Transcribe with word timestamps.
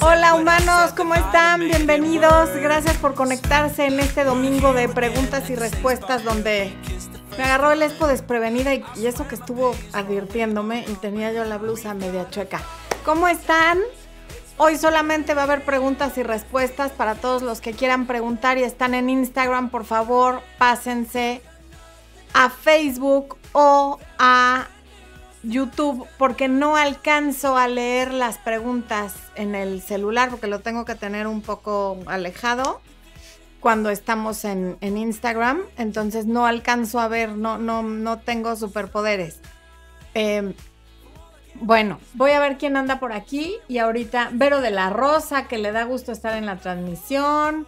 Hola 0.00 0.34
humanos, 0.34 0.92
¿cómo 0.96 1.14
están? 1.14 1.60
Bienvenidos. 1.60 2.48
Gracias 2.56 2.96
por 2.96 3.14
conectarse 3.14 3.84
en 3.84 4.00
este 4.00 4.24
domingo 4.24 4.72
de 4.72 4.88
preguntas 4.88 5.50
y 5.50 5.56
respuestas 5.56 6.24
donde 6.24 6.72
me 7.36 7.44
agarró 7.44 7.72
el 7.72 7.82
expo 7.82 8.06
desprevenida 8.06 8.72
y, 8.74 8.82
y 8.96 9.06
eso 9.06 9.28
que 9.28 9.34
estuvo 9.34 9.74
advirtiéndome 9.92 10.86
y 10.88 10.94
tenía 10.94 11.32
yo 11.32 11.44
la 11.44 11.58
blusa 11.58 11.92
media 11.92 12.30
chueca. 12.30 12.62
¿Cómo 13.04 13.28
están? 13.28 13.78
Hoy 14.56 14.78
solamente 14.78 15.34
va 15.34 15.42
a 15.42 15.44
haber 15.44 15.62
preguntas 15.62 16.16
y 16.16 16.22
respuestas 16.22 16.90
para 16.90 17.14
todos 17.16 17.42
los 17.42 17.60
que 17.60 17.74
quieran 17.74 18.06
preguntar 18.06 18.56
y 18.56 18.62
están 18.62 18.94
en 18.94 19.10
Instagram, 19.10 19.68
por 19.68 19.84
favor, 19.84 20.40
pásense 20.56 21.42
a 22.32 22.48
Facebook 22.48 23.36
o 23.52 23.98
a 24.18 24.68
YouTube 25.42 26.06
porque 26.18 26.48
no 26.48 26.76
alcanzo 26.76 27.56
a 27.56 27.68
leer 27.68 28.12
las 28.12 28.38
preguntas 28.38 29.14
en 29.34 29.54
el 29.54 29.80
celular 29.82 30.30
porque 30.30 30.46
lo 30.46 30.60
tengo 30.60 30.84
que 30.84 30.94
tener 30.94 31.26
un 31.26 31.40
poco 31.42 31.98
alejado 32.06 32.80
cuando 33.60 33.90
estamos 33.90 34.44
en, 34.44 34.76
en 34.80 34.96
Instagram. 34.96 35.60
Entonces 35.76 36.26
no 36.26 36.46
alcanzo 36.46 37.00
a 37.00 37.08
ver, 37.08 37.30
no, 37.30 37.58
no, 37.58 37.82
no 37.82 38.18
tengo 38.18 38.56
superpoderes. 38.56 39.40
Eh, 40.14 40.54
bueno, 41.60 41.98
voy 42.14 42.30
a 42.32 42.40
ver 42.40 42.56
quién 42.56 42.76
anda 42.76 43.00
por 43.00 43.12
aquí 43.12 43.56
y 43.66 43.78
ahorita 43.78 44.30
Vero 44.32 44.60
de 44.60 44.70
la 44.70 44.90
Rosa, 44.90 45.48
que 45.48 45.58
le 45.58 45.72
da 45.72 45.84
gusto 45.84 46.12
estar 46.12 46.36
en 46.36 46.46
la 46.46 46.56
transmisión. 46.56 47.66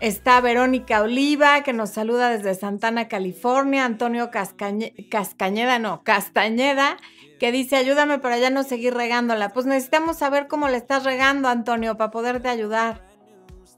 Está 0.00 0.40
Verónica 0.40 1.00
Oliva, 1.00 1.62
que 1.62 1.72
nos 1.72 1.90
saluda 1.90 2.30
desde 2.30 2.54
Santana, 2.54 3.08
California. 3.08 3.84
Antonio 3.84 4.30
Cascañeda, 4.30 5.78
no, 5.78 6.02
Castañeda, 6.02 6.98
que 7.38 7.52
dice, 7.52 7.76
ayúdame 7.76 8.18
para 8.18 8.38
ya 8.38 8.50
no 8.50 8.64
seguir 8.64 8.94
regándola. 8.94 9.50
Pues 9.50 9.66
necesitamos 9.66 10.18
saber 10.18 10.46
cómo 10.48 10.68
le 10.68 10.76
estás 10.76 11.04
regando, 11.04 11.48
Antonio, 11.48 11.96
para 11.96 12.10
poderte 12.10 12.48
ayudar. 12.48 13.06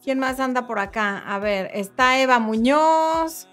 ¿Quién 0.02 0.19
más 0.19 0.41
anda 0.41 0.66
por 0.66 0.79
acá? 0.79 1.18
A 1.18 1.38
ver, 1.38 1.71
está 1.74 2.19
Eva 2.19 2.38
Muñoz. 2.38 3.48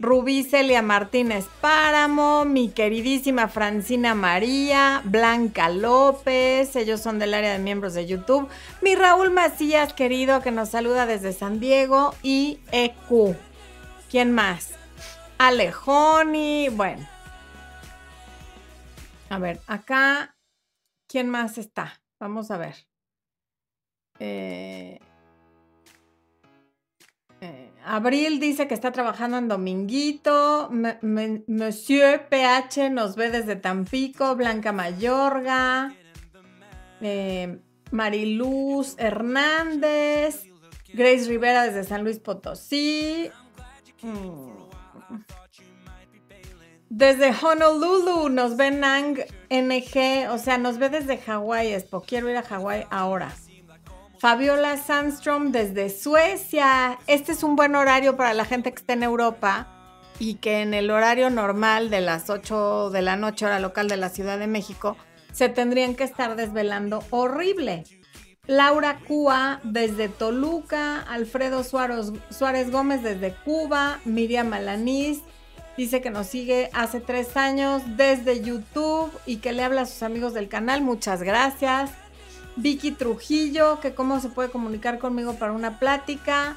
Rubí 0.00 0.44
Celia 0.44 0.80
Martínez 0.80 1.44
Páramo, 1.60 2.46
mi 2.46 2.70
queridísima 2.70 3.48
Francina 3.48 4.14
María, 4.14 5.02
Blanca 5.04 5.68
López, 5.68 6.74
ellos 6.74 7.00
son 7.02 7.18
del 7.18 7.34
área 7.34 7.52
de 7.52 7.58
miembros 7.58 7.92
de 7.92 8.06
YouTube, 8.06 8.48
mi 8.80 8.94
Raúl 8.94 9.30
Macías 9.30 9.92
querido 9.92 10.40
que 10.40 10.52
nos 10.52 10.70
saluda 10.70 11.04
desde 11.04 11.34
San 11.34 11.60
Diego 11.60 12.14
y 12.22 12.60
EQ. 12.72 13.36
¿Quién 14.10 14.32
más? 14.32 14.70
Alejoni, 15.36 16.70
bueno. 16.70 17.06
A 19.28 19.38
ver, 19.38 19.60
acá, 19.66 20.34
¿quién 21.06 21.28
más 21.28 21.58
está? 21.58 22.00
Vamos 22.18 22.50
a 22.50 22.56
ver. 22.56 22.74
Eh, 24.18 24.98
Abril 27.92 28.38
dice 28.38 28.68
que 28.68 28.74
está 28.74 28.92
trabajando 28.92 29.36
en 29.36 29.48
Dominguito. 29.48 30.70
Monsieur 30.70 32.28
PH 32.28 32.88
nos 32.88 33.16
ve 33.16 33.32
desde 33.32 33.56
Tampico. 33.56 34.36
Blanca 34.36 34.70
Mayorga. 34.70 35.92
Eh, 37.00 37.58
Mariluz 37.90 38.94
Hernández. 38.96 40.46
Grace 40.92 41.24
Rivera 41.26 41.64
desde 41.64 41.82
San 41.82 42.04
Luis 42.04 42.20
Potosí. 42.20 43.28
Mm. 44.02 44.50
Desde 46.90 47.34
Honolulu 47.42 48.28
nos 48.28 48.56
ve 48.56 48.70
Nang 48.70 49.18
NG. 49.50 50.28
O 50.30 50.38
sea, 50.38 50.58
nos 50.58 50.78
ve 50.78 50.90
desde 50.90 51.18
Hawái. 51.18 51.72
Expo. 51.72 52.02
Quiero 52.02 52.30
ir 52.30 52.36
a 52.36 52.44
Hawái 52.44 52.86
ahora. 52.88 53.32
Fabiola 54.20 54.76
Sandstrom 54.76 55.50
desde 55.50 55.88
Suecia. 55.88 56.98
Este 57.06 57.32
es 57.32 57.42
un 57.42 57.56
buen 57.56 57.74
horario 57.74 58.18
para 58.18 58.34
la 58.34 58.44
gente 58.44 58.70
que 58.70 58.78
está 58.78 58.92
en 58.92 59.02
Europa 59.02 59.66
y 60.18 60.34
que 60.34 60.60
en 60.60 60.74
el 60.74 60.90
horario 60.90 61.30
normal 61.30 61.88
de 61.88 62.02
las 62.02 62.28
8 62.28 62.90
de 62.90 63.00
la 63.00 63.16
noche, 63.16 63.46
hora 63.46 63.60
local 63.60 63.88
de 63.88 63.96
la 63.96 64.10
Ciudad 64.10 64.38
de 64.38 64.46
México, 64.46 64.98
se 65.32 65.48
tendrían 65.48 65.94
que 65.94 66.04
estar 66.04 66.36
desvelando 66.36 67.02
horrible. 67.08 67.84
Laura 68.46 68.98
Cúa 69.08 69.60
desde 69.64 70.10
Toluca, 70.10 71.00
Alfredo 71.00 71.64
Suárez, 71.64 72.12
Suárez 72.28 72.70
Gómez 72.70 73.02
desde 73.02 73.34
Cuba, 73.42 74.00
Miriam 74.04 74.52
Alanís 74.52 75.22
dice 75.78 76.02
que 76.02 76.10
nos 76.10 76.26
sigue 76.26 76.68
hace 76.74 77.00
tres 77.00 77.38
años 77.38 77.80
desde 77.96 78.42
YouTube 78.42 79.10
y 79.24 79.36
que 79.36 79.52
le 79.52 79.64
habla 79.64 79.82
a 79.82 79.86
sus 79.86 80.02
amigos 80.02 80.34
del 80.34 80.50
canal. 80.50 80.82
Muchas 80.82 81.22
gracias. 81.22 81.90
Vicky 82.60 82.92
Trujillo, 82.92 83.80
que 83.80 83.94
cómo 83.94 84.20
se 84.20 84.28
puede 84.28 84.50
comunicar 84.50 84.98
conmigo 84.98 85.34
para 85.34 85.52
una 85.52 85.78
plática. 85.78 86.56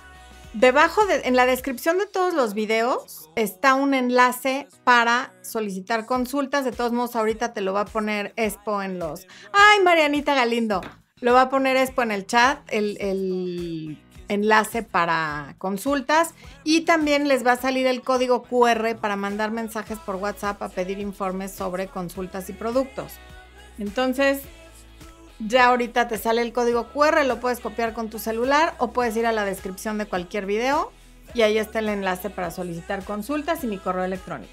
Debajo 0.54 1.06
de, 1.06 1.22
en 1.26 1.36
la 1.36 1.46
descripción 1.46 1.98
de 1.98 2.06
todos 2.06 2.34
los 2.34 2.54
videos 2.54 3.30
está 3.36 3.74
un 3.74 3.94
enlace 3.94 4.68
para 4.84 5.34
solicitar 5.42 6.06
consultas. 6.06 6.66
De 6.66 6.72
todos 6.72 6.92
modos, 6.92 7.16
ahorita 7.16 7.54
te 7.54 7.62
lo 7.62 7.74
va 7.74 7.82
a 7.82 7.86
poner 7.86 8.34
Expo 8.36 8.82
en 8.84 9.00
los. 9.00 9.26
¡Ay, 9.52 9.84
Marianita 9.84 10.36
Galindo! 10.36 10.82
Lo 11.22 11.34
va 11.34 11.44
a 11.44 11.50
poner 11.50 11.78
Expo 11.78 12.04
en 12.04 12.12
el 12.12 12.28
chat, 12.28 12.60
el, 12.70 12.98
el 13.00 13.98
enlace 14.28 14.84
para 14.84 15.56
consultas. 15.58 16.36
Y 16.64 16.82
también 16.82 17.28
les 17.28 17.46
va 17.46 17.54
a 17.54 17.58
salir 17.58 17.88
el 17.88 18.02
código 18.02 18.44
QR 18.44 18.96
para 19.00 19.16
mandar 19.16 19.52
mensajes 19.52 19.98
por 20.00 20.18
WhatsApp 20.18 20.62
a 20.62 20.70
pedir 20.70 21.00
informes 21.00 21.52
sobre 21.52 21.88
consultas 21.88 22.50
y 22.50 22.54
productos. 22.54 23.14
Entonces, 23.80 24.42
ya 25.48 25.68
ahorita 25.68 26.08
te 26.08 26.18
sale 26.18 26.42
el 26.42 26.54
código 26.54 26.90
QR, 26.90 27.26
lo 27.26 27.40
puedes 27.40 27.60
copiar 27.60 27.94
con 27.94 28.10
tu 28.10 28.20
celular 28.20 28.76
o 28.78 28.92
puedes 28.92 29.16
ir 29.18 29.26
a 29.26 29.32
la 29.32 29.46
descripción 29.46 29.98
de 29.98 30.06
cualquier 30.06 30.46
video 30.46 30.92
y 31.34 31.42
ahí 31.42 31.58
está 31.58 31.80
el 31.80 31.90
enlace 31.90 32.30
para 32.30 32.52
solicitar 32.52 33.04
consultas 33.04 33.64
y 33.64 33.68
mi 33.68 33.78
correo 33.78 34.04
electrónico. 34.04 34.52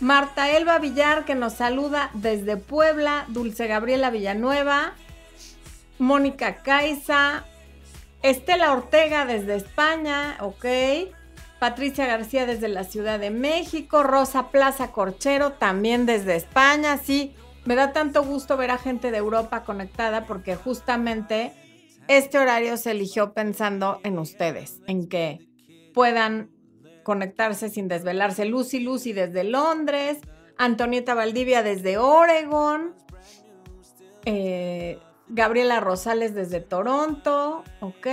Marta 0.00 0.50
Elba 0.50 0.78
Villar 0.78 1.24
que 1.24 1.34
nos 1.34 1.54
saluda 1.54 2.10
desde 2.14 2.56
Puebla, 2.56 3.24
Dulce 3.28 3.66
Gabriela 3.66 4.10
Villanueva, 4.10 4.94
Mónica 5.98 6.62
Caiza, 6.62 7.44
Estela 8.22 8.72
Ortega 8.72 9.26
desde 9.26 9.56
España, 9.56 10.36
ok. 10.40 10.66
Patricia 11.58 12.06
García 12.06 12.46
desde 12.46 12.68
la 12.68 12.84
Ciudad 12.84 13.18
de 13.18 13.30
México, 13.30 14.04
Rosa 14.04 14.50
Plaza 14.50 14.92
Corchero 14.92 15.52
también 15.52 16.06
desde 16.06 16.36
España, 16.36 16.98
sí 16.98 17.34
me 17.68 17.74
da 17.74 17.92
tanto 17.92 18.24
gusto 18.24 18.56
ver 18.56 18.70
a 18.70 18.78
gente 18.78 19.10
de 19.10 19.18
Europa 19.18 19.62
conectada 19.62 20.24
porque 20.24 20.56
justamente 20.56 21.52
este 22.08 22.38
horario 22.38 22.78
se 22.78 22.92
eligió 22.92 23.34
pensando 23.34 24.00
en 24.04 24.18
ustedes, 24.18 24.80
en 24.86 25.06
que 25.06 25.46
puedan 25.92 26.48
conectarse 27.02 27.68
sin 27.68 27.86
desvelarse. 27.86 28.46
Lucy 28.46 28.80
Lucy 28.80 29.12
desde 29.12 29.44
Londres, 29.44 30.16
Antonieta 30.56 31.12
Valdivia 31.12 31.62
desde 31.62 31.98
Oregon, 31.98 32.94
eh, 34.24 34.98
Gabriela 35.28 35.78
Rosales 35.80 36.34
desde 36.34 36.62
Toronto, 36.62 37.64
ok. 37.80 38.06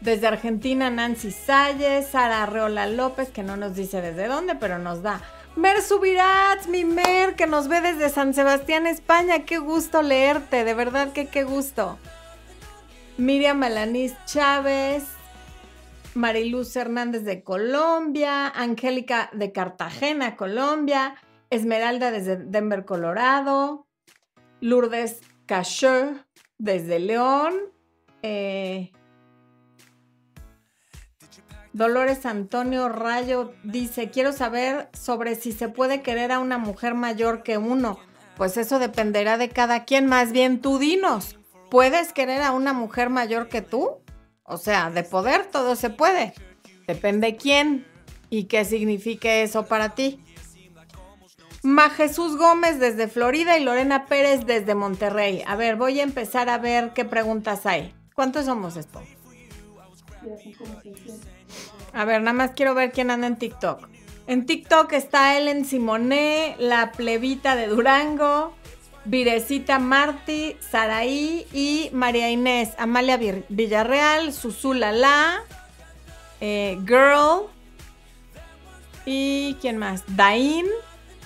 Desde 0.00 0.26
Argentina, 0.26 0.88
Nancy 0.88 1.30
Salles, 1.30 2.06
Sara 2.06 2.44
Arreola 2.44 2.86
López, 2.86 3.28
que 3.28 3.42
no 3.42 3.58
nos 3.58 3.74
dice 3.74 4.00
desde 4.00 4.28
dónde, 4.28 4.54
pero 4.54 4.78
nos 4.78 5.02
da 5.02 5.20
Mer 5.56 5.82
Subirats, 5.82 6.66
mi 6.66 6.84
Mer, 6.84 7.36
que 7.36 7.46
nos 7.46 7.68
ve 7.68 7.80
desde 7.80 8.08
San 8.08 8.34
Sebastián, 8.34 8.88
España. 8.88 9.44
Qué 9.44 9.58
gusto 9.58 10.02
leerte, 10.02 10.64
de 10.64 10.74
verdad 10.74 11.12
que 11.12 11.28
qué 11.28 11.44
gusto. 11.44 11.96
Miriam 13.18 13.62
Alanis 13.62 14.14
Chávez, 14.26 15.04
Mariluz 16.14 16.74
Hernández 16.74 17.24
de 17.24 17.44
Colombia, 17.44 18.48
Angélica 18.48 19.30
de 19.32 19.52
Cartagena, 19.52 20.34
Colombia, 20.34 21.14
Esmeralda 21.50 22.10
desde 22.10 22.36
Denver, 22.36 22.84
Colorado, 22.84 23.86
Lourdes 24.60 25.20
Cacheux 25.46 26.16
desde 26.58 26.98
León, 26.98 27.54
eh, 28.22 28.90
Dolores 31.74 32.24
Antonio 32.24 32.88
Rayo 32.88 33.52
dice, 33.64 34.08
quiero 34.08 34.32
saber 34.32 34.88
sobre 34.92 35.34
si 35.34 35.50
se 35.50 35.68
puede 35.68 36.02
querer 36.02 36.30
a 36.30 36.38
una 36.38 36.56
mujer 36.56 36.94
mayor 36.94 37.42
que 37.42 37.58
uno. 37.58 37.98
Pues 38.36 38.56
eso 38.56 38.78
dependerá 38.78 39.38
de 39.38 39.48
cada 39.48 39.84
quien. 39.84 40.06
Más 40.06 40.30
bien 40.30 40.60
tú 40.60 40.78
dinos, 40.78 41.36
¿puedes 41.72 42.12
querer 42.12 42.42
a 42.42 42.52
una 42.52 42.72
mujer 42.72 43.10
mayor 43.10 43.48
que 43.48 43.60
tú? 43.60 43.98
O 44.44 44.56
sea, 44.56 44.92
de 44.92 45.02
poder 45.02 45.46
todo 45.46 45.74
se 45.74 45.90
puede. 45.90 46.32
Depende 46.86 47.36
quién 47.36 47.84
y 48.30 48.44
qué 48.44 48.64
signifique 48.64 49.42
eso 49.42 49.66
para 49.66 49.96
ti. 49.96 50.20
Ma 51.64 51.90
Jesús 51.90 52.36
Gómez 52.36 52.78
desde 52.78 53.08
Florida 53.08 53.58
y 53.58 53.64
Lorena 53.64 54.06
Pérez 54.06 54.46
desde 54.46 54.76
Monterrey. 54.76 55.42
A 55.44 55.56
ver, 55.56 55.74
voy 55.74 55.98
a 55.98 56.04
empezar 56.04 56.48
a 56.50 56.58
ver 56.58 56.92
qué 56.94 57.04
preguntas 57.04 57.66
hay. 57.66 57.92
¿Cuántos 58.14 58.44
somos 58.44 58.76
esto? 58.76 59.02
A 61.94 62.04
ver, 62.04 62.20
nada 62.20 62.32
más 62.32 62.50
quiero 62.56 62.74
ver 62.74 62.92
quién 62.92 63.10
anda 63.10 63.26
en 63.26 63.36
TikTok. 63.36 63.88
En 64.26 64.46
TikTok 64.46 64.92
está 64.92 65.36
Ellen 65.38 65.64
Simoné, 65.64 66.56
la 66.58 66.92
plebita 66.92 67.56
de 67.56 67.68
Durango. 67.68 68.54
Virecita 69.04 69.78
Martí, 69.78 70.56
Saraí 70.60 71.46
y 71.52 71.90
María 71.92 72.30
Inés, 72.30 72.70
Amalia 72.78 73.18
Villarreal, 73.48 74.32
Susula 74.32 74.92
La, 74.92 75.42
eh, 76.40 76.78
Girl 76.86 77.48
y 79.04 79.56
¿quién 79.60 79.76
más? 79.76 80.04
Dain, 80.16 80.66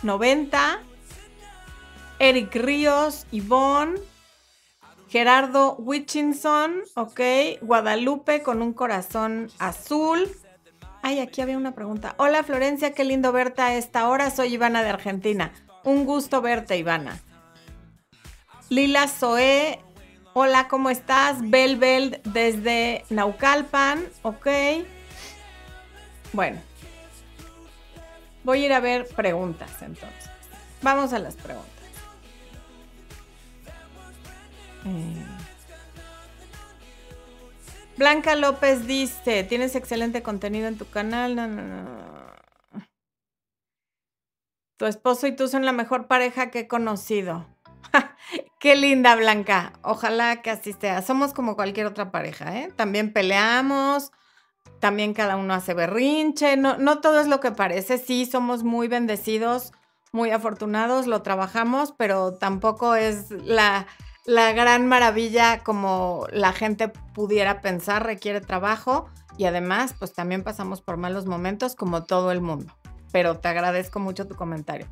90, 0.03 0.81
Eric 2.19 2.55
Ríos, 2.57 3.27
Ivonne, 3.31 4.01
Gerardo 5.09 5.77
Witchinson, 5.77 6.83
ok, 6.97 7.21
Guadalupe 7.63 8.43
con 8.43 8.61
un 8.61 8.73
corazón 8.73 9.51
azul. 9.61 10.29
Ay, 11.03 11.21
aquí 11.21 11.41
había 11.41 11.57
una 11.57 11.75
pregunta. 11.75 12.15
Hola 12.19 12.43
Florencia, 12.43 12.93
qué 12.93 13.05
lindo 13.05 13.33
verte 13.33 13.63
a 13.63 13.75
esta 13.75 14.09
hora. 14.09 14.31
Soy 14.31 14.55
Ivana 14.55 14.83
de 14.83 14.91
Argentina. 14.91 15.53
Un 15.85 16.05
gusto 16.05 16.43
verte, 16.43 16.77
Ivana. 16.77 17.19
Lila 18.69 19.09
Zoe, 19.09 19.81
hola, 20.35 20.69
¿cómo 20.69 20.91
estás? 20.91 21.39
Bel 21.41 21.77
Bel 21.77 22.21
desde 22.25 23.05
Naucalpan, 23.09 24.05
ok. 24.23 24.47
Bueno, 26.35 26.61
voy 28.45 28.63
a 28.63 28.67
ir 28.67 28.73
a 28.75 28.81
ver 28.81 29.07
preguntas 29.07 29.71
entonces. 29.81 30.31
Vamos 30.83 31.13
a 31.15 31.19
las 31.19 31.37
preguntas. 31.37 31.73
Eh, 34.85 35.25
Blanca 37.99 38.37
López 38.37 38.87
dice, 38.87 39.43
tienes 39.43 39.75
excelente 39.75 40.23
contenido 40.23 40.69
en 40.69 40.79
tu 40.79 40.89
canal. 40.89 41.35
Tu 44.77 44.87
esposo 44.87 45.27
y 45.27 45.35
tú 45.35 45.49
son 45.49 45.65
la 45.65 45.73
mejor 45.73 46.07
pareja 46.07 46.53
que 46.53 46.61
he 46.61 46.69
conocido. 46.69 47.49
Qué 48.61 48.77
linda, 48.77 49.17
Blanca. 49.17 49.73
Ojalá 49.83 50.43
que 50.43 50.51
así 50.51 50.75
sea. 50.75 51.03
Somos 51.03 51.35
como 51.35 51.57
cualquier 51.57 51.87
otra 51.87 52.13
pareja, 52.13 52.57
¿eh? 52.57 52.73
También 52.77 53.13
peleamos, 53.13 54.13
también 54.79 55.13
cada 55.13 55.35
uno 55.35 55.55
hace 55.55 55.75
berrinche. 55.75 56.57
No, 56.57 56.79
no 56.79 57.01
todo 57.01 57.19
es 57.19 57.27
lo 57.27 57.41
que 57.41 57.51
parece. 57.51 57.99
Sí, 57.99 58.27
somos 58.27 58.63
muy 58.63 58.87
bendecidos, 58.87 59.73
muy 60.13 60.31
afortunados, 60.31 61.09
lo 61.09 61.23
trabajamos, 61.23 61.93
pero 61.99 62.35
tampoco 62.35 62.95
es 62.95 63.33
la, 63.33 63.89
la 64.29 64.53
gran 64.53 64.87
maravilla 64.87 65.61
como 65.61 66.27
la 66.31 66.53
gente 66.53 66.89
pudiera 66.89 67.63
pensar. 67.63 68.05
Requiere 68.05 68.43
trabajo 68.43 69.09
y 69.39 69.47
además, 69.47 69.95
pues 69.99 70.13
también 70.13 70.45
pasamos 70.45 70.83
por 70.83 70.99
malos 70.99 71.25
momentos 71.25 71.75
como 71.75 72.05
todo 72.05 72.31
el 72.31 72.43
mundo. 72.43 72.71
Pero 73.11 73.39
te 73.39 73.49
agradezco 73.49 74.01
mucho 74.01 74.29
tu 74.29 74.35
comentario. 74.35 74.87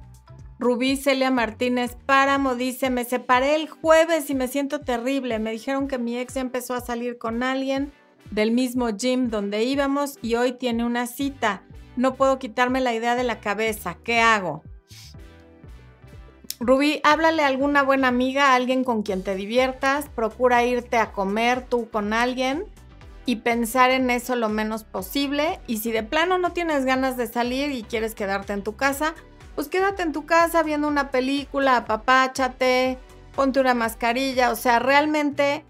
Rubí 0.59 0.97
Celia 0.97 1.31
Martínez 1.31 1.99
Páramo 2.07 2.55
dice, 2.55 2.89
me 2.89 3.05
separé 3.05 3.57
el 3.57 3.69
jueves 3.69 4.31
y 4.31 4.35
me 4.35 4.49
siento 4.49 4.81
terrible. 4.81 5.39
Me 5.39 5.53
dijeron 5.53 5.87
que 5.87 5.99
mi 5.99 6.17
ex 6.17 6.33
ya 6.33 6.41
empezó 6.41 6.73
a 6.73 6.81
salir 6.81 7.19
con 7.19 7.43
alguien 7.43 7.93
del 8.31 8.53
mismo 8.53 8.89
gym 8.89 9.29
donde 9.29 9.65
íbamos 9.65 10.19
y 10.23 10.37
hoy 10.37 10.53
tiene 10.53 10.83
una 10.83 11.07
cita. 11.07 11.63
No 11.97 12.15
puedo 12.15 12.39
quitarme 12.39 12.81
la 12.81 12.95
idea 12.95 13.15
de 13.17 13.25
la 13.25 13.41
cabeza. 13.41 13.99
¿Qué 14.03 14.19
hago? 14.19 14.63
Rubí, 16.59 17.01
háblale 17.05 17.43
a 17.43 17.49
alguna 17.49 17.83
buena 17.83 18.09
amiga, 18.09 18.53
a 18.53 18.55
alguien 18.55 18.83
con 18.83 19.03
quien 19.03 19.23
te 19.23 19.35
diviertas. 19.35 20.09
Procura 20.09 20.65
irte 20.65 20.97
a 20.97 21.13
comer 21.13 21.67
tú 21.67 21.91
con 21.91 22.15
alguien 22.15 22.65
y 23.27 23.37
pensar 23.37 23.91
en 23.91 24.09
eso 24.09 24.37
lo 24.37 24.49
menos 24.49 24.85
posible. 24.85 25.61
Y 25.67 25.79
si 25.79 25.93
de 25.93 26.03
plano 26.03 26.39
no 26.39 26.53
tienes 26.53 26.87
ganas 26.87 27.19
de 27.19 27.27
salir 27.27 27.73
y 27.73 27.83
quieres 27.83 28.15
quedarte 28.15 28.55
en 28.55 28.63
tu 28.63 28.75
casa, 28.75 29.15
pues 29.55 29.69
quédate 29.69 30.03
en 30.03 30.13
tu 30.13 30.25
casa 30.25 30.63
viendo 30.63 30.89
una 30.89 31.11
película, 31.11 31.77
apapáchate, 31.77 32.99
ponte 33.35 33.61
una 33.61 33.75
mascarilla, 33.75 34.51
o 34.51 34.57
sea, 34.57 34.79
realmente 34.79 35.65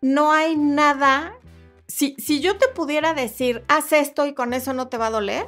no 0.00 0.32
hay 0.32 0.56
nada. 0.56 1.34
Si, 1.88 2.14
si 2.18 2.40
yo 2.40 2.56
te 2.56 2.68
pudiera 2.68 3.12
decir, 3.12 3.64
haz 3.68 3.92
esto 3.92 4.26
y 4.26 4.32
con 4.32 4.54
eso 4.54 4.72
no 4.72 4.88
te 4.88 4.96
va 4.96 5.08
a 5.08 5.10
doler, 5.10 5.46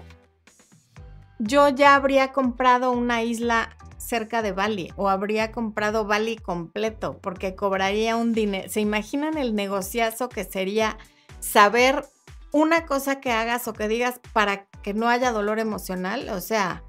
yo 1.39 1.71
ya 1.71 1.95
habría 1.95 2.33
comprado 2.33 2.91
una 2.91 3.23
isla 3.23 3.77
cerca 4.05 4.43
de 4.43 4.53
Bali 4.53 4.93
o 4.97 5.09
habría 5.09 5.53
comprado 5.53 6.05
Bali 6.05 6.37
completo 6.37 7.19
porque 7.21 7.55
cobraría 7.55 8.17
un 8.17 8.33
dinero. 8.33 8.69
¿Se 8.69 8.81
imaginan 8.81 9.39
el 9.39 9.55
negociazo 9.55 10.29
que 10.29 10.45
sería 10.45 10.99
saber 11.41 12.05
una 12.53 12.87
cosa 12.87 13.21
que 13.21 13.33
hagas 13.33 13.67
o 13.67 13.73
que 13.73 13.89
digas 13.89 14.21
para 14.33 14.67
que 14.83 14.95
no 14.95 15.09
haya 15.09 15.33
dolor 15.33 15.59
emocional? 15.59 16.29
O 16.29 16.41
sea, 16.41 16.83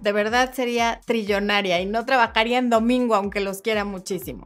de 0.00 0.12
verdad 0.12 0.52
sería 0.52 1.00
trillonaria 1.06 1.80
y 1.80 1.86
no 1.86 2.04
trabajaría 2.04 2.58
en 2.58 2.70
domingo, 2.70 3.14
aunque 3.14 3.40
los 3.40 3.62
quiera 3.62 3.84
muchísimo. 3.84 4.44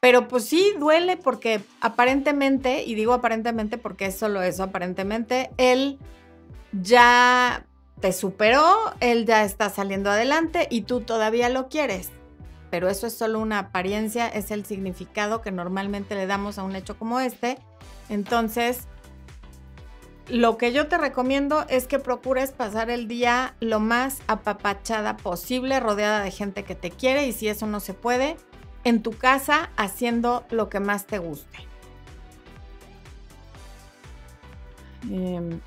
Pero 0.00 0.28
pues 0.28 0.44
sí 0.44 0.74
duele 0.78 1.16
porque 1.16 1.62
aparentemente, 1.80 2.84
y 2.84 2.94
digo 2.94 3.14
aparentemente 3.14 3.78
porque 3.78 4.06
es 4.06 4.16
solo 4.16 4.42
eso, 4.42 4.62
aparentemente 4.62 5.50
él 5.56 5.98
ya 6.72 7.64
te 8.04 8.12
superó, 8.12 8.76
él 9.00 9.24
ya 9.24 9.44
está 9.44 9.70
saliendo 9.70 10.10
adelante 10.10 10.66
y 10.70 10.82
tú 10.82 11.00
todavía 11.00 11.48
lo 11.48 11.70
quieres. 11.70 12.10
Pero 12.68 12.90
eso 12.90 13.06
es 13.06 13.14
solo 13.14 13.38
una 13.38 13.58
apariencia, 13.58 14.28
es 14.28 14.50
el 14.50 14.66
significado 14.66 15.40
que 15.40 15.50
normalmente 15.50 16.14
le 16.14 16.26
damos 16.26 16.58
a 16.58 16.64
un 16.64 16.76
hecho 16.76 16.98
como 16.98 17.18
este. 17.18 17.56
Entonces, 18.10 18.88
lo 20.28 20.58
que 20.58 20.74
yo 20.74 20.86
te 20.86 20.98
recomiendo 20.98 21.64
es 21.70 21.86
que 21.86 21.98
procures 21.98 22.52
pasar 22.52 22.90
el 22.90 23.08
día 23.08 23.54
lo 23.60 23.80
más 23.80 24.18
apapachada 24.26 25.16
posible, 25.16 25.80
rodeada 25.80 26.22
de 26.22 26.30
gente 26.30 26.62
que 26.62 26.74
te 26.74 26.90
quiere 26.90 27.26
y 27.26 27.32
si 27.32 27.48
eso 27.48 27.66
no 27.66 27.80
se 27.80 27.94
puede, 27.94 28.36
en 28.84 29.02
tu 29.02 29.12
casa 29.12 29.70
haciendo 29.78 30.44
lo 30.50 30.68
que 30.68 30.78
más 30.78 31.06
te 31.06 31.16
guste. 31.16 31.56
Em, 35.10 35.58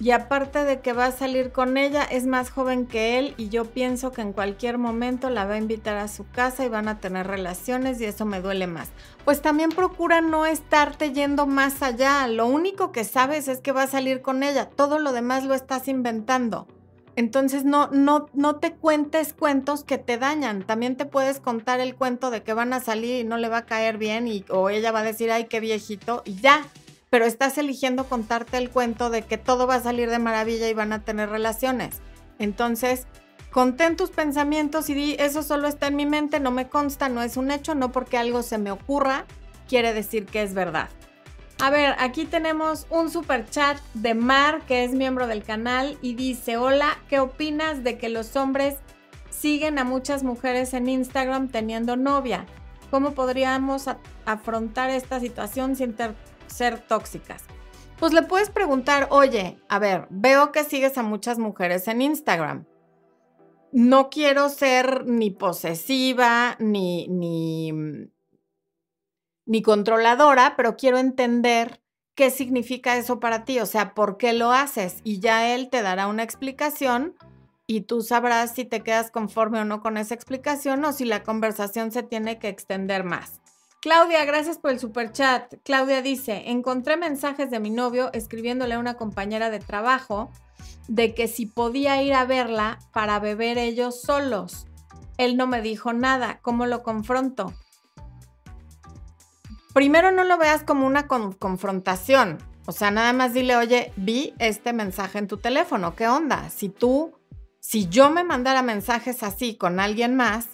y 0.00 0.12
aparte 0.12 0.64
de 0.64 0.80
que 0.80 0.94
va 0.94 1.04
a 1.04 1.12
salir 1.12 1.52
con 1.52 1.76
ella, 1.76 2.02
es 2.04 2.26
más 2.26 2.48
joven 2.48 2.86
que 2.86 3.18
él 3.18 3.34
y 3.36 3.50
yo 3.50 3.66
pienso 3.66 4.12
que 4.12 4.22
en 4.22 4.32
cualquier 4.32 4.78
momento 4.78 5.28
la 5.28 5.44
va 5.44 5.54
a 5.54 5.58
invitar 5.58 5.98
a 5.98 6.08
su 6.08 6.26
casa 6.26 6.64
y 6.64 6.70
van 6.70 6.88
a 6.88 7.00
tener 7.00 7.26
relaciones 7.26 8.00
y 8.00 8.06
eso 8.06 8.24
me 8.24 8.40
duele 8.40 8.66
más. 8.66 8.88
Pues 9.26 9.42
también 9.42 9.68
procura 9.68 10.22
no 10.22 10.46
estarte 10.46 11.12
yendo 11.12 11.46
más 11.46 11.82
allá. 11.82 12.26
Lo 12.28 12.46
único 12.46 12.92
que 12.92 13.04
sabes 13.04 13.46
es 13.46 13.60
que 13.60 13.72
va 13.72 13.82
a 13.82 13.88
salir 13.88 14.22
con 14.22 14.42
ella. 14.42 14.70
Todo 14.70 14.98
lo 14.98 15.12
demás 15.12 15.44
lo 15.44 15.52
estás 15.52 15.86
inventando. 15.86 16.66
Entonces 17.14 17.64
no, 17.66 17.88
no, 17.88 18.30
no 18.32 18.56
te 18.56 18.72
cuentes 18.72 19.34
cuentos 19.34 19.84
que 19.84 19.98
te 19.98 20.16
dañan. 20.16 20.62
También 20.62 20.96
te 20.96 21.04
puedes 21.04 21.40
contar 21.40 21.78
el 21.78 21.94
cuento 21.94 22.30
de 22.30 22.42
que 22.42 22.54
van 22.54 22.72
a 22.72 22.80
salir 22.80 23.20
y 23.20 23.28
no 23.28 23.36
le 23.36 23.50
va 23.50 23.58
a 23.58 23.66
caer 23.66 23.98
bien 23.98 24.28
y, 24.28 24.46
o 24.48 24.70
ella 24.70 24.92
va 24.92 25.00
a 25.00 25.04
decir, 25.04 25.30
ay, 25.30 25.44
qué 25.44 25.60
viejito 25.60 26.22
y 26.24 26.36
ya 26.36 26.62
pero 27.10 27.26
estás 27.26 27.58
eligiendo 27.58 28.04
contarte 28.04 28.56
el 28.56 28.70
cuento 28.70 29.10
de 29.10 29.22
que 29.22 29.36
todo 29.36 29.66
va 29.66 29.74
a 29.74 29.82
salir 29.82 30.08
de 30.08 30.20
maravilla 30.20 30.68
y 30.68 30.74
van 30.74 30.92
a 30.92 31.04
tener 31.04 31.28
relaciones. 31.28 32.00
Entonces, 32.38 33.06
contén 33.50 33.96
tus 33.96 34.10
pensamientos 34.10 34.88
y 34.88 34.94
di, 34.94 35.16
eso 35.18 35.42
solo 35.42 35.68
está 35.68 35.88
en 35.88 35.96
mi 35.96 36.06
mente, 36.06 36.38
no 36.40 36.52
me 36.52 36.68
consta, 36.68 37.08
no 37.08 37.22
es 37.22 37.36
un 37.36 37.50
hecho, 37.50 37.74
no 37.74 37.90
porque 37.92 38.16
algo 38.16 38.42
se 38.42 38.58
me 38.58 38.70
ocurra, 38.70 39.26
quiere 39.68 39.92
decir 39.92 40.24
que 40.24 40.42
es 40.42 40.54
verdad. 40.54 40.88
A 41.60 41.68
ver, 41.68 41.94
aquí 41.98 42.24
tenemos 42.24 42.86
un 42.88 43.10
super 43.10 43.44
chat 43.50 43.78
de 43.92 44.14
Mar, 44.14 44.62
que 44.66 44.84
es 44.84 44.92
miembro 44.92 45.26
del 45.26 45.42
canal, 45.42 45.98
y 46.00 46.14
dice, 46.14 46.56
hola, 46.56 46.96
¿qué 47.10 47.18
opinas 47.18 47.84
de 47.84 47.98
que 47.98 48.08
los 48.08 48.34
hombres 48.36 48.76
siguen 49.28 49.78
a 49.78 49.84
muchas 49.84 50.22
mujeres 50.22 50.72
en 50.72 50.88
Instagram 50.88 51.48
teniendo 51.48 51.96
novia? 51.96 52.46
¿Cómo 52.90 53.12
podríamos 53.12 53.86
afrontar 54.24 54.88
esta 54.88 55.20
situación 55.20 55.76
sin, 55.76 55.94
ser 56.50 56.78
tóxicas? 56.80 57.44
Pues 57.98 58.12
le 58.12 58.22
puedes 58.22 58.50
preguntar, 58.50 59.08
oye, 59.10 59.58
a 59.68 59.78
ver, 59.78 60.06
veo 60.10 60.52
que 60.52 60.64
sigues 60.64 60.96
a 60.96 61.02
muchas 61.02 61.38
mujeres 61.38 61.86
en 61.86 62.00
Instagram. 62.00 62.64
No 63.72 64.10
quiero 64.10 64.48
ser 64.48 65.06
ni 65.06 65.30
posesiva, 65.30 66.56
ni, 66.58 67.06
ni, 67.08 67.72
ni 69.44 69.62
controladora, 69.62 70.54
pero 70.56 70.76
quiero 70.76 70.98
entender 70.98 71.82
qué 72.14 72.30
significa 72.30 72.96
eso 72.96 73.20
para 73.20 73.44
ti, 73.44 73.60
o 73.60 73.66
sea, 73.66 73.94
por 73.94 74.16
qué 74.16 74.32
lo 74.32 74.50
haces. 74.50 75.00
Y 75.04 75.20
ya 75.20 75.54
él 75.54 75.68
te 75.70 75.82
dará 75.82 76.06
una 76.06 76.22
explicación 76.22 77.16
y 77.66 77.82
tú 77.82 78.02
sabrás 78.02 78.54
si 78.54 78.64
te 78.64 78.82
quedas 78.82 79.10
conforme 79.10 79.60
o 79.60 79.64
no 79.64 79.80
con 79.80 79.96
esa 79.96 80.14
explicación 80.14 80.84
o 80.84 80.92
si 80.92 81.04
la 81.04 81.22
conversación 81.22 81.92
se 81.92 82.02
tiene 82.02 82.38
que 82.38 82.48
extender 82.48 83.04
más. 83.04 83.40
Claudia, 83.80 84.26
gracias 84.26 84.58
por 84.58 84.72
el 84.72 84.78
super 84.78 85.10
chat. 85.10 85.54
Claudia 85.64 86.02
dice, 86.02 86.50
encontré 86.50 86.98
mensajes 86.98 87.50
de 87.50 87.60
mi 87.60 87.70
novio 87.70 88.10
escribiéndole 88.12 88.74
a 88.74 88.78
una 88.78 88.94
compañera 88.94 89.48
de 89.48 89.58
trabajo 89.58 90.30
de 90.86 91.14
que 91.14 91.28
si 91.28 91.46
podía 91.46 92.02
ir 92.02 92.12
a 92.12 92.26
verla 92.26 92.78
para 92.92 93.18
beber 93.20 93.56
ellos 93.56 94.02
solos. 94.02 94.66
Él 95.16 95.38
no 95.38 95.46
me 95.46 95.62
dijo 95.62 95.94
nada. 95.94 96.40
¿Cómo 96.42 96.66
lo 96.66 96.82
confronto? 96.82 97.54
Primero 99.72 100.10
no 100.10 100.24
lo 100.24 100.36
veas 100.36 100.62
como 100.62 100.86
una 100.86 101.06
confrontación. 101.06 102.36
O 102.66 102.72
sea, 102.72 102.90
nada 102.90 103.14
más 103.14 103.32
dile, 103.32 103.56
oye, 103.56 103.94
vi 103.96 104.34
este 104.38 104.74
mensaje 104.74 105.18
en 105.18 105.26
tu 105.26 105.38
teléfono. 105.38 105.96
¿Qué 105.96 106.06
onda? 106.06 106.50
Si 106.50 106.68
tú, 106.68 107.14
si 107.60 107.88
yo 107.88 108.10
me 108.10 108.24
mandara 108.24 108.60
mensajes 108.60 109.22
así 109.22 109.56
con 109.56 109.80
alguien 109.80 110.16
más, 110.16 110.48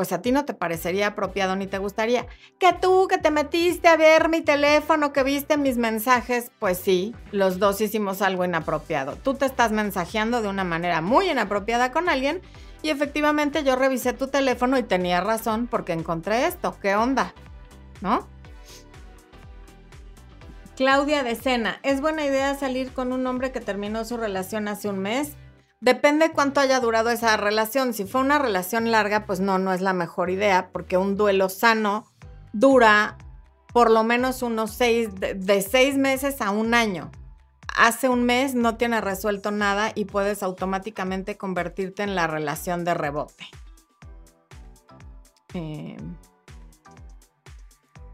pues 0.00 0.12
a 0.12 0.22
ti 0.22 0.32
no 0.32 0.46
te 0.46 0.54
parecería 0.54 1.08
apropiado 1.08 1.56
ni 1.56 1.66
te 1.66 1.76
gustaría. 1.76 2.26
Que 2.58 2.72
tú, 2.72 3.06
que 3.06 3.18
te 3.18 3.30
metiste 3.30 3.86
a 3.86 3.98
ver 3.98 4.30
mi 4.30 4.40
teléfono, 4.40 5.12
que 5.12 5.22
viste 5.22 5.58
mis 5.58 5.76
mensajes, 5.76 6.50
pues 6.58 6.78
sí, 6.78 7.14
los 7.32 7.58
dos 7.58 7.82
hicimos 7.82 8.22
algo 8.22 8.46
inapropiado. 8.46 9.16
Tú 9.16 9.34
te 9.34 9.44
estás 9.44 9.72
mensajeando 9.72 10.40
de 10.40 10.48
una 10.48 10.64
manera 10.64 11.02
muy 11.02 11.28
inapropiada 11.28 11.92
con 11.92 12.08
alguien 12.08 12.40
y 12.80 12.88
efectivamente 12.88 13.62
yo 13.62 13.76
revisé 13.76 14.14
tu 14.14 14.28
teléfono 14.28 14.78
y 14.78 14.84
tenía 14.84 15.20
razón 15.20 15.66
porque 15.66 15.92
encontré 15.92 16.46
esto. 16.46 16.78
¿Qué 16.80 16.96
onda? 16.96 17.34
¿No? 18.00 18.26
Claudia 20.76 21.22
de 21.22 21.34
Sena, 21.34 21.78
¿es 21.82 22.00
buena 22.00 22.24
idea 22.24 22.54
salir 22.54 22.94
con 22.94 23.12
un 23.12 23.26
hombre 23.26 23.52
que 23.52 23.60
terminó 23.60 24.06
su 24.06 24.16
relación 24.16 24.66
hace 24.66 24.88
un 24.88 24.98
mes? 24.98 25.36
Depende 25.80 26.32
cuánto 26.32 26.60
haya 26.60 26.78
durado 26.78 27.10
esa 27.10 27.36
relación. 27.38 27.94
Si 27.94 28.04
fue 28.04 28.20
una 28.20 28.38
relación 28.38 28.90
larga, 28.90 29.24
pues 29.24 29.40
no, 29.40 29.58
no 29.58 29.72
es 29.72 29.80
la 29.80 29.94
mejor 29.94 30.28
idea, 30.28 30.70
porque 30.72 30.98
un 30.98 31.16
duelo 31.16 31.48
sano 31.48 32.06
dura 32.52 33.16
por 33.72 33.90
lo 33.90 34.04
menos 34.04 34.42
unos 34.42 34.72
seis, 34.72 35.08
de, 35.14 35.62
seis 35.62 35.96
meses 35.96 36.40
a 36.40 36.50
un 36.50 36.74
año. 36.74 37.10
Hace 37.76 38.08
un 38.08 38.24
mes 38.24 38.54
no 38.54 38.76
tienes 38.76 39.02
resuelto 39.02 39.52
nada 39.52 39.92
y 39.94 40.04
puedes 40.04 40.42
automáticamente 40.42 41.38
convertirte 41.38 42.02
en 42.02 42.14
la 42.14 42.26
relación 42.26 42.84
de 42.84 42.94
rebote. 42.94 43.46
Eh, 45.54 45.96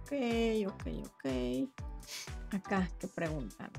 ok, 0.02 0.72
ok, 0.72 0.86
ok. 1.06 2.54
Acá, 2.54 2.88
¿qué 3.00 3.08
preguntan? 3.08 3.70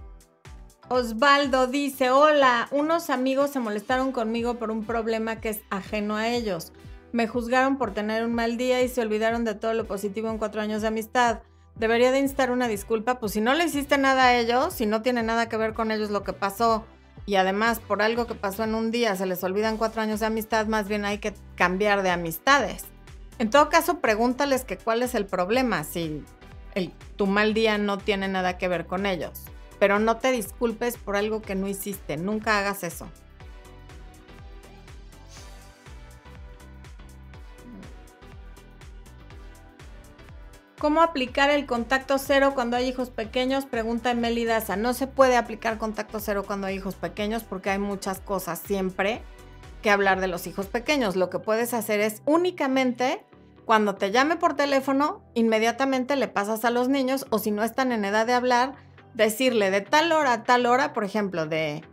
Osvaldo 0.90 1.68
dice, 1.68 2.12
hola, 2.12 2.70
unos 2.72 3.10
amigos 3.10 3.52
se 3.52 3.60
molestaron 3.60 4.14
conmigo 4.14 4.54
por 4.56 4.72
un 4.72 4.86
problema 4.86 5.42
que 5.42 5.50
es 5.50 5.60
ajeno 5.70 6.16
a 6.16 6.30
ellos. 6.30 6.72
Me 7.12 7.28
juzgaron 7.28 7.78
por 7.78 7.94
tener 7.94 8.24
un 8.24 8.34
mal 8.34 8.56
día 8.56 8.82
y 8.82 8.88
se 8.88 9.02
olvidaron 9.02 9.44
de 9.44 9.54
todo 9.54 9.74
lo 9.74 9.86
positivo 9.86 10.30
en 10.30 10.38
cuatro 10.38 10.62
años 10.62 10.82
de 10.82 10.88
amistad. 10.88 11.40
Debería 11.76 12.14
de 12.14 12.20
instar 12.20 12.52
una 12.52 12.70
disculpa, 12.70 13.20
pues 13.20 13.34
si 13.34 13.42
no 13.42 13.54
le 13.54 13.66
hiciste 13.66 13.98
nada 13.98 14.28
a 14.28 14.38
ellos, 14.38 14.74
si 14.74 14.86
no 14.86 15.02
tiene 15.02 15.24
nada 15.24 15.50
que 15.50 15.58
ver 15.58 15.74
con 15.74 15.92
ellos 15.92 16.10
lo 16.10 16.24
que 16.24 16.32
pasó, 16.32 16.86
y 17.26 17.36
además 17.36 17.82
por 17.82 18.02
algo 18.02 18.26
que 18.26 18.36
pasó 18.36 18.64
en 18.64 18.74
un 18.74 18.90
día 18.90 19.14
se 19.18 19.26
les 19.26 19.44
olvidan 19.44 19.76
cuatro 19.76 20.02
años 20.02 20.22
de 20.22 20.28
amistad, 20.28 20.68
más 20.68 20.88
bien 20.88 21.04
hay 21.04 21.18
que 21.18 21.34
cambiar 21.56 22.02
de 22.02 22.12
amistades. 22.12 22.86
En 23.40 23.50
todo 23.50 23.68
caso, 23.68 24.00
pregúntales 24.00 24.64
que 24.64 24.78
cuál 24.78 25.04
es 25.04 25.16
el 25.16 25.26
problema, 25.26 25.84
si 25.84 26.24
el, 26.76 26.94
tu 27.18 27.28
mal 27.28 27.54
día 27.54 27.78
no 27.78 27.98
tiene 27.98 28.30
nada 28.30 28.58
que 28.58 28.70
ver 28.70 28.86
con 28.86 29.06
ellos 29.06 29.44
pero 29.80 30.00
no 30.00 30.18
te 30.18 30.32
disculpes 30.32 30.98
por 30.98 31.16
algo 31.16 31.42
que 31.42 31.56
no 31.56 31.68
hiciste, 31.68 32.18
nunca 32.18 32.60
hagas 32.60 32.84
eso. 32.84 33.08
¿Cómo 40.80 41.02
aplicar 41.02 41.50
el 41.50 41.66
contacto 41.66 42.20
cero 42.20 42.52
cuando 42.54 42.78
hay 42.78 42.88
hijos 42.88 43.10
pequeños? 43.10 43.66
Pregunta 43.66 44.12
Emily 44.12 44.46
Daza. 44.46 44.76
No 44.76 44.94
se 44.94 45.08
puede 45.08 45.36
aplicar 45.36 45.80
contacto 45.80 46.20
cero 46.20 46.44
cuando 46.46 46.68
hay 46.68 46.76
hijos 46.76 46.94
pequeños 46.94 47.44
porque 47.44 47.72
hay 47.72 47.80
muchas 47.80 48.20
cosas 48.20 48.60
siempre 48.60 49.24
que 49.82 49.90
hablar 49.90 50.22
de 50.22 50.28
los 50.28 50.46
hijos 50.46 50.68
pequeños. 50.68 51.16
Lo 51.16 51.32
que 51.32 51.40
puedes 51.40 51.74
hacer 51.74 52.00
es 52.00 52.22
únicamente 52.26 53.26
cuando 53.66 53.96
te 53.96 54.12
llame 54.12 54.38
por 54.38 54.56
teléfono, 54.56 55.24
inmediatamente 55.34 56.16
le 56.16 56.28
pasas 56.28 56.64
a 56.64 56.70
los 56.70 56.90
niños 56.90 57.26
o 57.32 57.40
si 57.40 57.50
no 57.50 57.64
están 57.64 57.92
en 57.92 58.06
edad 58.06 58.28
de 58.28 58.34
hablar, 58.34 58.76
decirle 59.18 59.72
de 59.72 59.82
tal 59.82 60.12
hora 60.12 60.32
a 60.34 60.44
tal 60.44 60.66
hora, 60.66 60.94
por 60.94 61.04
ejemplo, 61.04 61.48
de 61.48 61.84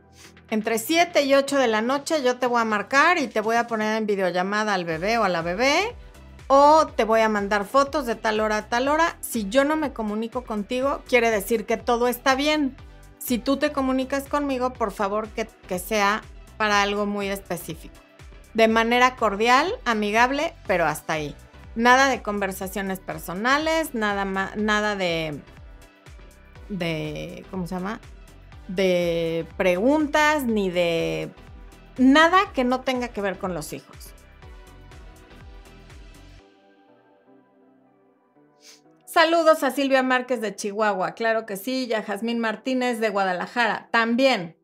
entre 0.50 0.78
7 0.78 1.22
y 1.22 1.34
8 1.34 1.58
de 1.58 1.66
la 1.66 1.80
noche 1.80 2.22
yo 2.22 2.36
te 2.36 2.46
voy 2.46 2.60
a 2.60 2.64
marcar 2.64 3.18
y 3.18 3.26
te 3.26 3.40
voy 3.40 3.56
a 3.56 3.66
poner 3.66 3.96
en 3.96 4.06
videollamada 4.06 4.74
al 4.74 4.84
bebé 4.84 5.18
o 5.18 5.24
a 5.24 5.28
la 5.30 5.42
bebé 5.42 5.96
o 6.46 6.86
te 6.86 7.04
voy 7.04 7.22
a 7.22 7.30
mandar 7.30 7.64
fotos 7.64 8.04
de 8.04 8.14
tal 8.14 8.40
hora 8.40 8.58
a 8.58 8.68
tal 8.68 8.88
hora. 8.88 9.16
Si 9.20 9.48
yo 9.48 9.64
no 9.64 9.76
me 9.76 9.94
comunico 9.94 10.44
contigo, 10.44 11.02
quiere 11.08 11.30
decir 11.30 11.64
que 11.64 11.78
todo 11.78 12.06
está 12.06 12.34
bien. 12.34 12.76
Si 13.18 13.38
tú 13.38 13.56
te 13.56 13.72
comunicas 13.72 14.24
conmigo, 14.24 14.74
por 14.74 14.92
favor 14.92 15.28
que, 15.28 15.48
que 15.66 15.78
sea 15.78 16.22
para 16.58 16.82
algo 16.82 17.06
muy 17.06 17.28
específico. 17.28 17.94
De 18.52 18.68
manera 18.68 19.16
cordial, 19.16 19.72
amigable, 19.86 20.54
pero 20.66 20.84
hasta 20.84 21.14
ahí. 21.14 21.34
Nada 21.74 22.08
de 22.08 22.22
conversaciones 22.22 23.00
personales, 23.00 23.94
nada, 23.94 24.26
nada 24.26 24.94
de 24.94 25.40
de, 26.68 27.44
¿cómo 27.50 27.66
se 27.66 27.74
llama? 27.74 28.00
De 28.68 29.46
preguntas 29.56 30.44
ni 30.44 30.70
de 30.70 31.30
nada 31.98 32.52
que 32.52 32.64
no 32.64 32.80
tenga 32.80 33.08
que 33.08 33.20
ver 33.20 33.38
con 33.38 33.54
los 33.54 33.72
hijos. 33.72 34.14
Saludos 39.04 39.62
a 39.62 39.70
Silvia 39.70 40.02
Márquez 40.02 40.40
de 40.40 40.56
Chihuahua, 40.56 41.12
claro 41.12 41.46
que 41.46 41.56
sí, 41.56 41.86
y 41.86 41.92
a 41.92 42.02
Jazmín 42.02 42.40
Martínez 42.40 42.98
de 42.98 43.10
Guadalajara, 43.10 43.88
también. 43.92 44.56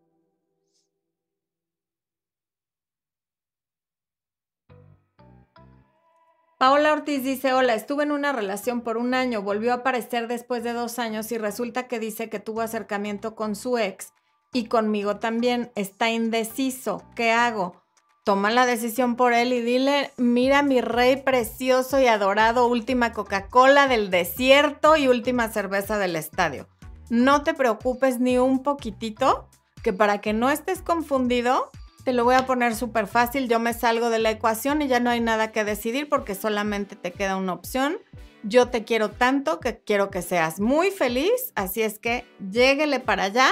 Paola 6.60 6.92
Ortiz 6.92 7.24
dice, 7.24 7.54
hola, 7.54 7.72
estuve 7.72 8.02
en 8.02 8.12
una 8.12 8.34
relación 8.34 8.82
por 8.82 8.98
un 8.98 9.14
año, 9.14 9.40
volvió 9.40 9.72
a 9.72 9.76
aparecer 9.76 10.28
después 10.28 10.62
de 10.62 10.74
dos 10.74 10.98
años 10.98 11.32
y 11.32 11.38
resulta 11.38 11.88
que 11.88 11.98
dice 11.98 12.28
que 12.28 12.38
tuvo 12.38 12.60
acercamiento 12.60 13.34
con 13.34 13.56
su 13.56 13.78
ex 13.78 14.12
y 14.52 14.66
conmigo 14.66 15.16
también. 15.16 15.72
Está 15.74 16.10
indeciso. 16.10 17.02
¿Qué 17.16 17.32
hago? 17.32 17.82
Toma 18.24 18.50
la 18.50 18.66
decisión 18.66 19.16
por 19.16 19.32
él 19.32 19.54
y 19.54 19.62
dile, 19.62 20.12
mira 20.18 20.62
mi 20.62 20.82
rey 20.82 21.16
precioso 21.16 21.98
y 21.98 22.08
adorado, 22.08 22.66
última 22.66 23.14
Coca-Cola 23.14 23.88
del 23.88 24.10
desierto 24.10 24.98
y 24.98 25.08
última 25.08 25.48
cerveza 25.48 25.96
del 25.96 26.14
estadio. 26.14 26.68
No 27.08 27.42
te 27.42 27.54
preocupes 27.54 28.20
ni 28.20 28.36
un 28.36 28.62
poquitito, 28.62 29.48
que 29.82 29.94
para 29.94 30.20
que 30.20 30.34
no 30.34 30.50
estés 30.50 30.82
confundido, 30.82 31.70
te 32.04 32.12
lo 32.12 32.24
voy 32.24 32.34
a 32.34 32.46
poner 32.46 32.74
súper 32.74 33.06
fácil. 33.06 33.48
Yo 33.48 33.58
me 33.58 33.74
salgo 33.74 34.10
de 34.10 34.18
la 34.18 34.30
ecuación 34.30 34.82
y 34.82 34.88
ya 34.88 35.00
no 35.00 35.10
hay 35.10 35.20
nada 35.20 35.52
que 35.52 35.64
decidir 35.64 36.08
porque 36.08 36.34
solamente 36.34 36.96
te 36.96 37.12
queda 37.12 37.36
una 37.36 37.52
opción. 37.52 37.98
Yo 38.42 38.68
te 38.68 38.84
quiero 38.84 39.10
tanto 39.10 39.60
que 39.60 39.78
quiero 39.78 40.10
que 40.10 40.22
seas 40.22 40.60
muy 40.60 40.90
feliz. 40.90 41.52
Así 41.54 41.82
es 41.82 41.98
que 41.98 42.24
lléguele 42.50 43.00
para 43.00 43.24
allá 43.24 43.50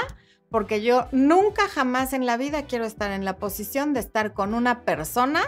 porque 0.51 0.83
yo 0.83 1.07
nunca 1.13 1.69
jamás 1.69 2.13
en 2.13 2.25
la 2.25 2.37
vida 2.37 2.63
quiero 2.63 2.85
estar 2.85 3.11
en 3.11 3.25
la 3.25 3.37
posición 3.37 3.93
de 3.93 4.01
estar 4.01 4.33
con 4.33 4.55
una 4.55 4.83
persona 4.83 5.43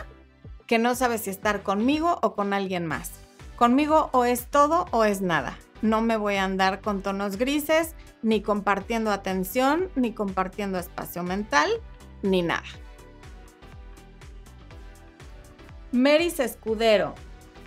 que 0.67 0.79
no 0.79 0.95
sabe 0.95 1.19
si 1.19 1.31
estar 1.31 1.63
conmigo 1.63 2.19
o 2.23 2.35
con 2.35 2.53
alguien 2.53 2.87
más. 2.87 3.13
Conmigo 3.57 4.11
o 4.13 4.25
es 4.25 4.47
todo 4.47 4.87
o 4.91 5.05
es 5.05 5.21
nada. 5.21 5.59
No 5.83 6.03
me 6.03 6.19
voy 6.19 6.37
a 6.37 6.45
andar 6.45 6.83
con 6.83 7.01
tonos 7.01 7.37
grises, 7.37 7.95
ni 8.23 8.43
compartiendo 8.43 9.11
atención, 9.11 9.91
ni 9.97 10.13
compartiendo 10.13 10.79
espacio 10.79 11.23
mental, 11.23 11.71
ni 12.23 12.43
nada. 12.43 12.65
Meris 15.93 16.39
Escudero, 16.39 17.17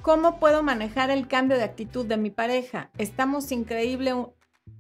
¿cómo 0.02 0.40
puedo 0.40 0.64
manejar 0.64 1.12
el 1.12 1.28
cambio 1.28 1.58
de 1.58 1.66
actitud 1.66 2.06
de 2.06 2.16
mi 2.16 2.30
pareja? 2.30 2.90
Estamos 2.98 3.52
increíble 3.52 4.14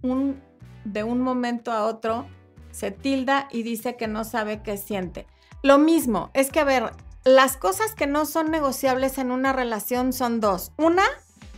un, 0.01 0.41
de 0.85 1.03
un 1.03 1.19
momento 1.19 1.73
a 1.73 1.85
otro, 1.85 2.25
se 2.71 2.91
tilda 2.91 3.49
y 3.51 3.63
dice 3.63 3.97
que 3.97 4.07
no 4.07 4.23
sabe 4.23 4.61
qué 4.63 4.77
siente. 4.77 5.27
Lo 5.61 5.77
mismo, 5.77 6.31
es 6.33 6.51
que 6.51 6.61
a 6.61 6.63
ver, 6.63 6.91
las 7.25 7.57
cosas 7.57 7.93
que 7.95 8.07
no 8.07 8.25
son 8.25 8.49
negociables 8.49 9.17
en 9.17 9.29
una 9.29 9.51
relación 9.51 10.13
son 10.13 10.39
dos. 10.39 10.71
Una, 10.77 11.03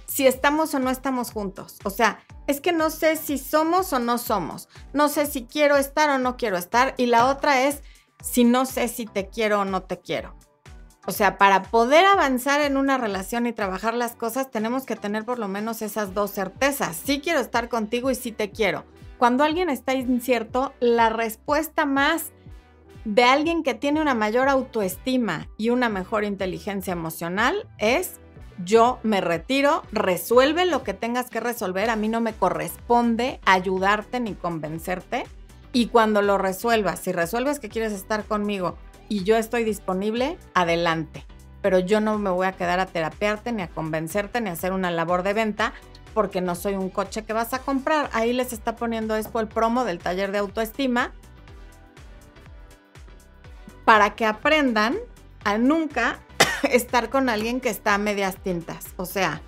si 0.08 0.26
estamos 0.26 0.74
o 0.74 0.80
no 0.80 0.90
estamos 0.90 1.32
juntos. 1.32 1.78
O 1.84 1.92
sea, 1.92 2.20
es 2.48 2.62
que 2.62 2.72
no 2.72 2.90
sé 2.90 3.16
si 3.16 3.38
somos 3.38 3.94
o 3.94 4.00
no 4.00 4.18
somos. 4.18 4.70
No 4.94 5.08
sé 5.08 5.28
si 5.28 5.46
quiero 5.46 5.78
estar 5.78 6.10
o 6.10 6.18
no 6.18 6.36
quiero 6.36 6.58
estar. 6.58 6.96
Y 6.98 7.08
la 7.08 7.28
otra 7.28 7.64
es 7.64 7.84
si 8.24 8.44
no 8.44 8.66
sé 8.66 8.88
si 8.88 9.06
te 9.06 9.30
quiero 9.30 9.62
o 9.62 9.66
no 9.66 9.84
te 9.84 10.00
quiero. 10.00 10.36
O 11.08 11.12
sea, 11.12 11.38
para 11.38 11.64
poder 11.64 12.06
avanzar 12.06 12.62
en 12.62 12.78
una 12.78 12.98
relación 12.98 13.46
y 13.46 13.54
trabajar 13.54 13.94
las 13.94 14.16
cosas, 14.16 14.50
tenemos 14.50 14.86
que 14.86 14.96
tener 14.96 15.24
por 15.24 15.38
lo 15.38 15.48
menos 15.48 15.82
esas 15.82 16.14
dos 16.14 16.32
certezas. 16.32 16.96
Sí 16.96 17.22
quiero 17.22 17.40
estar 17.40 17.70
contigo 17.70 18.10
y 18.10 18.16
sí 18.16 18.32
te 18.32 18.50
quiero. 18.50 18.86
Cuando 19.18 19.44
alguien 19.44 19.70
está 19.70 19.94
incierto, 19.94 20.74
la 20.80 21.10
respuesta 21.10 21.86
más 21.86 22.32
de 23.06 23.24
alguien 23.24 23.62
que 23.62 23.76
tiene 23.76 24.02
una 24.02 24.16
mayor 24.16 24.50
autoestima 24.50 25.48
y 25.58 25.70
una 25.70 25.90
mejor 25.90 26.24
inteligencia 26.24 26.92
emocional 26.92 27.68
es 27.78 28.20
yo 28.64 29.00
me 29.04 29.22
retiro, 29.22 29.84
resuelve 29.92 30.66
lo 30.66 30.84
que 30.84 30.94
tengas 30.94 31.30
que 31.30 31.40
resolver, 31.40 31.90
a 31.90 31.96
mí 31.96 32.08
no 32.08 32.22
me 32.22 32.34
corresponde 32.34 33.40
ayudarte 33.46 34.20
ni 34.20 34.34
convencerte. 34.34 35.26
Y 35.72 35.88
cuando 35.88 36.22
lo 36.22 36.38
resuelvas, 36.38 37.00
si 37.00 37.12
resuelves 37.12 37.60
que 37.60 37.68
quieres 37.70 37.92
estar 37.92 38.24
conmigo 38.24 38.78
y 39.10 39.24
yo 39.24 39.38
estoy 39.38 39.64
disponible, 39.64 40.38
adelante. 40.54 41.26
Pero 41.62 41.80
yo 41.80 42.00
no 42.00 42.18
me 42.18 42.30
voy 42.30 42.48
a 42.48 42.52
quedar 42.52 42.80
a 42.80 42.86
terapearte, 42.86 43.52
ni 43.52 43.62
a 43.62 43.68
convencerte, 43.68 44.42
ni 44.42 44.50
a 44.50 44.54
hacer 44.54 44.72
una 44.72 44.92
labor 44.92 45.24
de 45.24 45.34
venta, 45.34 45.74
porque 46.14 46.42
no 46.42 46.56
soy 46.56 46.76
un 46.76 46.90
coche 46.90 47.24
que 47.24 47.34
vas 47.34 47.54
a 47.54 47.60
comprar. 47.60 48.10
Ahí 48.14 48.34
les 48.34 48.54
está 48.54 48.76
poniendo 48.76 49.16
esto 49.16 49.40
el 49.40 49.48
promo 49.48 49.84
del 49.84 50.00
taller 50.00 50.32
de 50.32 50.38
autoestima 50.40 51.12
para 53.84 54.16
que 54.16 54.26
aprendan 54.26 54.96
a 55.44 55.58
nunca 55.58 56.20
estar 56.64 57.10
con 57.10 57.30
alguien 57.30 57.60
que 57.62 57.70
está 57.70 57.96
a 57.96 57.98
medias 57.98 58.38
tintas. 58.38 58.88
O 58.98 59.06
sea, 59.06 59.42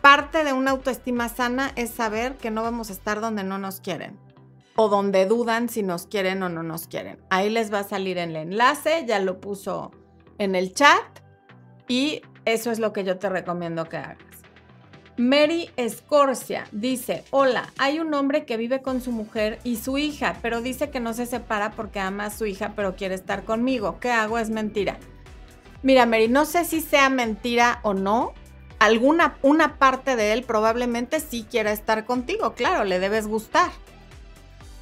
parte 0.00 0.44
de 0.44 0.52
una 0.52 0.70
autoestima 0.70 1.28
sana 1.28 1.72
es 1.76 1.90
saber 1.90 2.36
que 2.36 2.50
no 2.50 2.62
vamos 2.62 2.90
a 2.90 2.92
estar 2.92 3.20
donde 3.20 3.44
no 3.44 3.58
nos 3.58 3.80
quieren 3.80 4.29
o 4.76 4.88
donde 4.88 5.26
dudan 5.26 5.68
si 5.68 5.82
nos 5.82 6.06
quieren 6.06 6.42
o 6.42 6.48
no 6.48 6.62
nos 6.62 6.86
quieren. 6.86 7.18
Ahí 7.30 7.50
les 7.50 7.72
va 7.72 7.80
a 7.80 7.84
salir 7.84 8.18
el 8.18 8.36
enlace, 8.36 9.04
ya 9.06 9.18
lo 9.18 9.40
puso 9.40 9.90
en 10.38 10.54
el 10.54 10.72
chat 10.74 11.04
y 11.88 12.22
eso 12.44 12.70
es 12.70 12.78
lo 12.78 12.92
que 12.92 13.04
yo 13.04 13.18
te 13.18 13.28
recomiendo 13.28 13.88
que 13.88 13.98
hagas. 13.98 14.18
Mary 15.16 15.70
Escorcia 15.76 16.66
dice, 16.72 17.24
hola, 17.30 17.70
hay 17.76 17.98
un 17.98 18.14
hombre 18.14 18.46
que 18.46 18.56
vive 18.56 18.80
con 18.80 19.02
su 19.02 19.12
mujer 19.12 19.58
y 19.64 19.76
su 19.76 19.98
hija, 19.98 20.36
pero 20.40 20.62
dice 20.62 20.88
que 20.88 20.98
no 20.98 21.12
se 21.12 21.26
separa 21.26 21.72
porque 21.72 22.00
ama 22.00 22.26
a 22.26 22.30
su 22.30 22.46
hija, 22.46 22.72
pero 22.74 22.96
quiere 22.96 23.16
estar 23.16 23.44
conmigo. 23.44 23.98
¿Qué 24.00 24.10
hago? 24.10 24.38
Es 24.38 24.48
mentira. 24.48 24.98
Mira, 25.82 26.06
Mary, 26.06 26.28
no 26.28 26.46
sé 26.46 26.64
si 26.64 26.80
sea 26.80 27.10
mentira 27.10 27.80
o 27.82 27.92
no. 27.92 28.32
Alguna, 28.78 29.36
una 29.42 29.78
parte 29.78 30.16
de 30.16 30.32
él 30.32 30.42
probablemente 30.42 31.20
sí 31.20 31.44
quiera 31.50 31.70
estar 31.70 32.06
contigo, 32.06 32.54
claro, 32.54 32.84
le 32.84 32.98
debes 32.98 33.26
gustar 33.26 33.70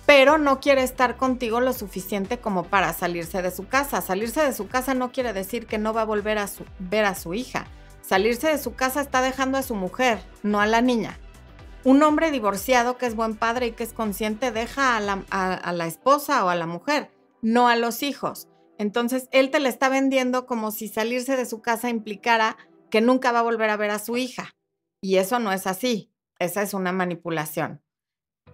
pero 0.08 0.38
no 0.38 0.58
quiere 0.58 0.84
estar 0.84 1.18
contigo 1.18 1.60
lo 1.60 1.74
suficiente 1.74 2.38
como 2.38 2.64
para 2.64 2.94
salirse 2.94 3.42
de 3.42 3.50
su 3.50 3.68
casa. 3.68 4.00
Salirse 4.00 4.40
de 4.40 4.54
su 4.54 4.66
casa 4.66 4.94
no 4.94 5.12
quiere 5.12 5.34
decir 5.34 5.66
que 5.66 5.76
no 5.76 5.92
va 5.92 6.00
a 6.00 6.06
volver 6.06 6.38
a 6.38 6.48
ver 6.78 7.04
a 7.04 7.14
su 7.14 7.34
hija. 7.34 7.66
Salirse 8.00 8.48
de 8.48 8.56
su 8.56 8.74
casa 8.74 9.02
está 9.02 9.20
dejando 9.20 9.58
a 9.58 9.62
su 9.62 9.74
mujer, 9.74 10.18
no 10.42 10.62
a 10.62 10.66
la 10.66 10.80
niña. 10.80 11.18
Un 11.84 12.02
hombre 12.02 12.30
divorciado 12.30 12.96
que 12.96 13.04
es 13.04 13.16
buen 13.16 13.36
padre 13.36 13.66
y 13.66 13.72
que 13.72 13.84
es 13.84 13.92
consciente 13.92 14.50
deja 14.50 14.96
a 14.96 15.00
la, 15.00 15.26
a 15.28 15.72
la 15.74 15.86
esposa 15.86 16.42
o 16.42 16.48
a 16.48 16.54
la 16.54 16.66
mujer, 16.66 17.10
no 17.42 17.68
a 17.68 17.76
los 17.76 18.02
hijos. 18.02 18.48
Entonces, 18.78 19.28
él 19.30 19.50
te 19.50 19.60
le 19.60 19.68
está 19.68 19.90
vendiendo 19.90 20.46
como 20.46 20.70
si 20.70 20.88
salirse 20.88 21.36
de 21.36 21.44
su 21.44 21.60
casa 21.60 21.90
implicara 21.90 22.56
que 22.90 23.02
nunca 23.02 23.30
va 23.30 23.40
a 23.40 23.42
volver 23.42 23.68
a 23.68 23.76
ver 23.76 23.90
a 23.90 23.98
su 23.98 24.16
hija. 24.16 24.54
Y 25.02 25.16
eso 25.16 25.38
no 25.38 25.52
es 25.52 25.66
así. 25.66 26.10
Esa 26.38 26.62
es 26.62 26.72
una 26.72 26.92
manipulación. 26.92 27.82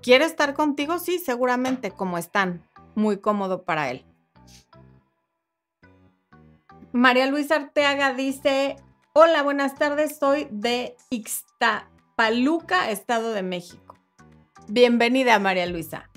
¿Quiere 0.04 0.26
estar 0.26 0.52
contigo? 0.52 0.98
Sí, 0.98 1.18
seguramente, 1.18 1.90
como 1.90 2.18
están. 2.18 2.68
Muy 2.94 3.20
cómodo 3.22 3.64
para 3.64 3.90
él. 3.90 4.04
María 6.92 7.26
Luisa 7.26 7.56
Arteaga 7.56 8.12
dice, 8.12 8.76
hola, 9.14 9.42
buenas 9.42 9.76
tardes, 9.76 10.18
soy 10.18 10.46
de 10.50 10.94
Ixtapaluca, 11.08 12.90
Estado 12.90 13.32
de 13.32 13.42
México. 13.42 13.96
Bienvenida, 14.68 15.38
María 15.38 15.64
Luisa. 15.64 16.10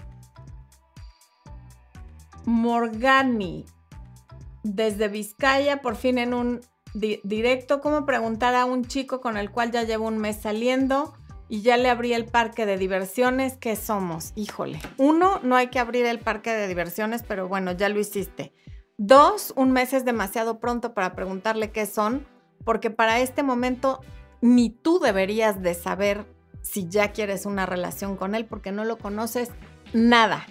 Morgani, 2.43 3.65
desde 4.63 5.07
Vizcaya, 5.07 5.81
por 5.81 5.95
fin 5.95 6.17
en 6.17 6.33
un 6.33 6.59
directo, 6.93 7.79
¿cómo 7.79 8.05
preguntar 8.05 8.53
a 8.53 8.65
un 8.65 8.83
chico 8.83 9.21
con 9.21 9.37
el 9.37 9.49
cual 9.49 9.71
ya 9.71 9.83
llevo 9.83 10.07
un 10.07 10.17
mes 10.17 10.41
saliendo? 10.41 11.13
Y 11.49 11.61
ya 11.61 11.77
le 11.77 11.89
abrí 11.89 12.13
el 12.13 12.25
parque 12.25 12.65
de 12.65 12.77
diversiones, 12.77 13.57
¿qué 13.57 13.75
somos? 13.75 14.33
Híjole. 14.35 14.79
Uno, 14.97 15.39
no 15.43 15.55
hay 15.55 15.67
que 15.67 15.79
abrir 15.79 16.05
el 16.05 16.19
parque 16.19 16.51
de 16.51 16.67
diversiones, 16.67 17.23
pero 17.23 17.47
bueno, 17.47 17.71
ya 17.71 17.89
lo 17.89 17.99
hiciste. 17.99 18.53
Dos, 18.97 19.53
un 19.55 19.71
mes 19.71 19.93
es 19.93 20.05
demasiado 20.05 20.59
pronto 20.59 20.93
para 20.93 21.15
preguntarle 21.15 21.71
qué 21.71 21.85
son, 21.85 22.25
porque 22.65 22.89
para 22.89 23.19
este 23.19 23.43
momento 23.43 24.01
ni 24.41 24.69
tú 24.69 24.99
deberías 24.99 25.61
de 25.61 25.73
saber 25.73 26.25
si 26.61 26.89
ya 26.89 27.11
quieres 27.11 27.45
una 27.45 27.65
relación 27.65 28.17
con 28.17 28.35
él, 28.35 28.45
porque 28.45 28.71
no 28.71 28.83
lo 28.83 28.97
conoces 28.97 29.49
nada. 29.93 30.45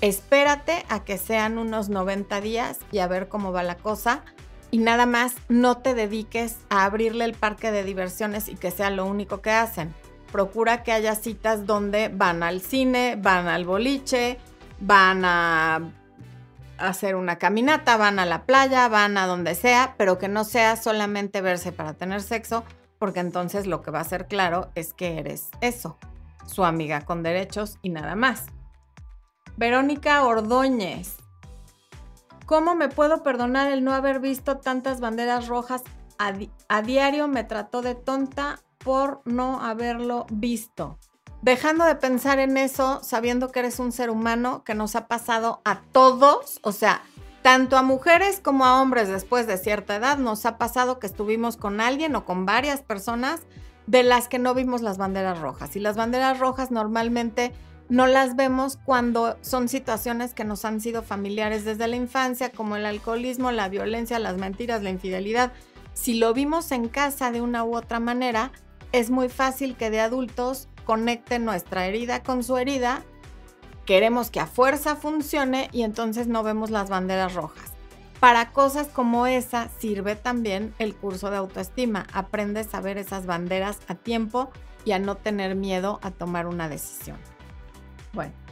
Espérate 0.00 0.84
a 0.88 1.04
que 1.04 1.18
sean 1.18 1.58
unos 1.58 1.88
90 1.88 2.40
días 2.40 2.78
y 2.92 2.98
a 2.98 3.08
ver 3.08 3.28
cómo 3.28 3.50
va 3.50 3.62
la 3.62 3.76
cosa. 3.76 4.22
Y 4.70 4.78
nada 4.78 5.06
más, 5.06 5.34
no 5.48 5.78
te 5.78 5.94
dediques 5.94 6.58
a 6.68 6.84
abrirle 6.84 7.24
el 7.24 7.32
parque 7.32 7.72
de 7.72 7.82
diversiones 7.82 8.48
y 8.48 8.56
que 8.56 8.70
sea 8.70 8.90
lo 8.90 9.06
único 9.06 9.40
que 9.40 9.50
hacen 9.50 9.94
procura 10.30 10.82
que 10.82 10.92
haya 10.92 11.14
citas 11.14 11.66
donde 11.66 12.08
van 12.08 12.42
al 12.42 12.60
cine, 12.60 13.18
van 13.20 13.48
al 13.48 13.64
boliche, 13.64 14.38
van 14.80 15.24
a 15.24 15.80
hacer 16.78 17.16
una 17.16 17.38
caminata, 17.38 17.96
van 17.96 18.18
a 18.18 18.26
la 18.26 18.44
playa, 18.44 18.88
van 18.88 19.16
a 19.16 19.26
donde 19.26 19.54
sea, 19.54 19.94
pero 19.96 20.18
que 20.18 20.28
no 20.28 20.44
sea 20.44 20.76
solamente 20.76 21.40
verse 21.40 21.72
para 21.72 21.94
tener 21.94 22.22
sexo, 22.22 22.64
porque 22.98 23.20
entonces 23.20 23.66
lo 23.66 23.82
que 23.82 23.90
va 23.90 24.00
a 24.00 24.04
ser 24.04 24.26
claro 24.26 24.70
es 24.74 24.92
que 24.92 25.18
eres 25.18 25.48
eso, 25.60 25.98
su 26.46 26.64
amiga 26.64 27.02
con 27.02 27.22
derechos 27.22 27.78
y 27.82 27.90
nada 27.90 28.14
más. 28.14 28.46
Verónica 29.56 30.24
Ordóñez. 30.24 31.16
¿Cómo 32.44 32.74
me 32.74 32.88
puedo 32.88 33.22
perdonar 33.22 33.72
el 33.72 33.82
no 33.82 33.92
haber 33.92 34.20
visto 34.20 34.58
tantas 34.58 35.00
banderas 35.00 35.48
rojas? 35.48 35.82
A, 36.18 36.32
a 36.68 36.82
diario 36.82 37.26
me 37.26 37.42
trató 37.42 37.82
de 37.82 37.94
tonta 37.94 38.60
por 38.86 39.20
no 39.24 39.60
haberlo 39.60 40.26
visto. 40.30 40.96
Dejando 41.42 41.84
de 41.84 41.96
pensar 41.96 42.38
en 42.38 42.56
eso, 42.56 43.00
sabiendo 43.02 43.50
que 43.50 43.58
eres 43.58 43.80
un 43.80 43.90
ser 43.90 44.10
humano 44.10 44.62
que 44.62 44.76
nos 44.76 44.94
ha 44.94 45.08
pasado 45.08 45.60
a 45.64 45.80
todos, 45.90 46.60
o 46.62 46.70
sea, 46.70 47.02
tanto 47.42 47.76
a 47.76 47.82
mujeres 47.82 48.38
como 48.40 48.64
a 48.64 48.80
hombres 48.80 49.08
después 49.08 49.48
de 49.48 49.58
cierta 49.58 49.96
edad, 49.96 50.18
nos 50.18 50.46
ha 50.46 50.56
pasado 50.56 51.00
que 51.00 51.08
estuvimos 51.08 51.56
con 51.56 51.80
alguien 51.80 52.14
o 52.14 52.24
con 52.24 52.46
varias 52.46 52.82
personas 52.82 53.40
de 53.88 54.04
las 54.04 54.28
que 54.28 54.38
no 54.38 54.54
vimos 54.54 54.82
las 54.82 54.98
banderas 54.98 55.40
rojas. 55.40 55.74
Y 55.74 55.80
las 55.80 55.96
banderas 55.96 56.38
rojas 56.38 56.70
normalmente 56.70 57.52
no 57.88 58.06
las 58.06 58.36
vemos 58.36 58.78
cuando 58.84 59.36
son 59.40 59.68
situaciones 59.68 60.32
que 60.32 60.44
nos 60.44 60.64
han 60.64 60.80
sido 60.80 61.02
familiares 61.02 61.64
desde 61.64 61.88
la 61.88 61.96
infancia, 61.96 62.52
como 62.52 62.76
el 62.76 62.86
alcoholismo, 62.86 63.50
la 63.50 63.68
violencia, 63.68 64.20
las 64.20 64.36
mentiras, 64.36 64.84
la 64.84 64.90
infidelidad. 64.90 65.52
Si 65.92 66.14
lo 66.14 66.32
vimos 66.34 66.70
en 66.70 66.88
casa 66.88 67.32
de 67.32 67.40
una 67.40 67.64
u 67.64 67.76
otra 67.76 67.98
manera, 67.98 68.52
es 68.92 69.10
muy 69.10 69.28
fácil 69.28 69.76
que 69.76 69.90
de 69.90 70.00
adultos 70.00 70.68
conecten 70.84 71.44
nuestra 71.44 71.86
herida 71.86 72.22
con 72.22 72.42
su 72.42 72.56
herida, 72.56 73.02
queremos 73.84 74.30
que 74.30 74.40
a 74.40 74.46
fuerza 74.46 74.96
funcione 74.96 75.68
y 75.72 75.82
entonces 75.82 76.26
no 76.26 76.42
vemos 76.42 76.70
las 76.70 76.88
banderas 76.88 77.34
rojas. 77.34 77.72
Para 78.20 78.50
cosas 78.52 78.88
como 78.88 79.26
esa 79.26 79.68
sirve 79.78 80.16
también 80.16 80.74
el 80.78 80.94
curso 80.94 81.30
de 81.30 81.36
autoestima. 81.36 82.06
Aprendes 82.12 82.74
a 82.74 82.80
ver 82.80 82.96
esas 82.96 83.26
banderas 83.26 83.78
a 83.88 83.94
tiempo 83.94 84.50
y 84.84 84.92
a 84.92 84.98
no 84.98 85.16
tener 85.16 85.54
miedo 85.54 86.00
a 86.02 86.10
tomar 86.10 86.46
una 86.46 86.68
decisión. 86.68 87.18
Bueno. 88.12 88.45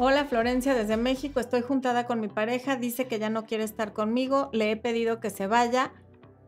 Hola 0.00 0.26
Florencia 0.26 0.74
desde 0.74 0.96
México, 0.96 1.40
estoy 1.40 1.60
juntada 1.60 2.06
con 2.06 2.20
mi 2.20 2.28
pareja, 2.28 2.76
dice 2.76 3.08
que 3.08 3.18
ya 3.18 3.30
no 3.30 3.46
quiere 3.46 3.64
estar 3.64 3.92
conmigo, 3.92 4.48
le 4.52 4.70
he 4.70 4.76
pedido 4.76 5.18
que 5.18 5.28
se 5.28 5.48
vaya, 5.48 5.92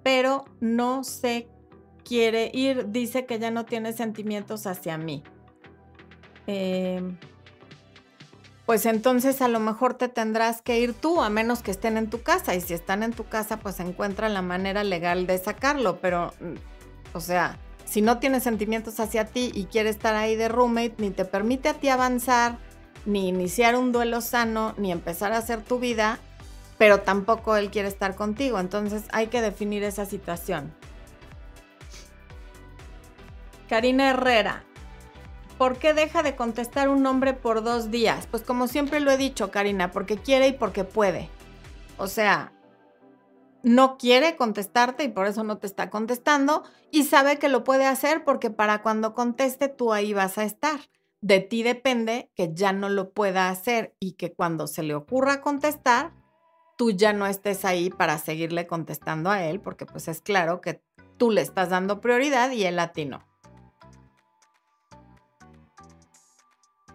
pero 0.04 0.44
no 0.60 1.02
se 1.02 1.48
quiere 2.04 2.52
ir, 2.54 2.90
dice 2.90 3.26
que 3.26 3.40
ya 3.40 3.50
no 3.50 3.64
tiene 3.64 3.92
sentimientos 3.92 4.68
hacia 4.68 4.98
mí. 4.98 5.24
Em, 6.46 7.16
pues 8.66 8.86
entonces 8.86 9.42
a 9.42 9.48
lo 9.48 9.58
mejor 9.58 9.94
te 9.94 10.06
tendrás 10.06 10.62
que 10.62 10.78
ir 10.78 10.94
tú, 10.94 11.20
a 11.20 11.28
menos 11.28 11.60
que 11.60 11.72
estén 11.72 11.96
en 11.96 12.08
tu 12.08 12.22
casa, 12.22 12.54
y 12.54 12.60
si 12.60 12.72
están 12.72 13.02
en 13.02 13.12
tu 13.12 13.24
casa, 13.24 13.58
pues 13.58 13.80
encuentra 13.80 14.28
la 14.28 14.42
manera 14.42 14.84
legal 14.84 15.26
de 15.26 15.38
sacarlo, 15.38 16.00
pero, 16.00 16.32
mm, 16.38 17.16
o 17.16 17.20
sea, 17.20 17.58
si 17.84 18.00
no 18.00 18.20
tiene 18.20 18.38
sentimientos 18.38 19.00
hacia 19.00 19.24
ti 19.24 19.50
y 19.52 19.64
quiere 19.64 19.90
estar 19.90 20.14
ahí 20.14 20.36
de 20.36 20.48
roommate, 20.48 20.94
ni 20.98 21.10
te 21.10 21.24
permite 21.24 21.68
a 21.68 21.74
ti 21.74 21.88
avanzar, 21.88 22.69
ni 23.06 23.28
iniciar 23.28 23.76
un 23.76 23.92
duelo 23.92 24.20
sano, 24.20 24.74
ni 24.76 24.92
empezar 24.92 25.32
a 25.32 25.38
hacer 25.38 25.62
tu 25.62 25.78
vida, 25.78 26.18
pero 26.78 27.00
tampoco 27.00 27.56
él 27.56 27.70
quiere 27.70 27.88
estar 27.88 28.14
contigo. 28.14 28.58
Entonces 28.58 29.04
hay 29.12 29.28
que 29.28 29.40
definir 29.40 29.82
esa 29.84 30.06
situación. 30.06 30.72
Karina 33.68 34.10
Herrera, 34.10 34.64
¿por 35.56 35.76
qué 35.76 35.94
deja 35.94 36.22
de 36.22 36.34
contestar 36.36 36.88
un 36.88 37.02
nombre 37.02 37.34
por 37.34 37.62
dos 37.62 37.90
días? 37.90 38.26
Pues 38.26 38.42
como 38.42 38.66
siempre 38.66 39.00
lo 39.00 39.10
he 39.10 39.16
dicho, 39.16 39.50
Karina, 39.50 39.92
porque 39.92 40.16
quiere 40.16 40.48
y 40.48 40.52
porque 40.52 40.84
puede. 40.84 41.28
O 41.98 42.06
sea, 42.06 42.52
no 43.62 43.98
quiere 43.98 44.36
contestarte 44.36 45.04
y 45.04 45.08
por 45.08 45.26
eso 45.26 45.44
no 45.44 45.58
te 45.58 45.66
está 45.66 45.90
contestando 45.90 46.64
y 46.90 47.04
sabe 47.04 47.38
que 47.38 47.48
lo 47.48 47.62
puede 47.62 47.86
hacer 47.86 48.24
porque 48.24 48.50
para 48.50 48.82
cuando 48.82 49.14
conteste 49.14 49.68
tú 49.68 49.92
ahí 49.92 50.14
vas 50.14 50.38
a 50.38 50.44
estar 50.44 50.80
de 51.20 51.40
ti 51.40 51.62
depende 51.62 52.30
que 52.34 52.54
ya 52.54 52.72
no 52.72 52.88
lo 52.88 53.12
pueda 53.12 53.50
hacer 53.50 53.94
y 54.00 54.12
que 54.12 54.32
cuando 54.32 54.66
se 54.66 54.82
le 54.82 54.94
ocurra 54.94 55.40
contestar, 55.40 56.12
tú 56.76 56.92
ya 56.92 57.12
no 57.12 57.26
estés 57.26 57.64
ahí 57.64 57.90
para 57.90 58.18
seguirle 58.18 58.66
contestando 58.66 59.30
a 59.30 59.44
él, 59.44 59.60
porque 59.60 59.86
pues 59.86 60.08
es 60.08 60.22
claro 60.22 60.60
que 60.60 60.82
tú 61.18 61.30
le 61.30 61.42
estás 61.42 61.68
dando 61.68 62.00
prioridad 62.00 62.50
y 62.52 62.64
él 62.64 62.78
a 62.78 62.92
ti 62.92 63.04
no. 63.04 63.26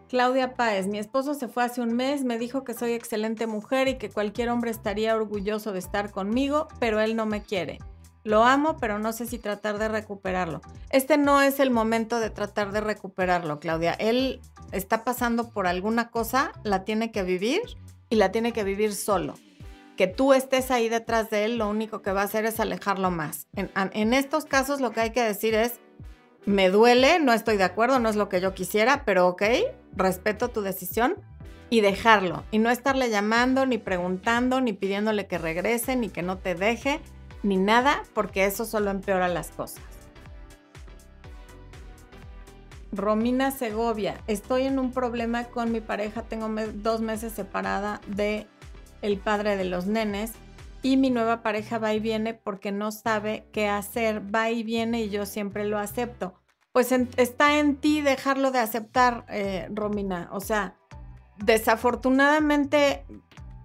Claudia 0.08 0.56
Páez, 0.56 0.88
mi 0.88 0.98
esposo 0.98 1.34
se 1.34 1.48
fue 1.48 1.64
hace 1.64 1.82
un 1.82 1.94
mes, 1.96 2.24
me 2.24 2.38
dijo 2.38 2.64
que 2.64 2.74
soy 2.74 2.94
excelente 2.94 3.48
mujer 3.48 3.88
y 3.88 3.98
que 3.98 4.10
cualquier 4.10 4.50
hombre 4.50 4.72
estaría 4.72 5.16
orgulloso 5.16 5.74
de 5.74 5.80
estar 5.80 6.12
conmigo, 6.12 6.68
pero 6.80 7.00
él 7.00 7.16
no 7.16 7.26
me 7.26 7.44
quiere. 7.44 7.80
Lo 8.26 8.44
amo, 8.44 8.78
pero 8.78 8.98
no 8.98 9.14
sé 9.14 9.28
si 9.28 9.38
tratar 9.38 9.78
de 9.78 9.88
recuperarlo. 9.88 10.60
Este 10.90 11.16
no 11.16 11.44
es 11.44 11.60
el 11.60 11.70
momento 11.70 12.20
de 12.20 12.32
tratar 12.32 12.72
de 12.72 12.82
recuperarlo, 12.82 13.60
Claudia. 13.60 13.94
Él 13.94 14.42
está 14.72 15.04
pasando 15.04 15.52
por 15.52 15.68
alguna 15.68 16.10
cosa, 16.10 16.52
la 16.64 16.84
tiene 16.84 17.12
que 17.12 17.22
vivir 17.22 17.62
y 18.10 18.16
la 18.16 18.32
tiene 18.32 18.52
que 18.52 18.64
vivir 18.64 18.96
solo. 18.96 19.36
Que 19.96 20.08
tú 20.08 20.34
estés 20.34 20.72
ahí 20.72 20.90
detrás 20.90 21.30
de 21.30 21.46
él, 21.46 21.60
lo 21.60 21.70
único 21.70 22.02
que 22.02 22.12
va 22.12 22.22
a 22.22 22.26
hacer 22.26 22.46
es 22.46 22.60
alejarlo 22.60 23.12
más. 23.12 23.48
En, 23.54 24.14
estos 24.16 24.46
casos 24.46 24.82
lo 24.82 24.92
que 24.92 25.02
hay 25.02 25.12
que 25.12 25.22
decir 25.22 25.54
es, 25.54 25.80
me 26.48 26.72
duele, 26.72 27.20
no 27.20 27.32
estoy 27.32 27.58
de 27.58 27.64
acuerdo, 27.64 28.00
no 28.00 28.10
es 28.10 28.16
lo 28.16 28.28
que 28.28 28.42
yo 28.42 28.56
quisiera, 28.56 29.06
pero 29.06 29.28
ok, 29.28 29.44
respeto 29.96 30.50
tu 30.50 30.62
decisión 30.62 31.16
y 31.70 31.82
dejarlo. 31.82 32.44
Y 32.50 32.58
no 32.58 32.72
estarle 32.72 33.12
llamando, 33.12 33.68
ni 33.68 33.78
preguntando, 33.78 34.62
ni 34.62 34.74
pidiéndole 34.74 35.28
que 35.28 35.38
regrese, 35.38 35.96
ni 35.96 36.10
que 36.10 36.24
no 36.24 36.40
te 36.40 36.56
deje, 36.56 37.02
ni 37.44 37.58
nada, 37.58 38.04
porque 38.14 38.46
eso 38.46 38.66
solo 38.66 38.92
empeora 38.92 39.28
las 39.28 39.50
cosas. 39.50 39.84
Romina 42.92 43.52
Segovia, 43.52 44.22
estoy 44.28 44.64
en 44.64 44.80
un 44.80 44.92
problema 44.92 45.46
con 45.46 45.72
mi 45.72 45.82
pareja, 45.82 46.24
tengo 46.24 46.50
dos 46.76 47.02
meses 47.02 47.34
separada 47.34 48.00
de 48.08 48.48
el 49.02 49.18
padre 49.18 49.58
de 49.58 49.66
los 49.66 49.86
nenes 49.86 50.34
y 50.82 50.98
mi 50.98 51.10
nueva 51.10 51.42
pareja 51.42 51.78
va 51.80 51.94
y 51.94 52.00
viene 52.00 52.34
porque 52.34 52.72
no 52.72 52.92
sabe 52.92 53.48
qué 53.52 53.68
hacer, 53.68 54.24
va 54.34 54.52
y 54.52 54.64
viene 54.64 55.02
y 55.02 55.10
yo 55.10 55.26
siempre 55.26 55.66
lo 55.66 55.80
acepto. 55.80 56.36
Pues 56.72 56.92
está 56.92 57.58
en 57.60 57.78
ti 57.78 58.02
dejarlo 58.02 58.52
de 58.52 58.60
aceptar, 58.60 59.26
eh, 59.30 59.68
Romina. 59.74 60.30
O 60.32 60.42
sea, 60.42 60.76
desafortunadamente 61.38 63.06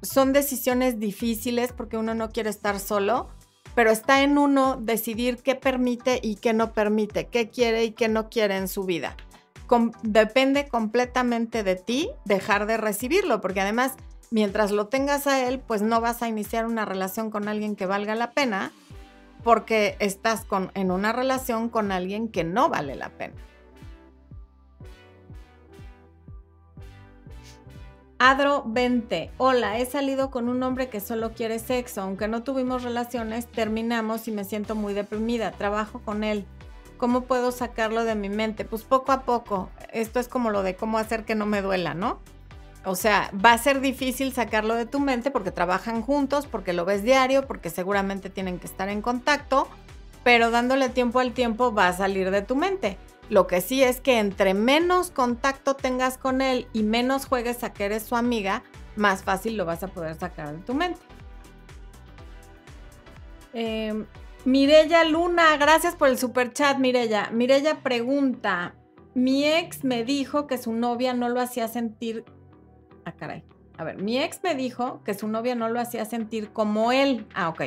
son 0.03 0.33
decisiones 0.33 0.99
difíciles 0.99 1.73
porque 1.73 1.97
uno 1.97 2.15
no 2.15 2.31
quiere 2.31 2.51
estar 2.51 2.79
solo, 2.81 3.29
pero 3.75 3.91
está 3.91 4.23
en 4.23 4.39
uno 4.39 4.77
decidir 4.77 5.39
qué 5.39 5.55
permite 5.55 6.21
y 6.23 6.37
qué 6.37 6.53
no 6.53 6.73
permite, 6.73 7.27
qué 7.27 7.49
quiere 7.49 7.85
y 7.85 7.93
qué 7.93 8.09
no 8.09 8.29
quiere 8.29 8.57
en 8.57 8.69
su 8.69 8.85
vida. 8.85 9.17
depende 10.03 10.67
completamente 10.69 11.63
de 11.63 11.77
ti 11.77 12.11
dejar 12.25 12.67
de 12.67 12.77
recibirlo, 12.77 13.41
porque 13.41 13.61
además, 13.61 13.95
mientras 14.31 14.73
lo 14.73 14.89
tengas 14.89 15.27
a 15.27 15.47
él, 15.47 15.61
pues 15.61 15.83
no 15.83 16.01
vas 16.01 16.23
a 16.23 16.29
iniciar 16.29 16.67
una 16.67 16.85
relación 16.85 17.31
con 17.31 17.47
alguien 17.47 17.77
que 17.77 17.87
valga 17.87 18.15
la 18.15 18.33
pena, 18.33 18.73
porque 19.45 19.97
estás 20.01 20.45
en 20.75 20.91
una 20.91 21.13
relación 21.13 21.69
con 21.69 21.93
alguien 21.93 22.29
que 22.29 22.45
no 22.45 22.69
vale 22.69 22.97
la 22.97 23.11
pena. 23.11 23.35
Adro 28.23 28.65
20. 28.67 29.31
Hola, 29.39 29.79
he 29.79 29.87
salido 29.87 30.31
con 30.31 30.51
un 30.51 30.63
hombre 30.63 30.91
que 30.91 31.01
solo 31.01 31.33
quiere 31.33 31.59
sexo. 31.59 32.03
Aunque 32.03 32.29
no 32.29 32.43
tuvimos 32.43 32.83
relaciones, 32.83 33.47
terminamos 33.47 34.29
y 34.29 34.31
me 34.31 34.45
siento 34.45 34.75
muy 34.75 34.93
deprimida. 34.93 35.53
Trabajo 35.53 36.03
con 36.05 36.23
él. 36.23 36.45
¿Cómo 36.99 37.23
puedo 37.23 37.51
sacarlo 37.51 38.05
de 38.05 38.17
mi 38.17 38.29
mente? 38.29 38.67
Pues 38.67 38.83
poco 38.83 39.13
a 39.13 39.23
poco. 39.23 39.71
Esto 39.91 40.21
es 40.21 40.29
como 40.29 40.51
lo 40.51 40.63
de 40.63 40.77
cómo 40.77 40.99
hacer 40.99 41.25
que 41.25 41.35
no 41.35 41.47
me 41.47 41.63
duela, 41.63 41.95
¿no? 41.95 42.19
O 42.85 42.95
sea, 42.95 43.31
va 43.43 43.55
a 43.55 43.59
ser 43.59 43.81
difícil 43.81 44.35
sacarlo 44.35 44.75
de 44.75 44.85
tu 44.85 45.01
mente 45.01 45.31
porque 45.31 45.51
trabajan 45.51 46.03
juntos, 46.03 46.47
porque 46.47 46.75
lo 46.75 46.85
ves 46.85 47.03
diario, 47.03 47.47
porque 47.47 47.71
seguramente 47.71 48.29
tienen 48.29 48.59
que 48.59 48.67
estar 48.67 48.91
en 48.91 49.01
contacto, 49.01 49.67
pero 50.25 50.51
dándole 50.51 50.91
tiempo 50.91 51.21
al 51.21 51.33
tiempo 51.33 51.73
va 51.73 51.89
a 51.89 51.95
salir 51.95 52.31
de 52.31 52.43
tu 52.43 52.55
mente. 52.55 52.99
Lo 53.31 53.47
que 53.47 53.61
sí 53.61 53.83
es 53.83 54.01
que 54.01 54.19
entre 54.19 54.55
menos 54.55 55.13
contacto 55.13 55.75
tengas 55.75 56.19
con 56.19 56.43
él 56.43 56.67
y 56.73 56.83
menos 56.83 57.27
juegues 57.27 57.63
a 57.63 57.73
que 57.73 57.85
eres 57.85 58.03
su 58.03 58.17
amiga, 58.17 58.65
más 58.97 59.23
fácil 59.23 59.57
lo 59.57 59.65
vas 59.65 59.85
a 59.85 59.89
poder 59.89 60.17
sacar 60.17 60.53
de 60.53 60.63
tu 60.65 60.75
mente. 60.75 61.01
Eh, 63.53 64.05
Mirella 64.45 65.05
Luna, 65.05 65.57
gracias 65.59 65.95
por 65.95 66.09
el 66.09 66.19
super 66.19 66.53
chat, 66.53 66.79
Mirella. 66.79 67.31
Mirella 67.31 67.83
pregunta: 67.85 68.75
Mi 69.15 69.45
ex 69.45 69.85
me 69.85 70.05
dijo 70.05 70.49
que 70.49 70.59
su 70.59 70.73
novia 70.73 71.15
no 71.15 71.29
lo 71.29 71.41
hacía 71.41 71.69
sentir. 71.69 72.25
Ah, 73.05 73.13
caray. 73.13 73.45
A 73.79 73.85
ver, 73.85 74.03
mi 74.03 74.19
ex 74.19 74.41
me 74.43 74.57
dijo 74.57 75.05
que 75.05 75.15
su 75.15 75.29
novia 75.29 75.55
no 75.55 75.69
lo 75.69 75.79
hacía 75.79 76.05
sentir 76.05 76.51
como 76.53 76.91
él. 76.91 77.29
Ah, 77.35 77.49
ok. 77.49 77.63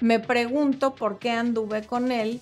Me 0.00 0.20
pregunto 0.20 0.94
por 0.94 1.18
qué 1.18 1.32
anduve 1.32 1.86
con 1.86 2.10
él 2.10 2.40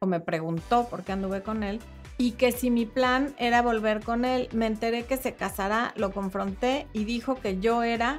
o 0.00 0.06
me 0.06 0.18
preguntó 0.18 0.88
por 0.88 1.04
qué 1.04 1.12
anduve 1.12 1.42
con 1.42 1.62
él 1.62 1.80
y 2.18 2.32
que 2.32 2.52
si 2.52 2.70
mi 2.70 2.86
plan 2.86 3.34
era 3.38 3.62
volver 3.62 4.00
con 4.04 4.24
él, 4.24 4.48
me 4.52 4.66
enteré 4.66 5.04
que 5.04 5.16
se 5.16 5.34
casará, 5.34 5.92
lo 5.96 6.12
confronté 6.12 6.86
y 6.92 7.04
dijo 7.04 7.36
que 7.36 7.58
yo 7.58 7.82
era 7.82 8.18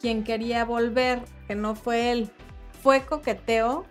quien 0.00 0.24
quería 0.24 0.64
volver, 0.64 1.22
que 1.46 1.54
no 1.54 1.74
fue 1.74 2.10
él. 2.10 2.30
¿Fue 2.82 3.02
coqueteo? 3.02 3.86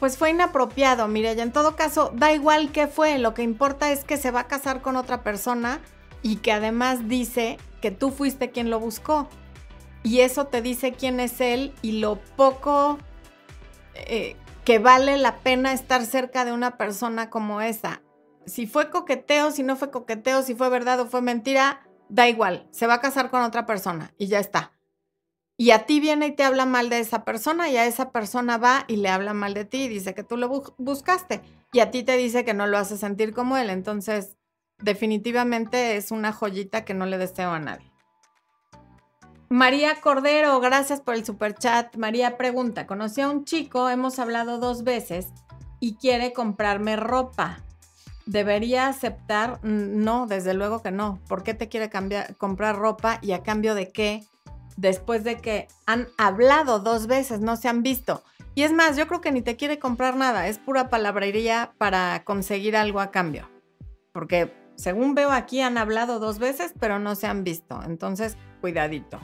Pues 0.00 0.18
fue 0.18 0.30
inapropiado, 0.30 1.06
mire, 1.06 1.34
y 1.34 1.40
en 1.40 1.52
todo 1.52 1.76
caso, 1.76 2.10
da 2.12 2.32
igual 2.32 2.72
qué 2.72 2.88
fue, 2.88 3.18
lo 3.18 3.34
que 3.34 3.42
importa 3.42 3.92
es 3.92 4.02
que 4.02 4.16
se 4.16 4.32
va 4.32 4.40
a 4.40 4.48
casar 4.48 4.82
con 4.82 4.96
otra 4.96 5.22
persona 5.22 5.80
y 6.22 6.36
que 6.36 6.50
además 6.50 7.08
dice 7.08 7.56
que 7.80 7.92
tú 7.92 8.10
fuiste 8.10 8.50
quien 8.50 8.68
lo 8.68 8.80
buscó. 8.80 9.28
Y 10.02 10.20
eso 10.20 10.46
te 10.46 10.60
dice 10.60 10.92
quién 10.92 11.20
es 11.20 11.40
él 11.40 11.72
y 11.82 12.00
lo 12.00 12.16
poco 12.16 12.98
eh, 13.94 14.34
que 14.64 14.78
vale 14.78 15.16
la 15.16 15.38
pena 15.38 15.72
estar 15.72 16.04
cerca 16.06 16.44
de 16.44 16.52
una 16.52 16.76
persona 16.76 17.30
como 17.30 17.60
esa. 17.60 18.02
Si 18.46 18.66
fue 18.66 18.90
coqueteo, 18.90 19.50
si 19.50 19.62
no 19.62 19.76
fue 19.76 19.90
coqueteo, 19.90 20.42
si 20.42 20.54
fue 20.54 20.68
verdad 20.68 21.00
o 21.00 21.06
fue 21.06 21.22
mentira, 21.22 21.88
da 22.08 22.28
igual, 22.28 22.68
se 22.70 22.86
va 22.86 22.94
a 22.94 23.00
casar 23.00 23.30
con 23.30 23.42
otra 23.42 23.66
persona 23.66 24.12
y 24.18 24.26
ya 24.26 24.38
está. 24.38 24.72
Y 25.56 25.70
a 25.70 25.86
ti 25.86 26.00
viene 26.00 26.28
y 26.28 26.32
te 26.32 26.44
habla 26.44 26.66
mal 26.66 26.88
de 26.88 26.98
esa 26.98 27.24
persona 27.24 27.68
y 27.68 27.76
a 27.76 27.86
esa 27.86 28.10
persona 28.10 28.56
va 28.58 28.84
y 28.88 28.96
le 28.96 29.08
habla 29.08 29.34
mal 29.34 29.54
de 29.54 29.64
ti 29.64 29.84
y 29.84 29.88
dice 29.88 30.14
que 30.14 30.24
tú 30.24 30.36
lo 30.36 30.48
buscaste 30.78 31.42
y 31.72 31.80
a 31.80 31.90
ti 31.90 32.02
te 32.02 32.16
dice 32.16 32.44
que 32.44 32.54
no 32.54 32.66
lo 32.66 32.78
hace 32.78 32.96
sentir 32.96 33.32
como 33.32 33.56
él. 33.56 33.70
Entonces, 33.70 34.36
definitivamente 34.78 35.96
es 35.96 36.10
una 36.10 36.32
joyita 36.32 36.84
que 36.84 36.94
no 36.94 37.06
le 37.06 37.18
deseo 37.18 37.50
a 37.50 37.60
nadie. 37.60 37.91
María 39.52 40.00
Cordero, 40.00 40.58
gracias 40.60 41.02
por 41.02 41.14
el 41.14 41.26
super 41.26 41.54
chat. 41.54 41.94
María 41.98 42.38
pregunta, 42.38 42.86
conocí 42.86 43.20
a 43.20 43.28
un 43.28 43.44
chico, 43.44 43.90
hemos 43.90 44.18
hablado 44.18 44.56
dos 44.56 44.82
veces 44.82 45.26
y 45.78 45.96
quiere 45.96 46.32
comprarme 46.32 46.96
ropa. 46.96 47.58
¿Debería 48.24 48.86
aceptar? 48.86 49.62
No, 49.62 50.26
desde 50.26 50.54
luego 50.54 50.80
que 50.80 50.90
no. 50.90 51.20
¿Por 51.28 51.42
qué 51.42 51.52
te 51.52 51.68
quiere 51.68 51.90
cambiar, 51.90 52.34
comprar 52.38 52.76
ropa 52.76 53.18
y 53.20 53.32
a 53.32 53.42
cambio 53.42 53.74
de 53.74 53.92
qué? 53.92 54.24
Después 54.78 55.22
de 55.22 55.36
que 55.36 55.68
han 55.84 56.08
hablado 56.16 56.78
dos 56.78 57.06
veces, 57.06 57.40
no 57.40 57.56
se 57.56 57.68
han 57.68 57.82
visto. 57.82 58.22
Y 58.54 58.62
es 58.62 58.72
más, 58.72 58.96
yo 58.96 59.06
creo 59.06 59.20
que 59.20 59.32
ni 59.32 59.42
te 59.42 59.56
quiere 59.56 59.78
comprar 59.78 60.16
nada, 60.16 60.48
es 60.48 60.56
pura 60.56 60.88
palabrería 60.88 61.74
para 61.76 62.24
conseguir 62.24 62.74
algo 62.74 63.00
a 63.00 63.10
cambio. 63.10 63.50
Porque 64.12 64.50
según 64.76 65.14
veo 65.14 65.30
aquí 65.30 65.60
han 65.60 65.76
hablado 65.76 66.20
dos 66.20 66.38
veces, 66.38 66.72
pero 66.80 66.98
no 66.98 67.16
se 67.16 67.26
han 67.26 67.44
visto. 67.44 67.82
Entonces, 67.84 68.38
cuidadito. 68.62 69.20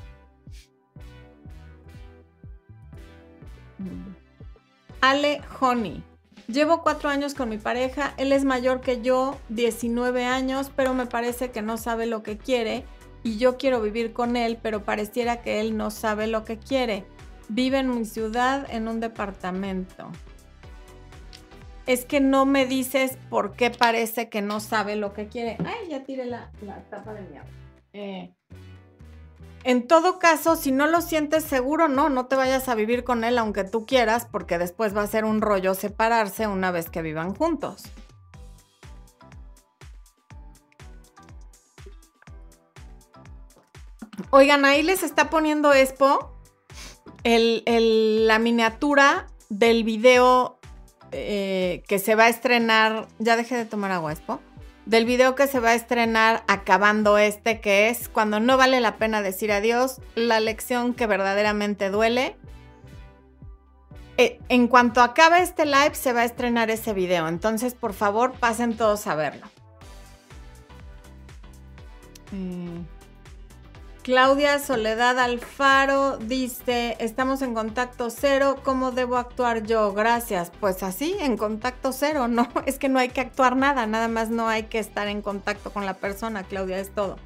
Ale 5.01 5.41
Honey. 5.61 6.03
Llevo 6.47 6.83
cuatro 6.83 7.11
años 7.11 7.35
con 7.35 7.51
mi 7.51 7.59
pareja, 7.59 8.15
él 8.17 8.33
es 8.33 8.45
mayor 8.45 8.81
que 8.81 9.03
yo, 9.03 9.37
19 9.51 10.25
años, 10.25 10.71
pero 10.75 10.95
me 10.95 11.07
parece 11.07 11.51
que 11.51 11.61
no 11.61 11.77
sabe 11.77 12.07
lo 12.07 12.23
que 12.23 12.39
quiere 12.39 12.85
y 13.23 13.37
yo 13.37 13.59
quiero 13.59 13.83
vivir 13.83 14.13
con 14.13 14.37
él, 14.37 14.59
pero 14.63 14.83
pareciera 14.83 15.43
que 15.43 15.61
él 15.61 15.77
no 15.77 15.91
sabe 15.91 16.27
lo 16.27 16.45
que 16.45 16.59
quiere. 16.59 17.05
Vive 17.49 17.79
en 17.79 17.95
mi 17.95 18.05
ciudad 18.05 18.67
en 18.71 18.89
un 18.89 19.01
departamento. 19.01 20.11
Es 21.87 22.05
que 22.05 22.21
no 22.21 22.47
me 22.47 22.67
dices 22.67 23.19
por 23.29 23.53
qué 23.53 23.71
parece 23.71 24.29
que 24.29 24.43
no 24.43 24.61
sabe 24.61 24.97
lo 24.97 25.13
que 25.13 25.29
quiere. 25.29 25.57
Ay, 25.65 25.91
ya 25.91 26.05
tiré 26.05 26.27
la, 26.27 26.51
tapa 26.91 27.15
de 27.15 27.23
mi 27.23 27.37
agua. 27.37 27.51
Eh, 27.93 28.35
en 29.65 29.87
todo 29.87 30.19
caso, 30.19 30.57
si 30.57 30.73
no 30.73 30.87
lo 30.87 31.01
sientes 31.01 31.45
seguro, 31.45 31.89
no, 31.89 32.09
no 32.09 32.27
te 32.27 32.37
vayas 32.37 32.69
a 32.69 32.75
vivir 32.75 33.05
con 33.05 33.25
él 33.25 33.39
aunque 33.39 33.65
tú 33.65 33.87
quieras, 33.87 34.27
porque 34.31 34.59
después 34.59 34.97
va 34.97 35.03
a 35.03 35.07
ser 35.07 35.25
un 35.25 35.41
rollo 35.41 35.75
separarse 35.75 36.47
una 36.47 36.71
vez 36.71 36.91
que 36.91 37.03
vivan 37.03 37.35
juntos. 37.35 37.85
Oigan, 44.31 44.65
ahí 44.65 44.83
les 44.83 45.03
está 45.03 45.31
poniendo 45.31 45.73
Expo 45.73 46.35
la 47.25 48.39
miniatura 48.39 49.27
del 49.49 49.85
video 49.85 50.59
eh, 51.13 51.83
que 51.89 51.99
se 51.99 52.15
va 52.15 52.25
a 52.25 52.29
estrenar. 52.29 53.09
Ya 53.19 53.37
dejé 53.37 53.57
de 53.57 53.65
tomar 53.65 53.91
agua, 53.91 54.13
Expo 54.13 54.41
del 54.89 55.05
video 55.05 55.35
que 55.35 55.47
se 55.47 55.61
va 55.61 55.71
a 55.71 55.75
estrenar 55.75 56.45
acabando 56.49 57.19
este, 57.19 57.61
que 57.61 57.91
es 57.91 58.09
cuando 58.09 58.41
no 58.41 58.57
vale 58.57 58.81
la 58.81 58.97
pena 58.97 59.21
decir 59.21 59.53
adiós, 59.53 60.01
la 60.15 60.41
lección 60.41 60.95
que 60.95 61.07
verdaderamente 61.07 61.91
duele. 61.91 62.37
Eh, 64.17 64.41
en 64.49 64.67
cuanto 64.67 65.03
acabe 65.03 65.43
este 65.43 65.67
live, 65.67 65.95
se 65.95 66.15
va 66.15 66.23
a 66.23 66.25
estrenar 66.25 66.71
ese 66.71 66.95
video, 66.95 67.29
entonces 67.29 67.75
por 67.75 67.93
favor 67.93 68.33
pasen 68.33 68.79
todos 68.79 69.07
a 69.07 69.15
verlo. 69.15 69.47
Mm. 72.33 72.98
Claudia 74.09 74.59
Soledad 74.59 75.19
Alfaro 75.19 76.17
dice, 76.17 76.97
estamos 76.99 77.43
en 77.43 77.53
contacto 77.53 78.09
cero, 78.09 78.57
¿cómo 78.63 78.91
debo 78.91 79.19
actuar 79.19 79.65
yo? 79.65 79.93
Gracias. 79.93 80.51
Pues 80.61 80.83
así, 80.83 81.15
en 81.21 81.37
contacto 81.37 81.93
cero, 81.93 82.27
no, 82.27 82.49
es 82.65 82.79
que 82.79 82.89
no 82.89 82.99
hay 82.99 83.11
que 83.11 83.21
actuar 83.21 83.55
nada, 83.55 83.87
nada 83.87 84.09
más 84.09 84.31
no 84.31 84.49
hay 84.49 84.63
que 84.63 84.79
estar 84.79 85.09
en 85.09 85.21
contacto 85.21 85.71
con 85.75 85.85
la 85.85 85.93
persona, 85.93 86.43
Claudia, 86.45 86.79
es 86.79 86.91
todo. 86.95 87.17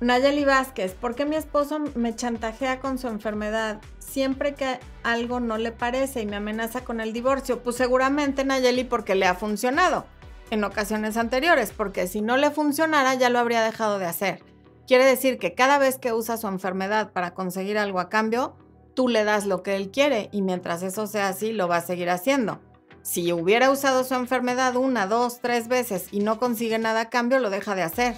Nayeli 0.00 0.44
Vázquez, 0.44 0.94
¿por 0.94 1.14
qué 1.14 1.24
mi 1.26 1.36
esposo 1.36 1.78
me 1.94 2.16
chantajea 2.16 2.80
con 2.80 2.98
su 2.98 3.06
enfermedad? 3.06 3.80
Siempre 4.00 4.54
que 4.54 4.80
algo 5.04 5.38
no 5.38 5.58
le 5.58 5.70
parece 5.70 6.22
y 6.22 6.26
me 6.26 6.34
amenaza 6.34 6.82
con 6.82 7.00
el 7.00 7.12
divorcio. 7.12 7.62
Pues 7.62 7.76
seguramente 7.76 8.44
Nayeli 8.44 8.82
porque 8.82 9.14
le 9.14 9.26
ha 9.26 9.36
funcionado 9.36 10.06
en 10.50 10.64
ocasiones 10.64 11.16
anteriores, 11.16 11.70
porque 11.70 12.08
si 12.08 12.20
no 12.20 12.36
le 12.36 12.50
funcionara 12.50 13.14
ya 13.14 13.30
lo 13.30 13.38
habría 13.38 13.62
dejado 13.62 14.00
de 14.00 14.06
hacer. 14.06 14.47
Quiere 14.88 15.04
decir 15.04 15.38
que 15.38 15.54
cada 15.54 15.78
vez 15.78 15.98
que 15.98 16.12
usa 16.12 16.36
su 16.36 16.48
enfermedad 16.48 17.12
para 17.12 17.34
conseguir 17.34 17.78
algo 17.78 18.00
a 18.00 18.08
cambio, 18.08 18.56
tú 18.94 19.06
le 19.06 19.22
das 19.22 19.46
lo 19.46 19.62
que 19.62 19.76
él 19.76 19.92
quiere 19.92 20.28
y 20.32 20.42
mientras 20.42 20.82
eso 20.82 21.06
sea 21.06 21.28
así, 21.28 21.52
lo 21.52 21.68
va 21.68 21.76
a 21.76 21.82
seguir 21.82 22.10
haciendo. 22.10 22.58
Si 23.02 23.32
hubiera 23.32 23.70
usado 23.70 24.02
su 24.02 24.14
enfermedad 24.14 24.74
una, 24.74 25.06
dos, 25.06 25.40
tres 25.40 25.68
veces 25.68 26.08
y 26.10 26.18
no 26.18 26.40
consigue 26.40 26.80
nada 26.80 27.02
a 27.02 27.08
cambio, 27.08 27.38
lo 27.38 27.50
deja 27.50 27.76
de 27.76 27.82
hacer 27.82 28.16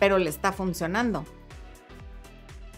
pero 0.00 0.18
le 0.18 0.30
está 0.30 0.50
funcionando. 0.50 1.24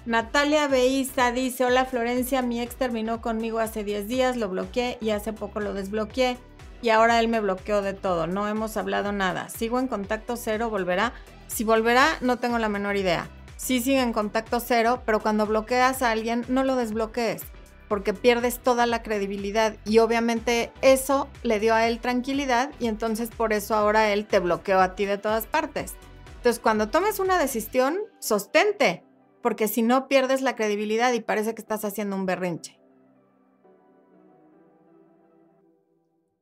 Natalia 0.04 0.66
Beiza 0.66 1.30
dice, 1.30 1.64
hola 1.64 1.86
Florencia, 1.86 2.42
mi 2.42 2.60
ex 2.60 2.74
terminó 2.74 3.22
conmigo 3.22 3.60
hace 3.60 3.84
10 3.84 4.08
días, 4.08 4.36
lo 4.36 4.48
bloqueé 4.48 4.98
y 5.00 5.10
hace 5.10 5.32
poco 5.32 5.60
lo 5.60 5.72
desbloqueé 5.72 6.36
y 6.82 6.90
ahora 6.90 7.20
él 7.20 7.28
me 7.28 7.40
bloqueó 7.40 7.80
de 7.80 7.94
todo, 7.94 8.26
no 8.26 8.48
hemos 8.48 8.76
hablado 8.76 9.12
nada. 9.12 9.48
¿Sigo 9.48 9.78
en 9.78 9.86
contacto 9.86 10.36
cero? 10.36 10.68
¿Volverá? 10.68 11.12
Si 11.52 11.64
volverá, 11.64 12.16
no 12.22 12.38
tengo 12.38 12.56
la 12.56 12.70
menor 12.70 12.96
idea. 12.96 13.28
Sí 13.58 13.80
sigue 13.80 14.00
en 14.00 14.14
contacto 14.14 14.58
cero, 14.58 15.02
pero 15.04 15.20
cuando 15.20 15.46
bloqueas 15.46 16.00
a 16.00 16.10
alguien, 16.10 16.46
no 16.48 16.64
lo 16.64 16.76
desbloquees, 16.76 17.42
porque 17.88 18.14
pierdes 18.14 18.58
toda 18.58 18.86
la 18.86 19.02
credibilidad 19.02 19.76
y 19.84 19.98
obviamente 19.98 20.72
eso 20.80 21.28
le 21.42 21.60
dio 21.60 21.74
a 21.74 21.86
él 21.86 22.00
tranquilidad 22.00 22.70
y 22.80 22.86
entonces 22.86 23.28
por 23.28 23.52
eso 23.52 23.74
ahora 23.74 24.14
él 24.14 24.26
te 24.26 24.38
bloqueó 24.38 24.80
a 24.80 24.94
ti 24.94 25.04
de 25.04 25.18
todas 25.18 25.46
partes. 25.46 25.94
Entonces, 26.36 26.58
cuando 26.58 26.88
tomes 26.88 27.18
una 27.18 27.38
decisión, 27.38 27.98
sostente, 28.18 29.04
porque 29.42 29.68
si 29.68 29.82
no 29.82 30.08
pierdes 30.08 30.40
la 30.40 30.56
credibilidad 30.56 31.12
y 31.12 31.20
parece 31.20 31.54
que 31.54 31.60
estás 31.60 31.84
haciendo 31.84 32.16
un 32.16 32.24
berrinche. 32.24 32.80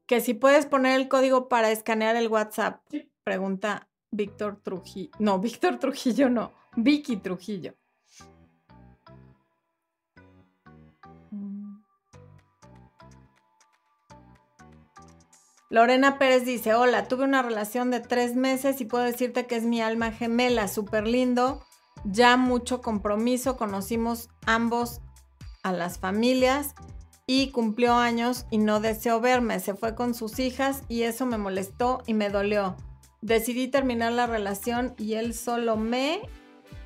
Que 0.07 0.21
si 0.21 0.35
puedes 0.35 0.67
poner 0.67 0.99
el 1.01 1.09
código 1.09 1.49
para 1.49 1.73
escanear 1.73 2.15
el 2.15 2.29
WhatsApp, 2.29 2.81
pregunta 3.25 3.90
Víctor 4.11 4.61
Trujillo. 4.63 5.11
No, 5.19 5.39
Víctor 5.39 5.79
Trujillo 5.79 6.29
no, 6.29 6.53
Vicky 6.77 7.17
Trujillo. 7.17 7.75
Lorena 15.71 16.19
Pérez 16.19 16.45
dice, 16.45 16.75
hola, 16.75 17.07
tuve 17.07 17.23
una 17.23 17.43
relación 17.43 17.93
de 17.93 18.01
tres 18.01 18.35
meses 18.35 18.81
y 18.81 18.87
puedo 18.87 19.05
decirte 19.05 19.47
que 19.47 19.55
es 19.55 19.63
mi 19.63 19.81
alma 19.81 20.11
gemela, 20.11 20.67
súper 20.67 21.07
lindo, 21.07 21.65
ya 22.05 22.37
mucho 22.37 22.83
compromiso, 22.83 23.57
conocimos 23.57 24.31
ambos 24.47 25.01
a 25.63 25.73
las 25.73 25.99
familias 25.99 26.75
y 27.25 27.53
cumplió 27.53 27.95
años 27.95 28.47
y 28.51 28.59
no 28.59 28.81
deseó 28.81 29.21
verme, 29.21 29.61
se 29.61 29.75
fue 29.75 29.95
con 29.95 30.15
sus 30.15 30.41
hijas 30.41 30.83
y 30.89 31.03
eso 31.03 31.25
me 31.25 31.39
molestó 31.39 32.03
y 32.05 32.15
me 32.15 32.31
dolió. 32.31 32.75
Decidí 33.23 33.69
terminar 33.69 34.13
la 34.13 34.27
relación 34.27 34.95
y 34.99 35.15
él 35.15 35.35
solo 35.35 35.77
me... 35.77 36.21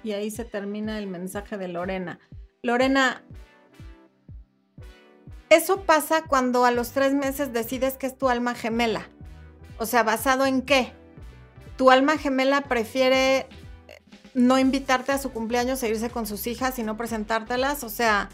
Y 0.02 0.12
ahí 0.12 0.30
se 0.30 0.44
termina 0.44 0.98
el 0.98 1.06
mensaje 1.06 1.56
de 1.56 1.68
Lorena. 1.68 2.18
Lorena, 2.62 3.22
eso 5.50 5.82
pasa 5.82 6.22
cuando 6.22 6.64
a 6.64 6.70
los 6.70 6.92
tres 6.92 7.14
meses 7.14 7.52
decides 7.52 7.96
que 7.96 8.06
es 8.06 8.18
tu 8.18 8.28
alma 8.28 8.54
gemela. 8.54 9.08
O 9.78 9.86
sea, 9.86 10.02
¿basado 10.02 10.46
en 10.46 10.62
qué? 10.62 10.92
Tu 11.76 11.90
alma 11.90 12.18
gemela 12.18 12.62
prefiere 12.62 13.46
no 14.34 14.58
invitarte 14.58 15.12
a 15.12 15.18
su 15.18 15.32
cumpleaños 15.32 15.82
e 15.82 15.88
irse 15.88 16.10
con 16.10 16.26
sus 16.26 16.46
hijas 16.46 16.78
y 16.78 16.82
no 16.82 16.96
presentártelas. 16.96 17.84
O 17.84 17.88
sea, 17.88 18.28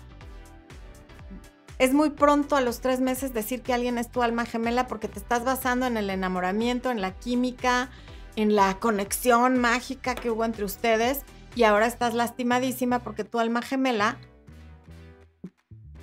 es 1.81 1.95
muy 1.95 2.11
pronto 2.11 2.57
a 2.57 2.61
los 2.61 2.83
tres 2.83 3.01
meses 3.01 3.33
decir 3.33 3.63
que 3.63 3.73
alguien 3.73 3.97
es 3.97 4.11
tu 4.11 4.23
alma 4.23 4.45
gemela 4.45 4.87
porque 4.87 5.09
te 5.09 5.19
estás 5.19 5.45
basando 5.45 5.87
en 5.87 5.97
el 5.97 6.11
enamoramiento, 6.11 6.91
en 6.91 7.01
la 7.01 7.13
química, 7.13 7.89
en 8.37 8.55
la 8.55 8.79
conexión 8.79 9.59
mágica 9.59 10.15
que 10.15 10.31
hubo 10.31 10.45
entre 10.45 10.67
ustedes 10.67 11.23
y 11.57 11.63
ahora 11.63 11.87
estás 11.87 12.13
lastimadísima 12.13 12.99
porque 12.99 13.25
tu 13.25 13.41
alma 13.41 13.63
gemela 13.63 14.19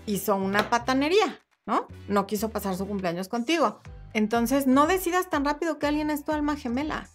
hizo 0.07 0.35
una 0.35 0.71
patanería, 0.71 1.39
¿no? 1.67 1.87
No 2.07 2.25
quiso 2.25 2.49
pasar 2.49 2.75
su 2.75 2.87
cumpleaños 2.87 3.27
contigo. 3.27 3.79
Entonces, 4.13 4.65
no 4.65 4.87
decidas 4.87 5.29
tan 5.29 5.45
rápido 5.45 5.77
que 5.77 5.85
alguien 5.85 6.09
es 6.09 6.23
tu 6.23 6.31
alma 6.31 6.55
gemela. 6.55 7.07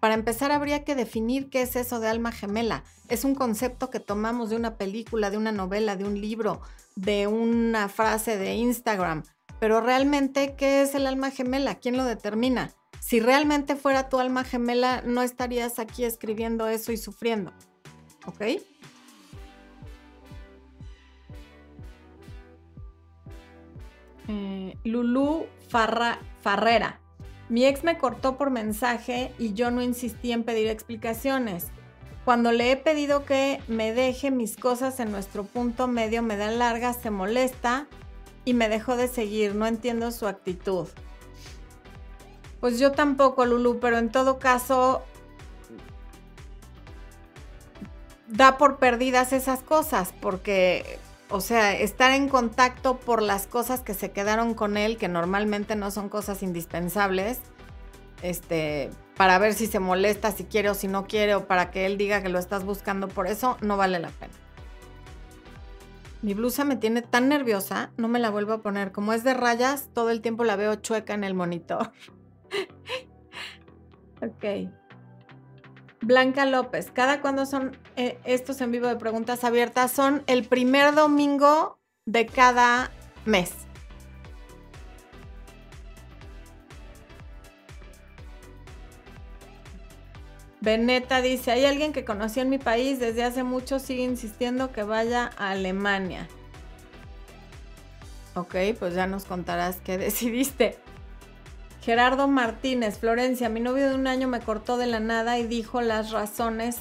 Para 0.00 0.14
empezar, 0.14 0.52
habría 0.52 0.84
que 0.84 0.94
definir 0.94 1.50
qué 1.50 1.62
es 1.62 1.76
eso 1.76 2.00
de 2.00 2.08
alma 2.08 2.32
gemela. 2.32 2.84
Es 3.08 3.24
un 3.24 3.34
concepto 3.34 3.90
que 3.90 4.00
tomamos 4.00 4.50
de 4.50 4.56
una 4.56 4.76
película, 4.76 5.30
de 5.30 5.36
una 5.36 5.52
novela, 5.52 5.96
de 5.96 6.04
un 6.04 6.20
libro, 6.20 6.60
de 6.96 7.26
una 7.26 7.88
frase 7.88 8.38
de 8.38 8.54
Instagram. 8.54 9.24
Pero 9.60 9.80
realmente, 9.80 10.54
¿qué 10.56 10.82
es 10.82 10.94
el 10.94 11.06
alma 11.06 11.30
gemela? 11.30 11.76
¿Quién 11.76 11.96
lo 11.96 12.04
determina? 12.04 12.72
Si 13.00 13.20
realmente 13.20 13.76
fuera 13.76 14.08
tu 14.08 14.18
alma 14.18 14.44
gemela, 14.44 15.02
no 15.02 15.22
estarías 15.22 15.78
aquí 15.78 16.04
escribiendo 16.04 16.68
eso 16.68 16.90
y 16.92 16.96
sufriendo. 16.96 17.52
¿Ok? 18.26 18.40
Eh, 24.28 24.78
Lulu 24.84 25.46
Farrera. 25.68 27.03
Mi 27.48 27.66
ex 27.66 27.84
me 27.84 27.98
cortó 27.98 28.36
por 28.36 28.50
mensaje 28.50 29.32
y 29.38 29.52
yo 29.52 29.70
no 29.70 29.82
insistí 29.82 30.32
en 30.32 30.44
pedir 30.44 30.68
explicaciones. 30.68 31.66
Cuando 32.24 32.52
le 32.52 32.72
he 32.72 32.76
pedido 32.76 33.26
que 33.26 33.60
me 33.68 33.92
deje 33.92 34.30
mis 34.30 34.56
cosas 34.56 34.98
en 34.98 35.12
nuestro 35.12 35.44
punto 35.44 35.86
medio, 35.88 36.22
me 36.22 36.38
da 36.38 36.50
larga, 36.50 36.94
se 36.94 37.10
molesta 37.10 37.86
y 38.46 38.54
me 38.54 38.70
dejó 38.70 38.96
de 38.96 39.08
seguir. 39.08 39.54
No 39.54 39.66
entiendo 39.66 40.10
su 40.10 40.26
actitud. 40.26 40.88
Pues 42.60 42.78
yo 42.78 42.92
tampoco, 42.92 43.44
Lulu, 43.44 43.78
pero 43.78 43.98
en 43.98 44.10
todo 44.10 44.38
caso, 44.38 45.02
da 48.26 48.56
por 48.56 48.78
perdidas 48.78 49.34
esas 49.34 49.60
cosas, 49.62 50.14
porque 50.22 50.98
o 51.34 51.40
sea, 51.40 51.76
estar 51.76 52.12
en 52.12 52.28
contacto 52.28 53.00
por 53.00 53.20
las 53.20 53.48
cosas 53.48 53.80
que 53.80 53.92
se 53.92 54.12
quedaron 54.12 54.54
con 54.54 54.76
él, 54.76 54.96
que 54.96 55.08
normalmente 55.08 55.74
no 55.74 55.90
son 55.90 56.08
cosas 56.08 56.44
indispensables, 56.44 57.40
este, 58.22 58.90
para 59.16 59.40
ver 59.40 59.52
si 59.54 59.66
se 59.66 59.80
molesta, 59.80 60.30
si 60.30 60.44
quiere 60.44 60.70
o 60.70 60.74
si 60.74 60.86
no 60.86 61.08
quiere, 61.08 61.34
o 61.34 61.48
para 61.48 61.72
que 61.72 61.86
él 61.86 61.98
diga 61.98 62.22
que 62.22 62.28
lo 62.28 62.38
estás 62.38 62.64
buscando 62.64 63.08
por 63.08 63.26
eso, 63.26 63.58
no 63.62 63.76
vale 63.76 63.98
la 63.98 64.10
pena. 64.10 64.32
Mi 66.22 66.34
blusa 66.34 66.64
me 66.64 66.76
tiene 66.76 67.02
tan 67.02 67.28
nerviosa, 67.28 67.90
no 67.96 68.06
me 68.06 68.20
la 68.20 68.30
vuelvo 68.30 68.52
a 68.52 68.62
poner. 68.62 68.92
Como 68.92 69.12
es 69.12 69.24
de 69.24 69.34
rayas, 69.34 69.88
todo 69.92 70.10
el 70.10 70.20
tiempo 70.20 70.44
la 70.44 70.54
veo 70.54 70.76
chueca 70.76 71.14
en 71.14 71.24
el 71.24 71.34
monitor. 71.34 71.90
ok. 74.22 74.70
Blanca 76.00 76.46
López, 76.46 76.92
¿cada 76.92 77.20
cuándo 77.20 77.44
son 77.44 77.76
eh, 77.96 78.18
estos 78.24 78.60
en 78.60 78.72
vivo 78.72 78.86
de 78.86 78.96
preguntas 78.96 79.44
abiertas? 79.44 79.92
Son 79.92 80.22
el 80.26 80.44
primer 80.44 80.94
domingo 80.94 81.78
de 82.06 82.26
cada 82.26 82.90
mes. 83.24 83.52
Beneta 90.64 91.20
dice, 91.20 91.50
hay 91.52 91.66
alguien 91.66 91.92
que 91.92 92.06
conocí 92.06 92.40
en 92.40 92.48
mi 92.48 92.56
país 92.56 92.98
desde 92.98 93.22
hace 93.22 93.42
mucho, 93.42 93.78
sigue 93.78 94.02
insistiendo 94.02 94.72
que 94.72 94.82
vaya 94.82 95.30
a 95.36 95.50
Alemania. 95.50 96.26
Ok, 98.34 98.56
pues 98.78 98.94
ya 98.94 99.06
nos 99.06 99.26
contarás 99.26 99.76
qué 99.84 99.98
decidiste. 99.98 100.78
Gerardo 101.82 102.28
Martínez, 102.28 102.98
Florencia, 102.98 103.50
mi 103.50 103.60
novio 103.60 103.90
de 103.90 103.94
un 103.94 104.06
año 104.06 104.26
me 104.26 104.40
cortó 104.40 104.78
de 104.78 104.86
la 104.86 105.00
nada 105.00 105.38
y 105.38 105.46
dijo 105.46 105.82
las 105.82 106.12
razones 106.12 106.78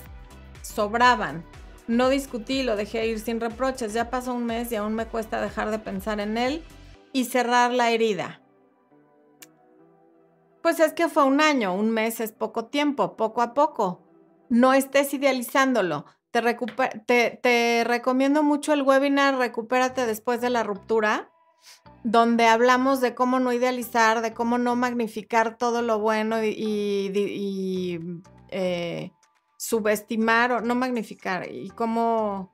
sobraban. 0.63 1.45
No 1.87 2.09
discutí, 2.09 2.63
lo 2.63 2.75
dejé 2.75 3.05
ir 3.07 3.19
sin 3.19 3.39
reproches. 3.39 3.93
Ya 3.93 4.09
pasó 4.09 4.33
un 4.33 4.45
mes 4.45 4.71
y 4.71 4.75
aún 4.75 4.95
me 4.95 5.05
cuesta 5.05 5.41
dejar 5.41 5.69
de 5.69 5.79
pensar 5.79 6.19
en 6.19 6.37
él 6.37 6.63
y 7.11 7.25
cerrar 7.25 7.71
la 7.71 7.91
herida. 7.91 8.41
Pues 10.61 10.79
es 10.79 10.93
que 10.93 11.09
fue 11.09 11.25
un 11.25 11.41
año, 11.41 11.75
un 11.75 11.91
mes 11.91 12.21
es 12.21 12.31
poco 12.31 12.65
tiempo, 12.65 13.17
poco 13.17 13.41
a 13.41 13.53
poco. 13.53 14.01
No 14.49 14.73
estés 14.73 15.13
idealizándolo. 15.13 16.05
Te, 16.31 17.83
recomiendo 17.85 18.41
mucho 18.41 18.73
el 18.73 18.81
webinar 18.81 19.37
Recupérate 19.37 20.07
después 20.07 20.41
de 20.41 20.49
la 20.49 20.63
ruptura 20.63 21.29
donde 22.03 22.47
hablamos 22.47 23.01
de 23.01 23.15
cómo 23.15 23.39
no 23.39 23.53
idealizar, 23.53 24.21
de 24.21 24.33
cómo 24.33 24.57
no 24.57 24.75
magnificar 24.75 25.57
todo 25.57 25.81
lo 25.81 25.99
bueno 25.99 26.43
y, 26.43 27.99
eh, 28.49 29.11
subestimar 29.63 30.51
o 30.51 30.61
no 30.61 30.75
magnificar 30.75 31.49
y 31.49 31.69
cómo 31.69 32.51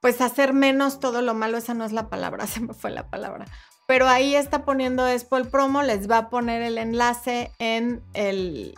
pues 0.00 0.22
hacer 0.22 0.54
menos 0.54 0.98
todo 0.98 1.20
lo 1.20 1.34
malo, 1.34 1.58
esa 1.58 1.74
no 1.74 1.84
es 1.84 1.92
la 1.92 2.08
palabra, 2.08 2.46
se 2.46 2.60
me 2.60 2.72
fue 2.72 2.90
la 2.90 3.10
palabra. 3.10 3.44
Pero 3.86 4.08
ahí 4.08 4.34
está 4.34 4.64
poniendo 4.64 5.06
Expo 5.06 5.36
el 5.36 5.48
promo, 5.48 5.82
les 5.82 6.08
va 6.08 6.18
a 6.18 6.30
poner 6.30 6.62
el 6.62 6.78
enlace 6.78 7.50
en 7.58 8.02
el, 8.14 8.74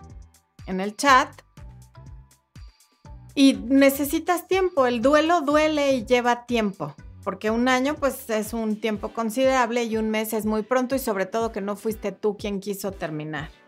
en 0.67 0.81
el 0.81 0.97
chat 0.97 1.29
Y 3.35 3.55
necesitas 3.55 4.49
tiempo, 4.49 4.87
el 4.87 5.01
duelo 5.01 5.43
duele 5.43 5.93
y 5.93 6.05
lleva 6.05 6.47
tiempo, 6.47 6.97
porque 7.23 7.51
un 7.51 7.69
año 7.69 7.95
pues 7.95 8.31
es 8.31 8.53
un 8.53 8.81
tiempo 8.81 9.13
considerable 9.13 9.85
y 9.85 9.97
un 9.97 10.11
mes 10.11 10.33
es 10.33 10.45
muy 10.45 10.63
pronto 10.63 10.97
y 10.97 10.99
sobre 10.99 11.27
todo 11.27 11.53
que 11.53 11.61
no 11.61 11.77
fuiste 11.77 12.11
tú 12.11 12.37
quien 12.37 12.59
quiso 12.59 12.91
terminar. 12.91 13.62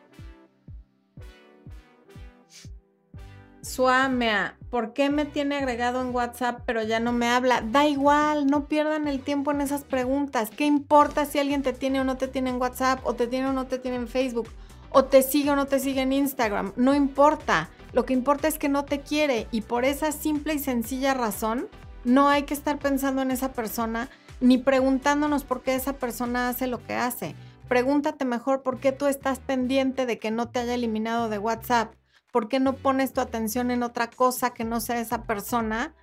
Suamea, 3.75 4.57
¿por 4.71 4.93
qué 4.93 5.11
me 5.11 5.25
tiene 5.25 5.57
agregado 5.57 6.01
en 6.01 6.15
WhatsApp 6.15 6.61
pero 6.65 6.85
ya 6.85 7.01
no 7.01 7.11
me 7.11 7.29
habla? 7.29 7.61
Da 7.61 7.89
igual, 7.89 8.47
no 8.47 8.69
pierdan 8.69 9.09
el 9.09 9.19
tiempo 9.19 9.51
en 9.51 9.61
esas 9.61 9.83
preguntas. 9.83 10.51
¿Qué 10.57 10.65
importa 10.65 11.25
si 11.25 11.41
alguien 11.41 11.65
te 11.65 11.73
tiene 11.73 12.01
o 12.01 12.05
no 12.05 12.17
te 12.17 12.29
tiene 12.29 12.51
en 12.51 12.61
WhatsApp, 12.61 13.01
o 13.03 13.15
te 13.15 13.27
tiene 13.27 13.49
o 13.49 13.53
no 13.53 13.67
te 13.67 13.81
tiene 13.81 13.97
en 13.97 14.07
Facebook, 14.07 14.49
o 14.91 15.07
te 15.07 15.25
sigue 15.25 15.51
o 15.51 15.57
no 15.57 15.67
te 15.67 15.81
sigue 15.81 16.03
en 16.03 16.13
Instagram? 16.13 16.73
No 16.77 16.95
importa. 16.95 17.69
Lo 17.93 18.05
que 18.07 18.13
importa 18.13 18.47
es 18.47 18.61
que 18.61 18.69
no 18.69 18.85
te 18.85 19.01
quiere 19.01 19.49
y 19.51 19.63
por 19.63 19.85
esa 19.85 20.13
simple 20.13 20.55
y 20.55 20.61
sencilla 20.61 21.13
razón 21.13 21.67
no 22.05 22.29
hay 22.29 22.45
que 22.45 22.55
estar 22.55 22.79
pensando 22.79 23.23
en 23.23 23.33
esa 23.33 23.55
persona 23.55 24.09
ni 24.41 24.57
preguntándonos 24.57 25.43
por 25.43 25.63
qué 25.63 25.75
esa 25.75 25.95
persona 25.95 26.49
hace 26.49 26.69
lo 26.69 26.81
que 26.81 26.95
hace. 26.95 27.35
Pregúntate 27.67 28.25
mejor 28.25 28.63
por 28.63 28.79
qué 28.79 28.93
tú 28.93 29.07
estás 29.07 29.41
pendiente 29.41 30.07
de 30.07 30.21
que 30.21 30.31
no 30.31 30.49
te 30.49 30.61
haya 30.61 30.75
eliminado 30.75 31.29
de 31.29 31.39
WhatsApp 31.39 31.93
¿por 32.35 32.49
qué 32.49 32.59
no 32.59 32.73
pones 32.73 33.13
tu 33.13 33.21
atención 33.21 33.71
en 33.71 33.85
otra 33.85 34.11
cosa 34.11 34.51
que 34.51 34.65
no 34.65 34.81
sea 34.81 34.99
esa 34.99 35.23
persona 35.23 35.95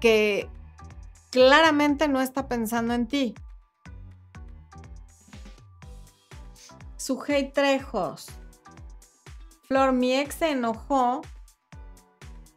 que 0.00 0.48
claramente 1.30 2.08
no 2.08 2.22
está 2.22 2.48
pensando 2.48 2.94
en 2.94 3.06
ti? 3.06 3.34
Sujei 6.96 7.52
Trejos. 7.52 8.28
Flor, 9.64 9.92
mi 9.92 10.14
ex 10.14 10.36
se 10.36 10.52
enojó 10.52 11.20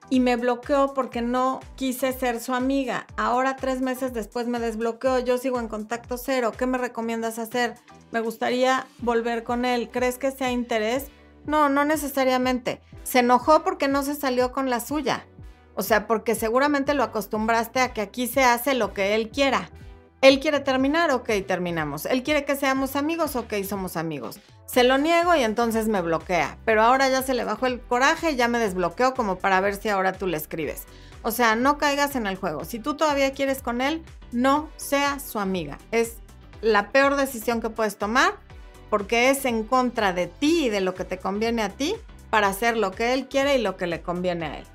y 0.09 0.21
me 0.21 0.37
bloqueó 0.37 0.93
porque 0.93 1.21
no 1.21 1.59
quise 1.75 2.13
ser 2.13 2.39
su 2.39 2.53
amiga. 2.53 3.07
Ahora 3.17 3.57
tres 3.57 3.81
meses 3.81 4.13
después 4.13 4.47
me 4.47 4.61
desbloqueó. 4.61 5.19
Yo 5.19 5.37
sigo 5.37 5.59
en 5.59 5.67
contacto 5.67 6.15
cero. 6.17 6.53
¿Qué 6.57 6.65
me 6.65 6.77
recomiendas 6.77 7.39
hacer? 7.39 7.75
Me 8.11 8.21
gustaría 8.21 8.87
volver 8.99 9.43
con 9.43 9.65
él. 9.65 9.89
¿Crees 9.91 10.17
que 10.17 10.31
sea 10.31 10.53
interés? 10.53 11.11
No, 11.45 11.69
no 11.69 11.85
necesariamente. 11.85 12.81
Se 13.03 13.19
enojó 13.19 13.63
porque 13.63 13.87
no 13.87 14.03
se 14.03 14.15
salió 14.15 14.51
con 14.51 14.69
la 14.69 14.79
suya. 14.79 15.25
O 15.75 15.83
sea, 15.83 16.07
porque 16.07 16.35
seguramente 16.35 16.93
lo 16.93 17.03
acostumbraste 17.03 17.79
a 17.79 17.93
que 17.93 18.01
aquí 18.01 18.27
se 18.27 18.43
hace 18.43 18.73
lo 18.73 18.93
que 18.93 19.15
él 19.15 19.29
quiera. 19.29 19.69
Él 20.21 20.39
quiere 20.39 20.59
terminar, 20.59 21.09
ok, 21.11 21.29
terminamos. 21.47 22.05
Él 22.05 22.21
quiere 22.21 22.45
que 22.45 22.55
seamos 22.55 22.95
amigos, 22.95 23.35
ok, 23.35 23.53
somos 23.67 23.97
amigos. 23.97 24.39
Se 24.67 24.83
lo 24.83 24.99
niego 24.99 25.35
y 25.35 25.43
entonces 25.43 25.87
me 25.87 26.01
bloquea. 26.01 26.57
Pero 26.63 26.83
ahora 26.83 27.09
ya 27.09 27.23
se 27.23 27.33
le 27.33 27.43
bajó 27.43 27.65
el 27.65 27.81
coraje 27.81 28.31
y 28.31 28.35
ya 28.35 28.47
me 28.47 28.59
desbloqueó 28.59 29.15
como 29.15 29.37
para 29.37 29.59
ver 29.61 29.75
si 29.75 29.89
ahora 29.89 30.13
tú 30.13 30.27
le 30.27 30.37
escribes. 30.37 30.83
O 31.23 31.31
sea, 31.31 31.55
no 31.55 31.77
caigas 31.77 32.15
en 32.15 32.27
el 32.27 32.35
juego. 32.35 32.65
Si 32.65 32.79
tú 32.79 32.95
todavía 32.95 33.33
quieres 33.33 33.63
con 33.63 33.81
él, 33.81 34.03
no 34.31 34.69
seas 34.77 35.23
su 35.23 35.39
amiga. 35.39 35.79
Es 35.91 36.17
la 36.61 36.91
peor 36.91 37.15
decisión 37.15 37.59
que 37.59 37.69
puedes 37.69 37.97
tomar 37.97 38.35
porque 38.91 39.29
es 39.29 39.45
en 39.45 39.63
contra 39.63 40.11
de 40.11 40.27
ti 40.27 40.65
y 40.65 40.69
de 40.69 40.81
lo 40.81 40.93
que 40.93 41.05
te 41.05 41.17
conviene 41.17 41.61
a 41.63 41.69
ti 41.69 41.95
para 42.29 42.49
hacer 42.49 42.75
lo 42.75 42.91
que 42.91 43.13
él 43.13 43.29
quiere 43.29 43.55
y 43.57 43.61
lo 43.61 43.77
que 43.77 43.87
le 43.87 44.01
conviene 44.01 44.45
a 44.45 44.59
él. 44.59 44.65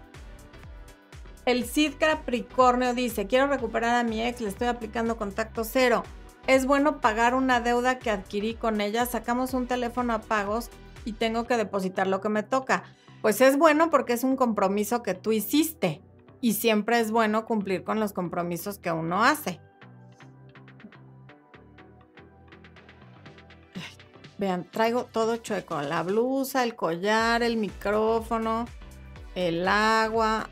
El 1.44 1.66
Cid 1.66 1.92
Capricornio 2.00 2.94
dice, 2.94 3.26
quiero 3.26 3.46
recuperar 3.46 3.94
a 3.94 4.08
mi 4.08 4.22
ex, 4.24 4.40
le 4.40 4.48
estoy 4.48 4.68
aplicando 4.68 5.18
contacto 5.18 5.64
cero. 5.64 6.02
Es 6.46 6.64
bueno 6.64 7.00
pagar 7.00 7.34
una 7.34 7.60
deuda 7.60 7.98
que 7.98 8.10
adquirí 8.10 8.54
con 8.54 8.80
ella, 8.80 9.04
sacamos 9.04 9.52
un 9.52 9.66
teléfono 9.66 10.14
a 10.14 10.22
pagos 10.22 10.70
y 11.04 11.12
tengo 11.12 11.46
que 11.46 11.58
depositar 11.58 12.06
lo 12.06 12.22
que 12.22 12.30
me 12.30 12.42
toca. 12.42 12.84
Pues 13.20 13.42
es 13.42 13.58
bueno 13.58 13.90
porque 13.90 14.14
es 14.14 14.24
un 14.24 14.36
compromiso 14.36 15.02
que 15.02 15.12
tú 15.12 15.32
hiciste 15.32 16.00
y 16.40 16.54
siempre 16.54 17.00
es 17.00 17.10
bueno 17.10 17.44
cumplir 17.44 17.84
con 17.84 18.00
los 18.00 18.14
compromisos 18.14 18.78
que 18.78 18.92
uno 18.92 19.22
hace. 19.22 19.60
Vean, 24.38 24.64
traigo 24.70 25.04
todo 25.04 25.36
chueco. 25.36 25.80
La 25.82 26.02
blusa, 26.02 26.62
el 26.62 26.74
collar, 26.74 27.42
el 27.42 27.56
micrófono, 27.56 28.66
el 29.34 29.66
agua. 29.66 30.48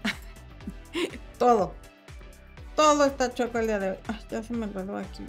todo. 1.38 1.74
Todo 2.76 3.04
está 3.04 3.32
chueco 3.32 3.58
el 3.58 3.66
día 3.66 3.78
de 3.78 3.90
hoy. 3.90 3.96
Ay, 4.08 4.20
ya 4.30 4.42
se 4.42 4.52
me 4.54 4.66
enredó 4.66 4.96
aquí. 4.96 5.24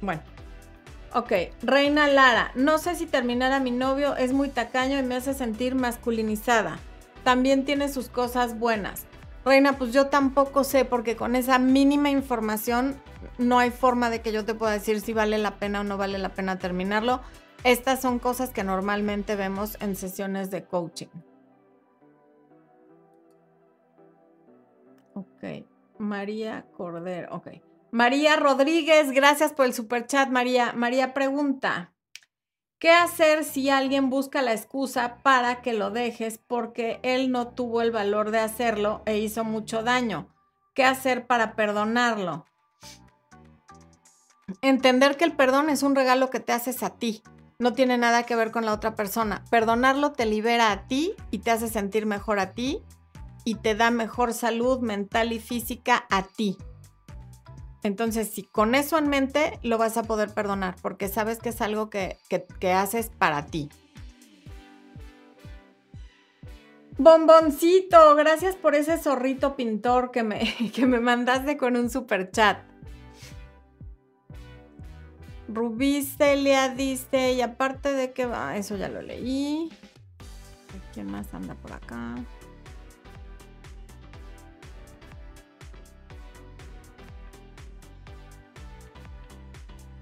Bueno. 0.00 0.22
Ok, 1.12 1.32
Reina 1.62 2.08
Lara. 2.08 2.50
No 2.56 2.78
sé 2.78 2.96
si 2.96 3.06
terminar 3.06 3.52
a 3.52 3.60
mi 3.60 3.70
novio 3.70 4.16
es 4.16 4.32
muy 4.32 4.48
tacaño 4.48 4.98
y 4.98 5.04
me 5.04 5.14
hace 5.14 5.32
sentir 5.32 5.76
masculinizada. 5.76 6.80
También 7.22 7.64
tiene 7.64 7.88
sus 7.88 8.08
cosas 8.08 8.58
buenas. 8.58 9.04
Reina, 9.44 9.78
pues 9.78 9.92
yo 9.92 10.06
tampoco 10.06 10.64
sé 10.64 10.84
porque 10.84 11.14
con 11.14 11.36
esa 11.36 11.60
mínima 11.60 12.10
información 12.10 13.00
no 13.38 13.58
hay 13.58 13.70
forma 13.70 14.10
de 14.10 14.20
que 14.20 14.32
yo 14.32 14.44
te 14.44 14.54
pueda 14.54 14.72
decir 14.72 15.00
si 15.00 15.12
vale 15.12 15.38
la 15.38 15.58
pena 15.58 15.80
o 15.80 15.84
no 15.84 15.96
vale 15.96 16.18
la 16.18 16.30
pena 16.30 16.58
terminarlo. 16.58 17.20
Estas 17.64 18.02
son 18.02 18.18
cosas 18.18 18.50
que 18.50 18.64
normalmente 18.64 19.36
vemos 19.36 19.76
en 19.80 19.96
sesiones 19.96 20.50
de 20.50 20.64
coaching. 20.64 21.08
Ok, 25.14 25.66
María 25.98 26.66
Cordero, 26.76 27.34
ok. 27.34 27.48
María 27.90 28.36
Rodríguez, 28.36 29.12
gracias 29.12 29.52
por 29.52 29.66
el 29.66 29.72
super 29.72 30.06
chat, 30.06 30.28
María. 30.28 30.72
María 30.72 31.14
pregunta, 31.14 31.92
¿qué 32.80 32.90
hacer 32.90 33.44
si 33.44 33.70
alguien 33.70 34.10
busca 34.10 34.42
la 34.42 34.52
excusa 34.52 35.18
para 35.22 35.62
que 35.62 35.72
lo 35.72 35.90
dejes 35.90 36.38
porque 36.38 36.98
él 37.02 37.30
no 37.30 37.48
tuvo 37.48 37.82
el 37.82 37.92
valor 37.92 38.32
de 38.32 38.40
hacerlo 38.40 39.02
e 39.06 39.18
hizo 39.18 39.44
mucho 39.44 39.82
daño? 39.84 40.34
¿Qué 40.74 40.84
hacer 40.84 41.28
para 41.28 41.54
perdonarlo? 41.54 42.46
Entender 44.62 45.16
que 45.16 45.24
el 45.24 45.32
perdón 45.32 45.70
es 45.70 45.82
un 45.82 45.94
regalo 45.94 46.30
que 46.30 46.40
te 46.40 46.52
haces 46.52 46.82
a 46.82 46.90
ti. 46.90 47.22
No 47.58 47.72
tiene 47.72 47.98
nada 47.98 48.24
que 48.24 48.36
ver 48.36 48.50
con 48.50 48.64
la 48.64 48.72
otra 48.72 48.94
persona. 48.94 49.44
Perdonarlo 49.50 50.12
te 50.12 50.26
libera 50.26 50.72
a 50.72 50.86
ti 50.86 51.14
y 51.30 51.38
te 51.38 51.50
hace 51.50 51.68
sentir 51.68 52.04
mejor 52.04 52.38
a 52.38 52.52
ti 52.52 52.82
y 53.44 53.56
te 53.56 53.74
da 53.74 53.90
mejor 53.90 54.34
salud 54.34 54.80
mental 54.80 55.32
y 55.32 55.38
física 55.38 56.06
a 56.10 56.24
ti. 56.24 56.58
Entonces, 57.82 58.32
si 58.32 58.42
con 58.42 58.74
eso 58.74 58.96
en 58.96 59.08
mente, 59.08 59.58
lo 59.62 59.76
vas 59.76 59.98
a 59.98 60.04
poder 60.04 60.32
perdonar 60.32 60.74
porque 60.80 61.08
sabes 61.08 61.38
que 61.38 61.50
es 61.50 61.60
algo 61.60 61.90
que, 61.90 62.18
haces 62.74 63.10
para 63.10 63.46
ti. 63.46 63.68
Bomboncito, 66.96 68.14
gracias 68.14 68.56
por 68.56 68.74
ese 68.74 68.96
zorrito 68.98 69.56
pintor 69.56 70.10
que 70.10 70.22
me, 70.22 70.54
que 70.74 70.86
me 70.86 70.98
mandaste 70.98 71.56
con 71.56 71.76
un 71.76 71.90
super 71.90 72.30
chat. 72.30 72.73
Rubí 75.48 76.02
Celia 76.02 76.70
dice, 76.70 77.32
y 77.32 77.42
aparte 77.42 77.92
de 77.92 78.12
que 78.12 78.26
va, 78.26 78.56
eso 78.56 78.76
ya 78.76 78.88
lo 78.88 79.02
leí. 79.02 79.70
¿Quién 80.92 81.10
más 81.10 81.32
anda 81.34 81.54
por 81.54 81.72
acá? 81.72 82.14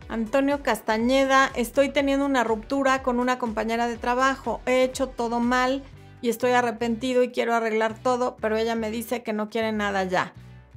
Antonio 0.08 0.62
Castañeda, 0.62 1.50
estoy 1.56 1.88
teniendo 1.88 2.26
una 2.26 2.44
ruptura 2.44 3.02
con 3.02 3.18
una 3.18 3.38
compañera 3.38 3.88
de 3.88 3.96
trabajo. 3.96 4.60
He 4.66 4.82
hecho 4.82 5.08
todo 5.08 5.40
mal 5.40 5.82
y 6.20 6.28
estoy 6.28 6.52
arrepentido 6.52 7.22
y 7.22 7.30
quiero 7.30 7.54
arreglar 7.54 7.98
todo, 7.98 8.36
pero 8.40 8.56
ella 8.56 8.74
me 8.74 8.90
dice 8.90 9.22
que 9.22 9.32
no 9.32 9.48
quiere 9.48 9.72
nada 9.72 10.04
ya 10.04 10.34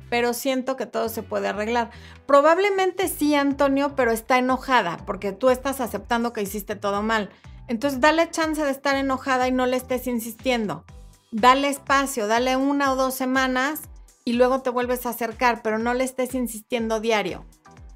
pero 0.09 0.33
siento 0.33 0.75
que 0.75 0.85
todo 0.85 1.09
se 1.09 1.23
puede 1.23 1.47
arreglar. 1.47 1.91
Probablemente 2.25 3.07
sí, 3.07 3.35
Antonio, 3.35 3.95
pero 3.95 4.11
está 4.11 4.37
enojada 4.37 4.97
porque 5.05 5.31
tú 5.31 5.49
estás 5.49 5.81
aceptando 5.81 6.33
que 6.33 6.41
hiciste 6.41 6.75
todo 6.75 7.01
mal. 7.01 7.29
Entonces, 7.67 7.99
dale 7.99 8.29
chance 8.29 8.63
de 8.63 8.71
estar 8.71 8.95
enojada 8.95 9.47
y 9.47 9.51
no 9.51 9.65
le 9.65 9.77
estés 9.77 10.07
insistiendo. 10.07 10.85
Dale 11.31 11.69
espacio, 11.69 12.27
dale 12.27 12.55
una 12.55 12.91
o 12.91 12.95
dos 12.95 13.15
semanas 13.15 13.81
y 14.23 14.33
luego 14.33 14.61
te 14.61 14.69
vuelves 14.69 15.05
a 15.05 15.09
acercar, 15.09 15.61
pero 15.63 15.79
no 15.79 15.93
le 15.93 16.03
estés 16.03 16.35
insistiendo 16.35 16.99
diario. 16.99 17.45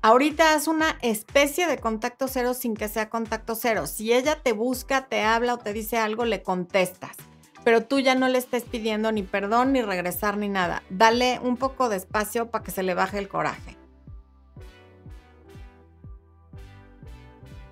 Ahorita 0.01 0.53
haz 0.53 0.67
una 0.67 0.97
especie 1.01 1.67
de 1.67 1.77
contacto 1.77 2.27
cero 2.27 2.53
sin 2.53 2.73
que 2.73 2.87
sea 2.87 3.09
contacto 3.09 3.55
cero. 3.55 3.85
Si 3.85 4.13
ella 4.13 4.41
te 4.41 4.53
busca, 4.53 5.07
te 5.07 5.21
habla 5.23 5.55
o 5.55 5.57
te 5.57 5.73
dice 5.73 5.97
algo, 5.97 6.25
le 6.25 6.41
contestas 6.41 7.17
pero 7.63 7.83
tú 7.83 7.99
ya 7.99 8.15
no 8.15 8.27
le 8.27 8.37
estés 8.37 8.63
pidiendo 8.63 9.11
ni 9.11 9.23
perdón, 9.23 9.73
ni 9.73 9.81
regresar, 9.81 10.37
ni 10.37 10.49
nada. 10.49 10.83
Dale 10.89 11.39
un 11.43 11.57
poco 11.57 11.89
de 11.89 11.97
espacio 11.97 12.49
para 12.49 12.63
que 12.63 12.71
se 12.71 12.83
le 12.83 12.93
baje 12.93 13.17
el 13.19 13.27
coraje. 13.27 13.77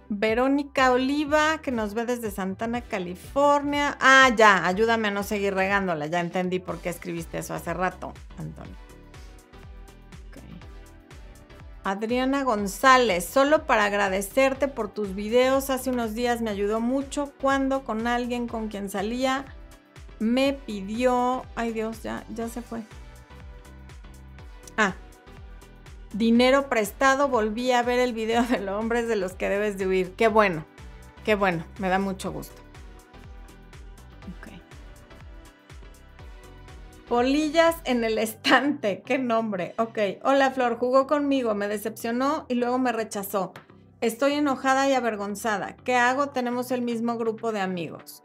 Verónica 0.09 0.91
Oliva, 0.91 1.57
que 1.61 1.71
nos 1.71 1.93
ve 1.93 2.05
desde 2.05 2.31
Santana, 2.31 2.81
California. 2.81 3.97
Ah, 3.99 4.29
ya, 4.35 4.65
ayúdame 4.65 5.09
a 5.09 5.11
no 5.11 5.23
seguir 5.23 5.53
regándola. 5.53 6.05
Ya 6.07 6.21
entendí 6.21 6.59
por 6.59 6.79
qué 6.79 6.89
escribiste 6.89 7.39
eso 7.39 7.53
hace 7.53 7.73
rato, 7.73 8.13
Antonio. 8.37 8.87
Adriana 11.83 12.43
González, 12.43 13.23
solo 13.23 13.65
para 13.65 13.85
agradecerte 13.85 14.67
por 14.67 14.89
tus 14.89 15.15
videos. 15.15 15.69
Hace 15.69 15.89
unos 15.89 16.15
días 16.15 16.41
me 16.41 16.49
ayudó 16.49 16.81
mucho 16.81 17.31
cuando 17.39 17.85
con 17.85 18.07
alguien 18.07 18.49
con 18.49 18.67
quien 18.67 18.89
salía 18.89 19.45
me 20.19 20.53
pidió, 20.53 21.45
ay 21.55 21.73
Dios, 21.73 22.03
ya, 22.03 22.25
ya 22.33 22.47
se 22.49 22.61
fue. 22.61 22.81
Ah, 24.77 24.95
dinero 26.13 26.69
prestado, 26.69 27.27
volví 27.27 27.71
a 27.71 27.83
ver 27.83 27.99
el 27.99 28.13
video 28.13 28.43
de 28.43 28.59
los 28.59 28.79
hombres 28.79 29.07
de 29.07 29.15
los 29.15 29.33
que 29.33 29.49
debes 29.49 29.77
de 29.77 29.87
huir. 29.87 30.13
Qué 30.13 30.27
bueno, 30.27 30.65
qué 31.25 31.35
bueno, 31.35 31.63
me 31.79 31.89
da 31.89 31.99
mucho 31.99 32.31
gusto. 32.31 32.67
Polillas 37.07 37.77
en 37.85 38.03
el 38.03 38.17
estante, 38.17 39.01
qué 39.05 39.17
nombre. 39.17 39.73
Ok, 39.77 39.97
hola 40.23 40.51
Flor, 40.51 40.77
jugó 40.77 41.07
conmigo, 41.07 41.55
me 41.55 41.69
decepcionó 41.69 42.45
y 42.49 42.55
luego 42.55 42.79
me 42.79 42.91
rechazó. 42.91 43.53
Estoy 44.01 44.33
enojada 44.33 44.89
y 44.89 44.93
avergonzada. 44.93 45.77
¿Qué 45.85 45.95
hago? 45.95 46.31
Tenemos 46.31 46.69
el 46.71 46.81
mismo 46.81 47.17
grupo 47.17 47.53
de 47.53 47.61
amigos. 47.61 48.21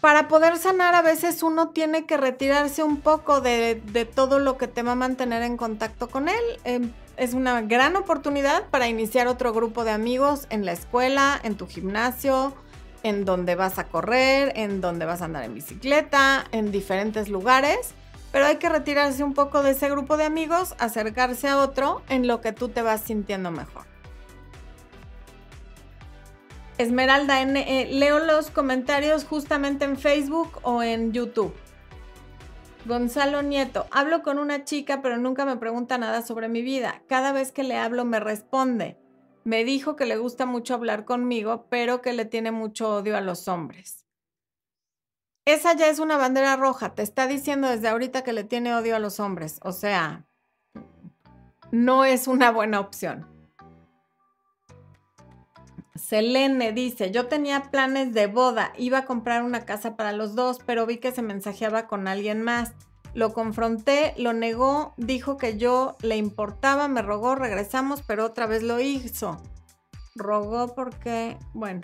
Para 0.00 0.28
poder 0.28 0.58
sanar 0.58 0.94
a 0.94 1.02
veces 1.02 1.42
uno 1.42 1.70
tiene 1.70 2.06
que 2.06 2.16
retirarse 2.16 2.82
un 2.82 2.98
poco 3.00 3.40
de, 3.40 4.08
todo 4.14 4.38
lo 4.38 4.56
que 4.56 4.68
te 4.68 4.82
va 4.82 4.92
a 4.92 4.96
mantener 4.96 5.42
en 5.42 5.56
contacto 5.56 6.08
con 6.08 6.28
él. 6.28 6.42
Em, 6.64 6.92
es 7.16 7.34
una 7.34 7.62
gran 7.62 7.96
oportunidad 7.96 8.64
para 8.70 8.86
iniciar 8.86 9.26
otro 9.26 9.52
grupo 9.52 9.84
de 9.84 9.90
amigos 9.90 10.46
en 10.50 10.64
la 10.64 10.72
escuela, 10.72 11.40
en 11.42 11.56
tu 11.56 11.66
gimnasio, 11.66 12.54
en 13.02 13.24
donde 13.24 13.56
vas 13.56 13.78
a 13.78 13.88
correr, 13.88 14.52
en 14.54 14.80
donde 14.80 15.04
vas 15.04 15.20
a 15.20 15.24
andar 15.24 15.42
en 15.44 15.54
bicicleta, 15.54 16.44
en 16.52 16.70
diferentes 16.70 17.28
lugares 17.28 17.94
pero 18.32 18.46
hay 18.46 18.56
que 18.56 18.68
retirarse 18.68 19.24
un 19.24 19.34
poco 19.34 19.62
de 19.62 19.70
ese 19.70 19.88
grupo 19.88 20.16
de 20.16 20.24
amigos, 20.24 20.74
acercarse 20.78 21.48
a 21.48 21.58
otro 21.58 22.02
en 22.08 22.26
lo 22.26 22.40
que 22.40 22.52
tú 22.52 22.68
te 22.68 22.82
vas 22.82 23.00
sintiendo 23.00 23.50
mejor. 23.50 23.87
Esmeralda. 26.78 27.42
Eh, 27.42 27.88
leo 27.90 28.20
los 28.20 28.50
comentarios 28.50 29.24
justamente 29.24 29.84
en 29.84 29.98
Facebook 29.98 30.60
o 30.62 30.82
en 30.82 31.12
YouTube. 31.12 31.52
Gonzalo 32.84 33.42
Nieto, 33.42 33.86
hablo 33.90 34.22
con 34.22 34.38
una 34.38 34.64
chica 34.64 35.02
pero 35.02 35.18
nunca 35.18 35.44
me 35.44 35.56
pregunta 35.56 35.98
nada 35.98 36.22
sobre 36.22 36.48
mi 36.48 36.62
vida. 36.62 37.02
Cada 37.08 37.32
vez 37.32 37.52
que 37.52 37.64
le 37.64 37.76
hablo 37.76 38.04
me 38.04 38.20
responde. 38.20 38.96
Me 39.44 39.64
dijo 39.64 39.96
que 39.96 40.06
le 40.06 40.16
gusta 40.16 40.46
mucho 40.46 40.74
hablar 40.74 41.04
conmigo, 41.04 41.66
pero 41.68 42.00
que 42.00 42.12
le 42.12 42.24
tiene 42.24 42.52
mucho 42.52 42.96
odio 42.96 43.16
a 43.16 43.20
los 43.20 43.48
hombres. 43.48 44.06
Esa 45.46 45.74
ya 45.74 45.88
es 45.88 45.98
una 45.98 46.18
bandera 46.18 46.56
roja. 46.56 46.94
Te 46.94 47.02
está 47.02 47.26
diciendo 47.26 47.68
desde 47.68 47.88
ahorita 47.88 48.22
que 48.22 48.34
le 48.34 48.44
tiene 48.44 48.74
odio 48.74 48.94
a 48.94 48.98
los 48.98 49.20
hombres. 49.20 49.58
O 49.62 49.72
sea, 49.72 50.26
no 51.70 52.04
es 52.04 52.28
una 52.28 52.50
buena 52.50 52.80
opción. 52.80 53.37
Selene 55.98 56.72
dice, 56.72 57.10
yo 57.10 57.26
tenía 57.26 57.64
planes 57.70 58.14
de 58.14 58.26
boda, 58.26 58.72
iba 58.78 58.98
a 58.98 59.04
comprar 59.04 59.42
una 59.42 59.64
casa 59.64 59.96
para 59.96 60.12
los 60.12 60.34
dos, 60.34 60.58
pero 60.64 60.86
vi 60.86 60.98
que 60.98 61.12
se 61.12 61.22
mensajeaba 61.22 61.86
con 61.86 62.08
alguien 62.08 62.42
más. 62.42 62.72
Lo 63.14 63.32
confronté, 63.32 64.14
lo 64.16 64.32
negó, 64.32 64.94
dijo 64.96 65.36
que 65.36 65.58
yo 65.58 65.96
le 66.02 66.16
importaba, 66.16 66.88
me 66.88 67.02
rogó, 67.02 67.34
regresamos, 67.34 68.02
pero 68.06 68.24
otra 68.24 68.46
vez 68.46 68.62
lo 68.62 68.80
hizo. 68.80 69.40
Rogó 70.14 70.74
porque, 70.74 71.36
bueno, 71.52 71.82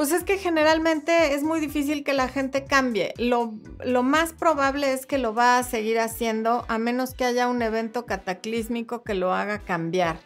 pues 0.00 0.12
es 0.12 0.24
que 0.24 0.38
generalmente 0.38 1.34
es 1.34 1.42
muy 1.42 1.60
difícil 1.60 2.04
que 2.04 2.14
la 2.14 2.26
gente 2.26 2.64
cambie. 2.64 3.12
Lo, 3.18 3.52
más 4.02 4.32
probable 4.32 4.94
es 4.94 5.04
que 5.04 5.18
lo 5.18 5.34
va 5.34 5.58
a 5.58 5.62
seguir 5.62 5.98
haciendo 5.98 6.64
a 6.68 6.78
menos 6.78 7.12
que 7.12 7.26
haya 7.26 7.48
un 7.48 7.60
evento 7.60 8.06
cataclísmico 8.06 9.02
que 9.02 9.12
lo 9.12 9.34
haga 9.34 9.58
cambiar. 9.58 10.18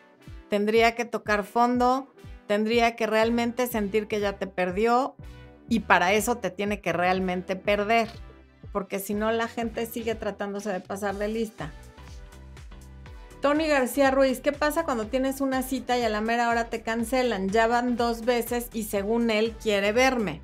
Tendría 0.48 0.94
que 0.94 1.05
tocar 1.05 1.42
fondo, 1.42 2.14
tendría 2.47 2.97
que 2.97 3.07
realmente 3.07 3.66
sentir 3.66 4.07
que 4.07 4.20
ya 4.20 4.34
te 4.34 4.47
perdió 4.47 5.16
y 5.68 5.80
para 5.80 6.12
eso 6.12 6.36
te 6.36 6.51
tiene 6.51 6.80
que 6.80 6.92
realmente 6.92 7.57
perder, 7.57 8.09
porque 8.72 8.99
si 8.99 9.14
no 9.14 9.32
la 9.32 9.49
gente 9.49 9.86
sigue 9.86 10.14
tratándose 10.14 10.70
de 10.70 10.80
pasar 10.80 11.16
de 11.16 11.28
lista. 11.28 11.72
Tony 13.40 13.66
García 13.66 14.11
Ruiz, 14.11 14.40
¿qué 14.40 14.53
pasa 14.53 14.84
cuando 14.84 15.07
tienes 15.07 15.42
una 15.42 15.62
cita 15.62 15.99
y 15.99 16.03
a 16.03 16.09
la 16.09 16.22
mera 16.22 16.49
hora 16.49 16.70
te 16.70 16.82
cancelan? 16.82 17.51
Ya 17.51 17.66
van 17.66 17.97
dos 17.97 18.24
veces 18.24 18.68
y 18.72 18.84
según 18.84 19.30
él 19.30 19.55
quiere 19.62 19.92
verme. 19.92 20.40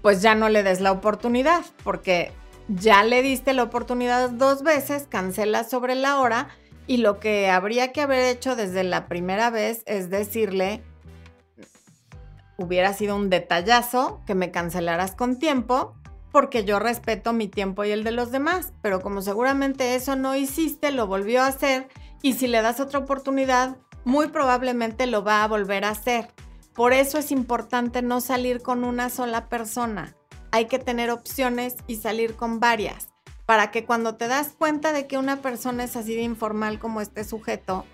Pues 0.00 0.22
ya 0.22 0.36
no 0.36 0.48
le 0.48 0.62
des 0.62 0.80
la 0.80 0.92
oportunidad, 0.92 1.64
porque 1.82 2.30
ya 2.68 3.02
le 3.02 3.22
diste 3.22 3.52
la 3.52 3.64
oportunidad 3.64 4.30
dos 4.30 4.62
veces, 4.62 5.08
cancela 5.08 5.64
sobre 5.64 5.96
la 5.96 6.20
hora 6.20 6.48
y 6.86 6.98
lo 6.98 7.18
que 7.20 7.50
habría 7.50 7.92
que 7.92 8.02
haber 8.02 8.24
hecho 8.24 8.56
desde 8.56 8.84
la 8.84 9.06
primera 9.06 9.50
vez 9.50 9.82
es 9.86 10.10
decirle, 10.10 10.82
hubiera 12.56 12.92
sido 12.94 13.16
un 13.16 13.30
detallazo 13.30 14.22
que 14.26 14.34
me 14.34 14.50
cancelaras 14.50 15.14
con 15.14 15.38
tiempo 15.38 15.94
porque 16.32 16.64
yo 16.64 16.78
respeto 16.78 17.32
mi 17.32 17.48
tiempo 17.48 17.84
y 17.84 17.92
el 17.92 18.04
de 18.04 18.12
los 18.12 18.30
demás, 18.30 18.72
pero 18.82 19.00
como 19.00 19.22
seguramente 19.22 19.94
eso 19.94 20.16
no 20.16 20.34
hiciste, 20.34 20.92
lo 20.92 21.06
volvió 21.06 21.42
a 21.42 21.46
hacer 21.46 21.88
y 22.22 22.34
si 22.34 22.46
le 22.46 22.62
das 22.62 22.80
otra 22.80 22.98
oportunidad, 22.98 23.78
muy 24.04 24.28
probablemente 24.28 25.06
lo 25.06 25.24
va 25.24 25.42
a 25.42 25.48
volver 25.48 25.84
a 25.84 25.90
hacer. 25.90 26.28
Por 26.74 26.92
eso 26.92 27.18
es 27.18 27.32
importante 27.32 28.02
no 28.02 28.20
salir 28.20 28.60
con 28.60 28.84
una 28.84 29.08
sola 29.08 29.48
persona. 29.48 30.14
Hay 30.50 30.66
que 30.66 30.78
tener 30.78 31.10
opciones 31.10 31.76
y 31.86 31.96
salir 31.96 32.36
con 32.36 32.60
varias, 32.60 33.08
para 33.46 33.70
que 33.70 33.84
cuando 33.84 34.16
te 34.16 34.28
das 34.28 34.54
cuenta 34.58 34.92
de 34.92 35.06
que 35.06 35.18
una 35.18 35.40
persona 35.40 35.84
es 35.84 35.96
así 35.96 36.14
de 36.14 36.22
informal 36.22 36.78
como 36.78 37.00
este 37.00 37.24
sujeto, 37.24 37.84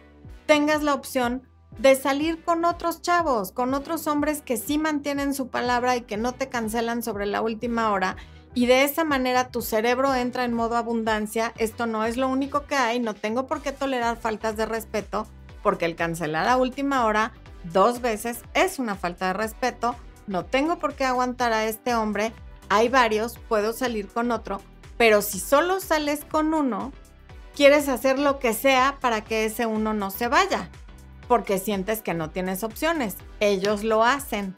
tengas 0.47 0.83
la 0.83 0.95
opción 0.95 1.47
de 1.79 1.95
salir 1.95 2.43
con 2.43 2.65
otros 2.65 3.03
chavos, 3.03 3.53
con 3.53 3.75
otros 3.75 4.07
hombres 4.07 4.43
que 4.43 4.57
sí 4.57 4.79
mantienen 4.79 5.35
su 5.35 5.49
palabra 5.49 5.97
y 5.97 6.03
que 6.03 6.17
no 6.17 6.33
te 6.33 6.49
cancelan 6.49 7.03
sobre 7.03 7.27
la 7.27 7.43
última 7.43 7.93
hora. 7.93 8.17
Y 8.55 8.67
de 8.67 8.85
esa 8.85 9.05
manera 9.05 9.49
tu 9.49 9.63
cerebro 9.63 10.15
entra 10.15 10.45
en 10.45 10.53
modo 10.53 10.77
abundancia. 10.77 11.53
Esto 11.57 11.87
no 11.87 12.05
es 12.05 12.17
lo 12.17 12.29
único 12.29 12.67
que 12.67 12.75
hay, 12.75 13.01
no 13.01 13.15
tengo 13.15 13.47
por 13.47 13.63
qué 13.63 13.73
tolerar 13.73 14.19
faltas 14.19 14.57
de 14.57 14.67
respeto, 14.67 15.27
porque 15.63 15.87
el 15.87 15.97
cancelar 15.97 16.49
a 16.49 16.59
última 16.59 17.07
hora 17.07 17.33
dos 17.65 18.01
veces 18.01 18.43
es 18.53 18.79
una 18.79 18.95
falta 18.95 19.29
de 19.29 19.33
respeto. 19.33 19.97
No 20.27 20.45
tengo 20.45 20.79
por 20.79 20.95
qué 20.95 21.05
aguantar 21.05 21.53
a 21.53 21.65
este 21.65 21.95
hombre. 21.95 22.33
Hay 22.69 22.89
varios, 22.89 23.39
puedo 23.49 23.73
salir 23.73 24.09
con 24.09 24.31
otro, 24.31 24.61
pero 25.03 25.21
si 25.21 25.41
solo 25.41 25.81
sales 25.81 26.25
con 26.25 26.55
uno, 26.55 26.93
quieres 27.57 27.89
hacer 27.89 28.21
lo 28.21 28.39
que 28.39 28.53
sea 28.53 28.99
para 29.01 29.25
que 29.25 29.47
ese 29.47 29.67
uno 29.67 29.95
no 29.95 30.13
se 30.13 30.29
vaya 30.29 30.71
porque 31.27 31.59
sientes 31.59 32.03
que 32.03 32.15
no 32.15 32.31
tienes 32.31 32.63
opciones. 32.63 33.17
Ellos 33.41 33.83
lo 33.83 34.05
hacen. 34.05 34.57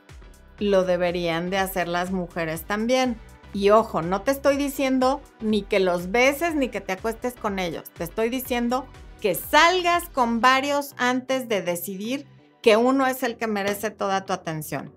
Lo 0.58 0.84
deberían 0.84 1.48
de 1.48 1.56
hacer 1.56 1.88
las 1.88 2.10
mujeres 2.10 2.64
también. 2.66 3.18
Y 3.54 3.70
ojo, 3.70 4.02
no 4.02 4.20
te 4.20 4.32
estoy 4.32 4.58
diciendo 4.58 5.22
ni 5.40 5.62
que 5.62 5.80
los 5.80 6.10
beses 6.10 6.54
ni 6.54 6.68
que 6.68 6.82
te 6.82 6.92
acuestes 6.92 7.32
con 7.32 7.58
ellos. 7.58 7.84
Te 7.96 8.04
estoy 8.04 8.28
diciendo 8.28 8.86
que 9.22 9.34
salgas 9.34 10.10
con 10.10 10.42
varios 10.42 10.94
antes 10.98 11.48
de 11.48 11.62
decidir 11.62 12.26
que 12.60 12.76
uno 12.76 13.06
es 13.06 13.22
el 13.22 13.38
que 13.38 13.46
merece 13.46 13.90
toda 13.90 14.26
tu 14.26 14.34
atención. 14.34 14.92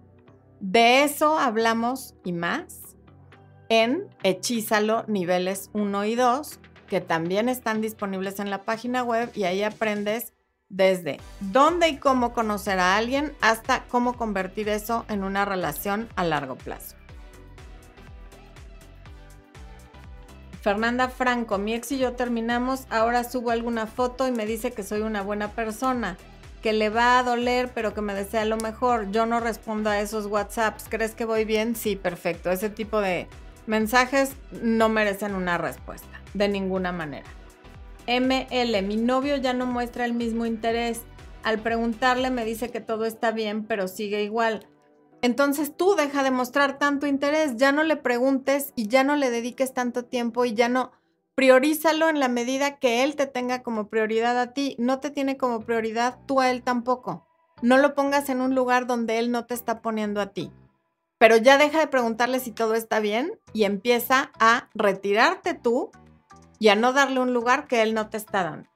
De 0.59 1.05
eso 1.05 1.39
hablamos 1.39 2.15
y 2.25 2.33
más 2.33 2.86
en 3.69 4.07
Hechízalo 4.23 5.03
niveles 5.07 5.69
1 5.73 6.05
y 6.05 6.15
2, 6.15 6.59
que 6.87 7.01
también 7.01 7.49
están 7.49 7.81
disponibles 7.81 8.39
en 8.39 8.49
la 8.49 8.63
página 8.63 9.03
web 9.03 9.29
y 9.35 9.43
ahí 9.43 9.63
aprendes 9.63 10.33
desde 10.69 11.19
dónde 11.39 11.87
y 11.89 11.97
cómo 11.97 12.33
conocer 12.33 12.79
a 12.79 12.97
alguien 12.97 13.33
hasta 13.41 13.85
cómo 13.85 14.17
convertir 14.17 14.69
eso 14.69 15.05
en 15.09 15.23
una 15.23 15.45
relación 15.45 16.09
a 16.15 16.23
largo 16.23 16.55
plazo. 16.55 16.95
Fernanda 20.61 21.07
Franco, 21.07 21.57
mi 21.57 21.73
ex 21.73 21.93
y 21.93 21.97
yo 21.97 22.13
terminamos, 22.13 22.87
ahora 22.89 23.23
subo 23.23 23.51
alguna 23.51 23.87
foto 23.87 24.27
y 24.27 24.31
me 24.31 24.45
dice 24.45 24.71
que 24.71 24.83
soy 24.83 25.01
una 25.01 25.21
buena 25.21 25.51
persona, 25.51 26.17
que 26.61 26.73
le 26.73 26.89
va 26.89 27.19
a 27.19 27.23
doler 27.23 27.71
pero 27.73 27.93
que 27.93 28.01
me 28.01 28.13
desea 28.13 28.43
lo 28.43 28.57
mejor. 28.57 29.09
Yo 29.11 29.25
no 29.25 29.39
respondo 29.39 29.89
a 29.89 30.01
esos 30.01 30.25
WhatsApps. 30.25 30.87
¿Crees 30.89 31.13
que 31.13 31.23
voy 31.23 31.45
bien? 31.45 31.75
Sí, 31.75 31.95
perfecto. 31.95 32.51
Ese 32.51 32.69
tipo 32.69 32.99
de 32.99 33.29
mensajes 33.67 34.31
no 34.51 34.89
merecen 34.89 35.35
una 35.35 35.57
respuesta, 35.57 36.21
de 36.33 36.47
ninguna 36.47 36.91
manera. 36.91 37.27
ML, 38.07 38.81
mi 38.83 38.95
novio 38.95 39.35
ya 39.37 39.53
no 39.53 39.65
muestra 39.65 40.05
el 40.05 40.13
mismo 40.13 40.45
interés. 40.45 41.01
Al 41.43 41.59
preguntarle 41.59 42.31
me 42.31 42.45
dice 42.45 42.71
que 42.71 42.79
todo 42.79 43.05
está 43.05 43.31
bien, 43.31 43.65
pero 43.65 43.87
sigue 43.87 44.23
igual. 44.23 44.67
Entonces 45.21 45.75
tú 45.75 45.95
deja 45.95 46.23
de 46.23 46.31
mostrar 46.31 46.79
tanto 46.79 47.07
interés, 47.07 47.57
ya 47.57 47.71
no 47.71 47.83
le 47.83 47.97
preguntes 47.97 48.71
y 48.75 48.87
ya 48.87 49.03
no 49.03 49.15
le 49.15 49.29
dediques 49.29 49.73
tanto 49.73 50.05
tiempo 50.05 50.45
y 50.45 50.53
ya 50.53 50.69
no 50.69 50.91
priorízalo 51.35 52.09
en 52.09 52.19
la 52.19 52.29
medida 52.29 52.77
que 52.77 53.03
él 53.03 53.15
te 53.15 53.27
tenga 53.27 53.61
como 53.61 53.89
prioridad 53.89 54.39
a 54.39 54.53
ti. 54.53 54.75
No 54.79 54.99
te 54.99 55.11
tiene 55.11 55.37
como 55.37 55.59
prioridad 55.61 56.17
tú 56.25 56.39
a 56.39 56.49
él 56.49 56.63
tampoco. 56.63 57.27
No 57.61 57.77
lo 57.77 57.95
pongas 57.95 58.29
en 58.29 58.41
un 58.41 58.55
lugar 58.55 58.87
donde 58.87 59.19
él 59.19 59.31
no 59.31 59.45
te 59.45 59.53
está 59.53 59.81
poniendo 59.81 60.21
a 60.21 60.27
ti. 60.33 60.51
Pero 61.17 61.37
ya 61.37 61.57
deja 61.57 61.79
de 61.79 61.87
preguntarle 61.87 62.39
si 62.39 62.51
todo 62.51 62.75
está 62.75 62.99
bien 62.99 63.39
y 63.53 63.63
empieza 63.63 64.31
a 64.39 64.69
retirarte 64.75 65.53
tú 65.53 65.91
y 66.59 66.69
a 66.69 66.75
no 66.75 66.93
darle 66.93 67.19
un 67.19 67.33
lugar 67.33 67.67
que 67.67 67.81
él 67.81 67.93
no 67.93 68.09
te 68.09 68.17
está 68.17 68.43
dando. 68.43 68.69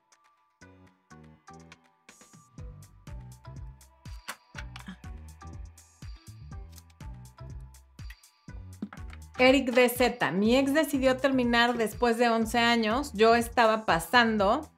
Eric 9.38 9.72
DZ, 9.72 10.32
mi 10.34 10.56
ex 10.56 10.74
decidió 10.74 11.18
terminar 11.18 11.76
después 11.76 12.20
de 12.20 12.30
11 12.30 12.60
años, 12.60 13.12
yo 13.14 13.34
estaba 13.34 13.88
pasando 13.88 14.70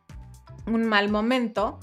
un 0.65 0.85
mal 0.85 1.09
momento, 1.09 1.79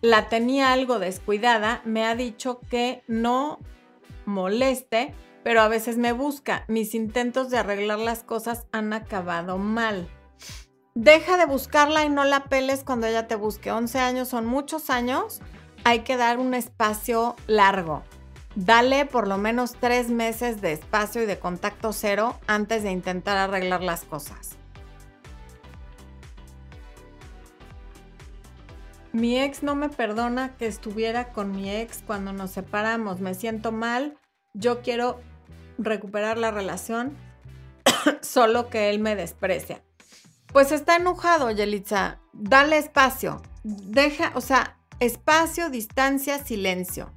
la 0.00 0.28
tenía 0.30 0.72
algo 0.72 0.98
descuidada, 0.98 1.82
me 1.84 2.06
ha 2.06 2.14
dicho 2.14 2.60
que 2.70 3.02
no 3.08 3.58
moleste, 4.26 5.14
pero 5.42 5.60
a 5.60 5.68
veces 5.68 5.98
me 5.98 6.12
busca. 6.12 6.64
Mis 6.68 6.94
intentos 6.94 7.50
de 7.50 7.58
arreglar 7.58 7.98
las 7.98 8.22
cosas 8.22 8.66
han 8.72 8.92
acabado 8.92 9.58
mal. 9.58 10.08
Deja 10.94 11.36
de 11.36 11.46
buscarla 11.46 12.04
y 12.04 12.08
no 12.08 12.24
la 12.24 12.44
peles 12.44 12.84
cuando 12.84 13.06
ella 13.06 13.26
te 13.26 13.34
busque. 13.34 13.72
11 13.72 13.98
años 13.98 14.28
son 14.28 14.46
muchos 14.46 14.90
años, 14.90 15.40
hay 15.84 16.00
que 16.00 16.16
dar 16.16 16.38
un 16.38 16.54
espacio 16.54 17.36
largo. 17.46 18.02
Dale 18.54 19.04
por 19.04 19.26
lo 19.26 19.36
menos 19.36 19.74
tres 19.80 20.10
meses 20.10 20.60
de 20.60 20.72
espacio 20.72 21.22
y 21.22 21.26
de 21.26 21.38
contacto 21.38 21.92
cero 21.92 22.38
antes 22.46 22.84
de 22.84 22.92
intentar 22.92 23.36
arreglar 23.36 23.82
las 23.82 24.04
cosas. 24.04 24.56
Mi 29.14 29.38
ex 29.38 29.62
no 29.62 29.76
me 29.76 29.88
perdona 29.90 30.56
que 30.56 30.66
estuviera 30.66 31.28
con 31.32 31.52
mi 31.52 31.70
ex 31.70 32.02
cuando 32.04 32.32
nos 32.32 32.50
separamos. 32.50 33.20
Me 33.20 33.34
siento 33.34 33.70
mal. 33.70 34.18
Yo 34.54 34.82
quiero 34.82 35.20
recuperar 35.78 36.36
la 36.36 36.50
relación, 36.50 37.16
solo 38.22 38.68
que 38.68 38.90
él 38.90 38.98
me 38.98 39.14
desprecia. 39.14 39.84
Pues 40.52 40.72
está 40.72 40.96
enojado, 40.96 41.52
Yelitza. 41.52 42.18
Dale 42.32 42.76
espacio. 42.76 43.40
Deja, 43.62 44.32
o 44.34 44.40
sea, 44.40 44.78
espacio, 44.98 45.70
distancia, 45.70 46.44
silencio. 46.44 47.12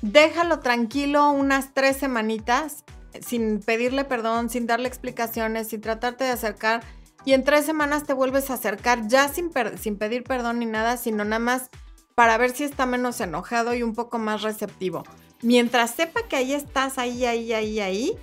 Déjalo 0.00 0.60
tranquilo 0.60 1.30
unas 1.32 1.74
tres 1.74 1.98
semanitas 1.98 2.82
sin 3.20 3.60
pedirle 3.60 4.06
perdón, 4.06 4.48
sin 4.48 4.66
darle 4.66 4.88
explicaciones, 4.88 5.68
sin 5.68 5.82
tratarte 5.82 6.24
de 6.24 6.30
acercar 6.30 6.82
y 7.24 7.32
en 7.32 7.44
tres 7.44 7.66
semanas 7.66 8.04
te 8.04 8.12
vuelves 8.12 8.50
a 8.50 8.54
acercar 8.54 9.06
ya 9.06 9.28
sin, 9.28 9.50
sin 9.78 9.96
pedir 9.96 10.24
perdón 10.24 10.58
ni 10.58 10.66
nada, 10.66 10.96
sino 10.96 11.24
nada 11.24 11.38
más 11.38 11.70
para 12.14 12.38
ver 12.38 12.50
si 12.50 12.64
está 12.64 12.86
menos 12.86 13.20
enojado 13.20 13.74
y 13.74 13.82
un 13.82 13.94
poco 13.94 14.18
más 14.18 14.42
receptivo. 14.42 15.04
Mientras 15.42 15.92
sepa 15.92 16.22
que 16.28 16.36
ahí 16.36 16.52
estás, 16.52 16.98
ahí, 16.98 17.24
ahí, 17.24 17.52
ahí, 17.52 17.80
ahí, 17.80 18.18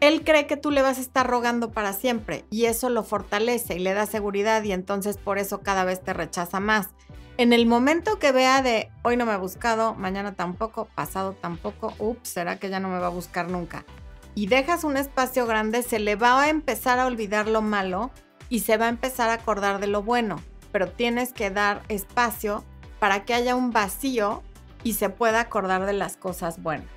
él 0.00 0.24
cree 0.24 0.46
que 0.46 0.56
tú 0.56 0.70
le 0.70 0.82
vas 0.82 0.98
a 0.98 1.02
estar 1.02 1.26
rogando 1.28 1.70
para 1.70 1.92
siempre 1.92 2.44
y 2.50 2.64
eso 2.64 2.88
lo 2.88 3.04
fortalece 3.04 3.76
y 3.76 3.80
le 3.80 3.92
da 3.92 4.06
seguridad 4.06 4.62
y 4.64 4.72
entonces 4.72 5.16
por 5.16 5.38
eso 5.38 5.60
cada 5.60 5.84
vez 5.84 6.02
te 6.02 6.12
rechaza 6.12 6.58
más. 6.58 6.88
En 7.36 7.52
el 7.52 7.66
momento 7.66 8.18
que 8.18 8.32
vea 8.32 8.62
de 8.62 8.90
hoy 9.02 9.16
no 9.16 9.26
me 9.26 9.32
ha 9.32 9.38
buscado, 9.38 9.94
mañana 9.94 10.34
tampoco, 10.34 10.88
pasado 10.94 11.34
tampoco, 11.34 11.94
ups, 11.98 12.28
será 12.28 12.58
que 12.58 12.68
ya 12.68 12.80
no 12.80 12.88
me 12.88 12.98
va 12.98 13.06
a 13.06 13.10
buscar 13.10 13.50
nunca 13.50 13.84
y 14.34 14.46
dejas 14.46 14.84
un 14.84 14.96
espacio 14.96 15.46
grande, 15.46 15.82
se 15.82 15.98
le 15.98 16.16
va 16.16 16.40
a 16.40 16.48
empezar 16.48 16.98
a 16.98 17.06
olvidar 17.06 17.48
lo 17.48 17.62
malo 17.62 18.10
y 18.48 18.60
se 18.60 18.76
va 18.76 18.86
a 18.86 18.90
empezar 18.90 19.30
a 19.30 19.34
acordar 19.34 19.80
de 19.80 19.86
lo 19.86 20.02
bueno. 20.02 20.40
Pero 20.72 20.88
tienes 20.88 21.32
que 21.32 21.50
dar 21.50 21.82
espacio 21.88 22.64
para 22.98 23.24
que 23.24 23.34
haya 23.34 23.56
un 23.56 23.72
vacío 23.72 24.42
y 24.84 24.94
se 24.94 25.10
pueda 25.10 25.40
acordar 25.40 25.86
de 25.86 25.92
las 25.92 26.16
cosas 26.16 26.62
buenas. 26.62 26.88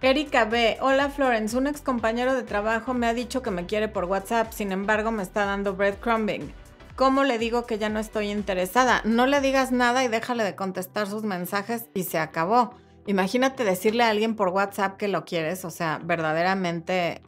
Erika 0.00 0.44
B. 0.44 0.78
Hola 0.80 1.10
Florence, 1.10 1.56
un 1.56 1.66
ex 1.66 1.80
compañero 1.80 2.34
de 2.34 2.44
trabajo 2.44 2.94
me 2.94 3.08
ha 3.08 3.14
dicho 3.14 3.42
que 3.42 3.50
me 3.50 3.66
quiere 3.66 3.88
por 3.88 4.04
WhatsApp, 4.04 4.52
sin 4.52 4.70
embargo 4.70 5.10
me 5.10 5.24
está 5.24 5.44
dando 5.44 5.74
breadcrumbing. 5.74 6.52
¿Cómo 6.98 7.22
le 7.22 7.38
digo 7.38 7.64
que 7.64 7.78
ya 7.78 7.88
no 7.88 8.00
estoy 8.00 8.28
interesada? 8.28 9.02
No 9.04 9.28
le 9.28 9.40
digas 9.40 9.70
nada 9.70 10.02
y 10.02 10.08
déjale 10.08 10.42
de 10.42 10.56
contestar 10.56 11.06
sus 11.06 11.22
mensajes 11.22 11.88
y 11.94 12.02
se 12.02 12.18
acabó. 12.18 12.74
Imagínate 13.06 13.62
decirle 13.62 14.02
a 14.02 14.08
alguien 14.08 14.34
por 14.34 14.48
WhatsApp 14.48 14.96
que 14.96 15.06
lo 15.06 15.24
quieres, 15.24 15.64
o 15.64 15.70
sea, 15.70 16.00
verdaderamente 16.02 17.22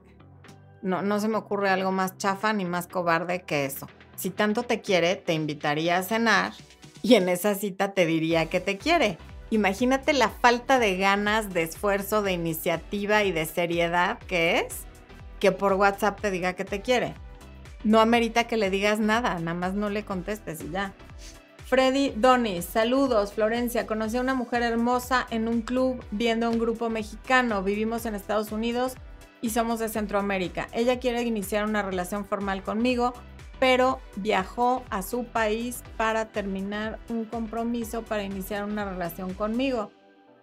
no, 0.82 1.02
no 1.02 1.20
se 1.20 1.28
me 1.28 1.36
ocurre 1.36 1.70
algo 1.70 1.92
más 1.92 2.18
chafa 2.18 2.52
ni 2.52 2.64
más 2.64 2.88
cobarde 2.88 3.42
que 3.42 3.64
eso. 3.64 3.86
Si 4.16 4.30
tanto 4.30 4.64
te 4.64 4.80
quiere, 4.80 5.14
te 5.14 5.34
invitaría 5.34 5.98
a 5.98 6.02
cenar 6.02 6.52
y 7.00 7.14
en 7.14 7.28
esa 7.28 7.54
cita 7.54 7.94
te 7.94 8.06
diría 8.06 8.46
que 8.46 8.58
te 8.58 8.76
quiere. 8.76 9.18
Imagínate 9.50 10.14
la 10.14 10.30
falta 10.30 10.80
de 10.80 10.96
ganas, 10.96 11.54
de 11.54 11.62
esfuerzo, 11.62 12.22
de 12.22 12.32
iniciativa 12.32 13.22
y 13.22 13.30
de 13.30 13.46
seriedad 13.46 14.18
que 14.18 14.58
es 14.58 14.78
que 15.38 15.52
por 15.52 15.74
WhatsApp 15.74 16.20
te 16.20 16.32
diga 16.32 16.54
que 16.54 16.64
te 16.64 16.80
quiere 16.80 17.14
no 17.84 18.00
amerita 18.00 18.44
que 18.44 18.56
le 18.56 18.70
digas 18.70 18.98
nada, 18.98 19.38
nada 19.38 19.54
más 19.54 19.74
no 19.74 19.90
le 19.90 20.04
contestes 20.04 20.62
y 20.62 20.70
ya. 20.70 20.92
Freddy 21.70 22.12
Donis, 22.16 22.64
saludos, 22.64 23.32
Florencia. 23.32 23.86
Conocí 23.86 24.16
a 24.16 24.20
una 24.20 24.34
mujer 24.34 24.62
hermosa 24.62 25.26
en 25.30 25.46
un 25.46 25.62
club 25.62 26.04
viendo 26.10 26.46
a 26.46 26.50
un 26.50 26.58
grupo 26.58 26.90
mexicano. 26.90 27.62
Vivimos 27.62 28.06
en 28.06 28.16
Estados 28.16 28.50
Unidos 28.50 28.94
y 29.40 29.50
somos 29.50 29.78
de 29.78 29.88
Centroamérica. 29.88 30.66
Ella 30.72 30.98
quiere 30.98 31.22
iniciar 31.22 31.64
una 31.64 31.82
relación 31.82 32.24
formal 32.24 32.64
conmigo, 32.64 33.12
pero 33.60 34.00
viajó 34.16 34.82
a 34.90 35.02
su 35.02 35.26
país 35.26 35.84
para 35.96 36.32
terminar 36.32 36.98
un 37.08 37.24
compromiso 37.24 38.02
para 38.02 38.24
iniciar 38.24 38.64
una 38.64 38.84
relación 38.84 39.32
conmigo. 39.34 39.92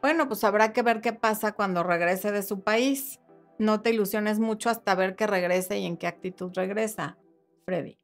Bueno, 0.01 0.29
pues 0.29 0.45
habrá 0.45 0.71
que 0.71 0.81
ver 0.81 1.01
qué 1.01 1.11
pasa 1.11 1.51
cuando 1.51 1.83
regrese 1.83 2.31
de 2.31 2.41
su 2.41 2.61
país. 2.61 3.19
No 3.59 3.81
te 3.81 3.89
ilusiones 3.89 4.39
mucho 4.39 4.69
hasta 4.69 4.95
ver 4.95 5.17
que 5.17 5.27
regrese 5.27 5.77
y 5.79 5.85
en 5.85 5.97
qué 5.97 6.07
actitud 6.07 6.51
regresa. 6.55 7.17
Freddy. 7.67 7.99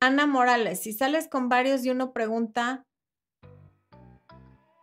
Ana 0.00 0.26
Morales, 0.26 0.80
si 0.80 0.94
sales 0.94 1.28
con 1.28 1.50
varios 1.50 1.84
y 1.84 1.90
uno 1.90 2.14
pregunta 2.14 2.86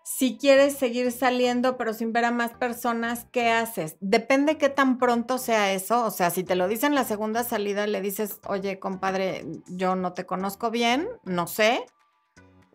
si 0.04 0.38
quieres 0.38 0.78
seguir 0.78 1.12
saliendo 1.12 1.78
pero 1.78 1.94
sin 1.96 2.14
ver 2.14 2.26
a 2.26 2.32
más 2.32 2.54
personas, 2.54 3.26
¿qué 3.32 3.50
haces? 3.50 3.98
Depende 4.00 4.60
qué 4.60 4.70
tan 4.70 5.00
pronto 5.00 5.40
sea 5.40 5.74
eso. 5.74 6.06
O 6.06 6.12
sea, 6.12 6.30
si 6.30 6.44
te 6.44 6.56
lo 6.56 6.68
dicen 6.68 6.94
la 6.94 7.06
segunda 7.06 7.44
salida, 7.44 7.88
le 7.88 8.00
dices, 8.00 8.40
oye, 8.46 8.80
compadre, 8.80 9.44
yo 9.68 9.96
no 9.96 10.14
te 10.14 10.28
conozco 10.28 10.70
bien, 10.70 11.10
no 11.24 11.48
sé. 11.48 11.84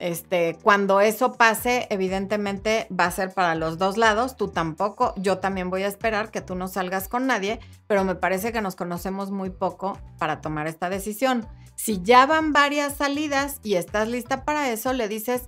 Este, 0.02 0.58
cuando 0.64 1.00
eso 1.00 1.34
pase, 1.34 1.86
evidentemente 1.88 2.88
va 2.90 3.04
a 3.04 3.10
ser 3.12 3.32
para 3.32 3.54
los 3.54 3.78
dos 3.78 3.96
lados, 3.96 4.36
tú 4.36 4.48
tampoco, 4.48 5.14
yo 5.16 5.38
también 5.38 5.70
voy 5.70 5.84
a 5.84 5.86
esperar 5.86 6.32
que 6.32 6.40
tú 6.40 6.56
no 6.56 6.66
salgas 6.66 7.06
con 7.06 7.28
nadie, 7.28 7.60
pero 7.86 8.02
me 8.02 8.16
parece 8.16 8.50
que 8.50 8.60
nos 8.60 8.74
conocemos 8.74 9.30
muy 9.30 9.50
poco 9.50 9.96
para 10.18 10.40
tomar 10.40 10.66
esta 10.66 10.90
decisión. 10.90 11.46
Si 11.76 12.02
ya 12.02 12.26
van 12.26 12.52
varias 12.52 12.96
salidas 12.96 13.60
y 13.62 13.74
estás 13.74 14.08
lista 14.08 14.44
para 14.44 14.72
eso, 14.72 14.92
le 14.92 15.06
dices, 15.06 15.42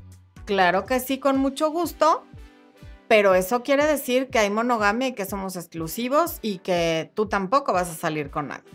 claro 0.45 0.85
que 0.85 1.01
sí, 1.01 1.19
con 1.19 1.37
mucho 1.37 1.73
gusto, 1.73 2.25
pero 3.09 3.35
eso 3.35 3.65
quiere 3.65 3.87
decir 3.87 4.29
que 4.29 4.39
hay 4.39 4.51
monogamia 4.51 5.09
y 5.09 5.15
que 5.15 5.27
somos 5.27 5.57
exclusivos 5.57 6.39
y 6.43 6.59
que 6.59 7.11
tú 7.15 7.27
tampoco 7.27 7.73
vas 7.73 7.91
a 7.91 7.95
salir 7.95 8.31
con 8.31 8.47
nadie. 8.47 8.71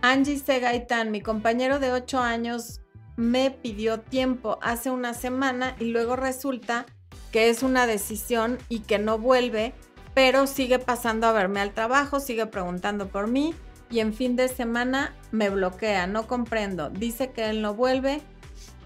Angie 0.00 0.38
Segaitan, 0.38 1.10
mi 1.10 1.20
compañero 1.20 1.78
de 1.78 1.92
8 1.92 2.20
años, 2.20 2.80
me 3.18 3.50
pidió 3.50 3.98
tiempo 3.98 4.58
hace 4.62 4.90
una 4.90 5.12
semana 5.12 5.74
y 5.80 5.86
luego 5.86 6.14
resulta 6.14 6.86
que 7.32 7.50
es 7.50 7.64
una 7.64 7.86
decisión 7.88 8.58
y 8.68 8.80
que 8.80 9.00
no 9.00 9.18
vuelve, 9.18 9.74
pero 10.14 10.46
sigue 10.46 10.78
pasando 10.78 11.26
a 11.26 11.32
verme 11.32 11.60
al 11.60 11.74
trabajo, 11.74 12.20
sigue 12.20 12.46
preguntando 12.46 13.08
por 13.08 13.26
mí 13.26 13.54
y 13.90 13.98
en 13.98 14.14
fin 14.14 14.36
de 14.36 14.46
semana 14.46 15.16
me 15.32 15.50
bloquea, 15.50 16.06
no 16.06 16.28
comprendo. 16.28 16.90
Dice 16.90 17.32
que 17.32 17.50
él 17.50 17.60
no 17.60 17.74
vuelve, 17.74 18.20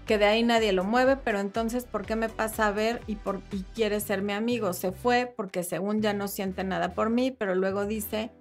que 0.07 0.17
de 0.17 0.25
ahí 0.25 0.41
nadie 0.41 0.73
lo 0.73 0.83
mueve, 0.83 1.15
pero 1.15 1.39
entonces 1.39 1.85
¿por 1.85 2.03
qué 2.03 2.15
me 2.15 2.27
pasa 2.27 2.67
a 2.67 2.71
ver 2.71 3.01
y, 3.05 3.17
por, 3.17 3.39
y 3.51 3.61
quiere 3.75 3.99
ser 3.99 4.23
mi 4.23 4.33
amigo? 4.33 4.73
Se 4.73 4.91
fue 4.91 5.31
porque 5.37 5.61
según 5.61 6.01
ya 6.01 6.13
no 6.13 6.27
siente 6.27 6.63
nada 6.63 6.95
por 6.95 7.11
mí, 7.11 7.29
pero 7.29 7.53
luego 7.53 7.85
dice 7.85 8.31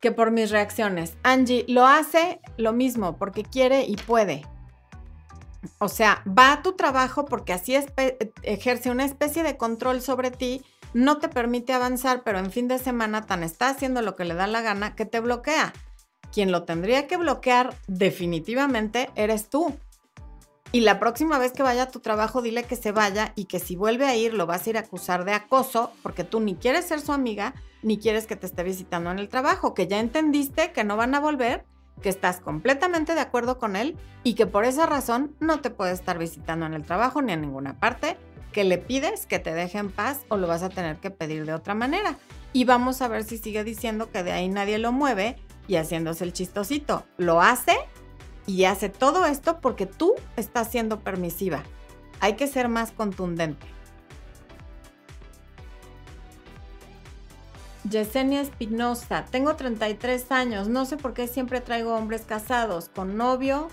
que 0.00 0.12
por 0.12 0.32
mis 0.32 0.50
reacciones. 0.50 1.16
Angie 1.22 1.64
lo 1.66 1.86
hace 1.86 2.42
lo 2.58 2.74
mismo 2.74 3.16
porque 3.16 3.42
quiere 3.42 3.84
y 3.84 3.96
puede. 3.96 4.42
O 5.78 5.88
sea, 5.88 6.22
va 6.26 6.52
a 6.52 6.62
tu 6.62 6.72
trabajo 6.72 7.24
porque 7.24 7.52
así 7.52 7.76
ejerce 8.42 8.90
una 8.90 9.04
especie 9.04 9.42
de 9.42 9.56
control 9.56 10.00
sobre 10.00 10.30
ti, 10.30 10.62
no 10.94 11.18
te 11.18 11.28
permite 11.28 11.72
avanzar, 11.72 12.22
pero 12.24 12.38
en 12.38 12.50
fin 12.50 12.68
de 12.68 12.78
semana 12.78 13.22
tan 13.22 13.42
está 13.42 13.68
haciendo 13.68 14.02
lo 14.02 14.16
que 14.16 14.24
le 14.24 14.34
da 14.34 14.46
la 14.46 14.60
gana 14.60 14.94
que 14.94 15.06
te 15.06 15.20
bloquea. 15.20 15.72
Quien 16.32 16.50
lo 16.50 16.64
tendría 16.64 17.06
que 17.06 17.16
bloquear 17.16 17.76
definitivamente 17.86 19.10
eres 19.14 19.48
tú. 19.48 19.74
Y 20.74 20.80
la 20.80 20.98
próxima 20.98 21.38
vez 21.38 21.52
que 21.52 21.62
vaya 21.62 21.84
a 21.84 21.90
tu 21.90 22.00
trabajo, 22.00 22.40
dile 22.40 22.64
que 22.64 22.76
se 22.76 22.92
vaya 22.92 23.32
y 23.36 23.44
que 23.44 23.60
si 23.60 23.76
vuelve 23.76 24.06
a 24.06 24.16
ir, 24.16 24.32
lo 24.32 24.46
vas 24.46 24.66
a 24.66 24.70
ir 24.70 24.76
a 24.78 24.80
acusar 24.80 25.26
de 25.26 25.34
acoso 25.34 25.92
porque 26.02 26.24
tú 26.24 26.40
ni 26.40 26.56
quieres 26.56 26.86
ser 26.86 27.02
su 27.02 27.12
amiga, 27.12 27.54
ni 27.82 27.98
quieres 27.98 28.26
que 28.26 28.36
te 28.36 28.46
esté 28.46 28.62
visitando 28.62 29.10
en 29.10 29.18
el 29.18 29.28
trabajo, 29.28 29.74
que 29.74 29.86
ya 29.86 30.00
entendiste 30.00 30.72
que 30.72 30.82
no 30.82 30.96
van 30.96 31.14
a 31.14 31.20
volver 31.20 31.66
que 32.00 32.08
estás 32.08 32.40
completamente 32.40 33.14
de 33.14 33.20
acuerdo 33.20 33.58
con 33.58 33.76
él 33.76 33.96
y 34.24 34.34
que 34.34 34.46
por 34.46 34.64
esa 34.64 34.86
razón 34.86 35.34
no 35.40 35.60
te 35.60 35.70
puede 35.70 35.92
estar 35.92 36.18
visitando 36.18 36.66
en 36.66 36.74
el 36.74 36.84
trabajo 36.84 37.22
ni 37.22 37.32
en 37.32 37.40
ninguna 37.40 37.78
parte, 37.78 38.16
que 38.52 38.64
le 38.64 38.78
pides 38.78 39.26
que 39.26 39.38
te 39.38 39.54
deje 39.54 39.78
en 39.78 39.90
paz 39.90 40.20
o 40.28 40.36
lo 40.36 40.46
vas 40.46 40.62
a 40.62 40.68
tener 40.68 40.98
que 40.98 41.10
pedir 41.10 41.46
de 41.46 41.54
otra 41.54 41.74
manera. 41.74 42.16
Y 42.52 42.64
vamos 42.64 43.00
a 43.02 43.08
ver 43.08 43.24
si 43.24 43.38
sigue 43.38 43.64
diciendo 43.64 44.10
que 44.10 44.22
de 44.22 44.32
ahí 44.32 44.48
nadie 44.48 44.78
lo 44.78 44.92
mueve 44.92 45.36
y 45.66 45.76
haciéndose 45.76 46.24
el 46.24 46.32
chistosito. 46.32 47.04
Lo 47.16 47.40
hace 47.40 47.76
y 48.46 48.64
hace 48.64 48.88
todo 48.88 49.24
esto 49.24 49.60
porque 49.60 49.86
tú 49.86 50.14
estás 50.36 50.70
siendo 50.70 51.00
permisiva. 51.00 51.62
Hay 52.20 52.34
que 52.34 52.46
ser 52.46 52.68
más 52.68 52.92
contundente. 52.92 53.66
Yesenia 57.88 58.40
Espinosa, 58.40 59.24
tengo 59.30 59.56
33 59.56 60.30
años, 60.30 60.68
no 60.68 60.84
sé 60.84 60.96
por 60.96 61.14
qué 61.14 61.26
siempre 61.26 61.60
traigo 61.60 61.94
hombres 61.94 62.22
casados 62.22 62.88
con 62.88 63.16
novio 63.16 63.68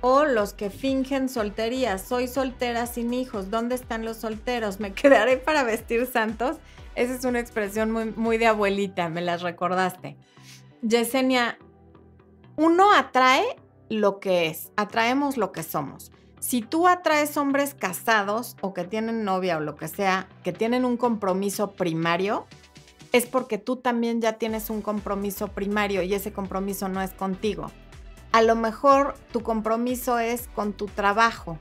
o 0.00 0.24
los 0.24 0.54
que 0.54 0.70
fingen 0.70 1.28
soltería. 1.28 1.98
Soy 1.98 2.26
soltera 2.26 2.86
sin 2.86 3.12
hijos, 3.12 3.50
¿dónde 3.50 3.74
están 3.74 4.04
los 4.04 4.18
solteros? 4.18 4.80
¿Me 4.80 4.92
quedaré 4.94 5.36
para 5.36 5.62
vestir 5.62 6.06
santos? 6.06 6.56
Esa 6.94 7.14
es 7.14 7.24
una 7.24 7.38
expresión 7.38 7.92
muy, 8.16 8.38
de 8.38 8.46
abuelita, 8.46 9.08
me 9.08 9.20
las 9.20 9.42
recordaste. 9.42 10.16
Yesenia, 10.82 11.58
uno 12.56 12.92
atrae 12.92 13.44
lo 13.88 14.20
que 14.20 14.46
es, 14.46 14.72
atraemos 14.76 15.36
lo 15.36 15.52
que 15.52 15.62
somos. 15.62 16.12
Si 16.40 16.62
tú 16.62 16.88
atraes 16.88 17.36
hombres 17.36 17.74
casados 17.74 18.56
o 18.60 18.72
que 18.72 18.84
tienen 18.84 19.24
novia 19.24 19.58
o 19.58 19.60
lo 19.60 19.76
que 19.76 19.88
sea, 19.88 20.28
que 20.42 20.52
tienen 20.52 20.84
un 20.84 20.96
compromiso 20.96 21.72
primario, 21.72 22.46
es 23.12 23.26
porque 23.26 23.58
tú 23.58 23.76
también 23.76 24.20
ya 24.20 24.34
tienes 24.34 24.70
un 24.70 24.82
compromiso 24.82 25.48
primario 25.48 26.02
y 26.02 26.14
ese 26.14 26.32
compromiso 26.32 26.88
no 26.88 27.00
es 27.00 27.12
contigo. 27.12 27.70
A 28.32 28.42
lo 28.42 28.54
mejor 28.56 29.14
tu 29.32 29.42
compromiso 29.42 30.18
es 30.18 30.48
con 30.54 30.72
tu 30.72 30.86
trabajo. 30.86 31.58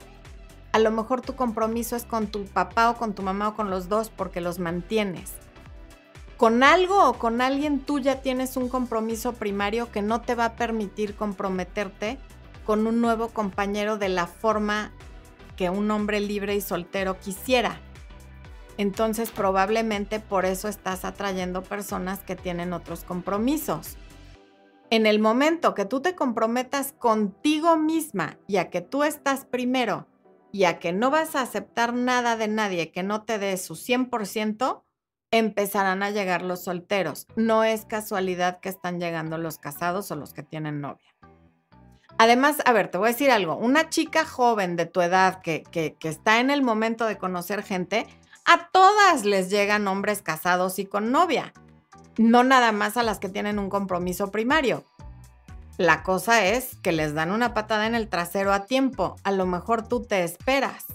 A 0.74 0.80
lo 0.80 0.92
mejor 0.92 1.22
tu 1.22 1.36
compromiso 1.36 1.96
es 1.96 2.04
con 2.04 2.28
tu 2.28 2.46
papá 2.46 2.90
o 2.90 2.98
con 2.98 3.14
tu 3.14 3.24
mamá 3.24 3.50
o 3.50 3.56
con 3.56 3.70
los 3.70 3.88
dos 3.88 4.10
porque 4.10 4.42
los 4.42 4.60
mantienes. 4.60 5.34
Con 6.36 6.62
algo 6.62 7.10
o 7.10 7.14
con 7.14 7.42
alguien 7.42 7.80
tú 7.80 8.00
ya 8.00 8.22
tienes 8.22 8.58
un 8.58 8.70
compromiso 8.70 9.34
primario 9.34 9.92
que 9.92 10.02
no 10.02 10.22
te 10.22 10.36
va 10.36 10.46
a 10.46 10.56
permitir 10.56 11.16
comprometerte 11.16 12.20
con 12.66 12.86
un 12.86 13.02
nuevo 13.02 13.30
compañero 13.30 13.98
de 13.98 14.10
la 14.10 14.28
forma 14.28 14.92
que 15.56 15.70
un 15.70 15.90
hombre 15.90 16.20
libre 16.20 16.54
y 16.56 16.62
soltero 16.62 17.18
quisiera. 17.20 17.82
Entonces 18.78 19.32
probablemente 19.32 20.20
por 20.20 20.46
eso 20.46 20.68
estás 20.68 21.04
atrayendo 21.04 21.64
personas 21.64 22.20
que 22.20 22.36
tienen 22.36 22.74
otros 22.74 23.04
compromisos. 23.04 23.98
En 24.90 25.06
el 25.06 25.20
momento 25.20 25.74
que 25.74 25.86
tú 25.86 26.02
te 26.02 26.16
comprometas 26.16 26.94
contigo 26.94 27.76
misma 27.76 28.38
y 28.48 28.58
a 28.58 28.70
que 28.70 28.82
tú 28.82 29.04
estás 29.04 29.46
primero 29.46 30.08
y 30.52 30.64
a 30.64 30.80
que 30.80 30.94
no 30.94 31.12
vas 31.12 31.36
a 31.36 31.42
aceptar 31.42 31.94
nada 31.94 32.38
de 32.38 32.48
nadie 32.48 32.92
que 32.92 33.04
no 33.04 33.24
te 33.24 33.38
dé 33.38 33.58
su 33.58 33.76
100%, 33.76 34.84
empezarán 35.32 36.04
a 36.04 36.12
llegar 36.12 36.42
los 36.42 36.64
solteros. 36.64 37.28
No 37.36 37.64
es 37.64 37.86
casualidad 37.86 38.60
que 38.60 38.70
están 38.70 39.00
llegando 39.00 39.38
los 39.38 39.58
casados 39.58 40.10
o 40.12 40.16
los 40.16 40.34
que 40.34 40.44
tienen 40.44 40.80
novia. 40.80 41.14
Además, 42.18 42.58
a 42.66 42.74
ver, 42.74 42.88
te 42.90 42.98
voy 42.98 43.10
a 43.10 43.12
decir 43.12 43.30
algo, 43.30 43.56
una 43.58 43.90
chica 43.90 44.26
joven 44.26 44.76
de 44.76 44.86
tu 44.86 45.02
edad 45.02 45.42
que, 45.42 45.64
que, 45.64 45.96
que 46.00 46.10
está 46.10 46.40
en 46.40 46.50
el 46.50 46.64
momento 46.64 47.06
de 47.06 47.18
conocer 47.18 47.62
gente, 47.62 48.08
a 48.48 48.70
todas 48.70 49.26
les 49.26 49.50
llegan 49.50 49.88
hombres 49.88 50.22
casados 50.22 50.80
y 50.80 50.86
con 50.86 51.12
novia, 51.12 51.54
no 52.18 52.44
nada 52.44 52.72
más 52.72 52.96
a 52.96 53.04
las 53.04 53.20
que 53.20 53.30
tienen 53.30 53.60
un 53.60 53.70
compromiso 53.70 54.32
primario. 54.32 54.86
La 55.78 56.02
cosa 56.02 56.46
es 56.46 56.78
que 56.78 56.94
les 56.94 57.14
dan 57.14 57.32
una 57.32 57.54
patada 57.54 57.86
en 57.86 57.94
el 57.94 58.08
trasero 58.08 58.54
a 58.54 58.66
tiempo, 58.66 59.18
a 59.24 59.32
lo 59.32 59.46
mejor 59.46 59.88
tú 59.88 60.02
te 60.02 60.24
esperas. 60.24 60.86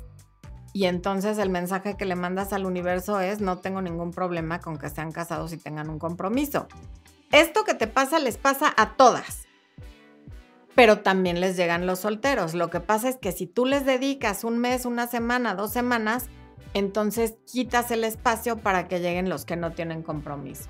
Y 0.72 0.86
entonces 0.86 1.36
el 1.36 1.50
mensaje 1.50 1.98
que 1.98 2.06
le 2.06 2.16
mandas 2.16 2.54
al 2.54 2.64
universo 2.64 3.20
es, 3.20 3.42
no 3.42 3.58
tengo 3.58 3.82
ningún 3.82 4.12
problema 4.12 4.60
con 4.60 4.78
que 4.78 4.88
sean 4.88 5.12
casados 5.12 5.52
y 5.52 5.58
tengan 5.58 5.90
un 5.90 5.98
compromiso. 5.98 6.66
Esto 7.30 7.64
que 7.64 7.74
te 7.74 7.86
pasa 7.86 8.18
les 8.18 8.38
pasa 8.38 8.72
a 8.78 8.96
todas, 8.96 9.46
pero 10.74 11.00
también 11.00 11.40
les 11.40 11.56
llegan 11.58 11.86
los 11.86 11.98
solteros. 11.98 12.54
Lo 12.54 12.70
que 12.70 12.80
pasa 12.80 13.10
es 13.10 13.18
que 13.18 13.30
si 13.30 13.46
tú 13.46 13.66
les 13.66 13.84
dedicas 13.84 14.42
un 14.42 14.58
mes, 14.58 14.86
una 14.86 15.06
semana, 15.06 15.54
dos 15.54 15.70
semanas, 15.70 16.30
entonces 16.74 17.34
quitas 17.50 17.90
el 17.90 18.04
espacio 18.04 18.56
para 18.56 18.88
que 18.88 19.00
lleguen 19.00 19.28
los 19.28 19.44
que 19.44 19.56
no 19.56 19.72
tienen 19.72 20.02
compromiso. 20.02 20.68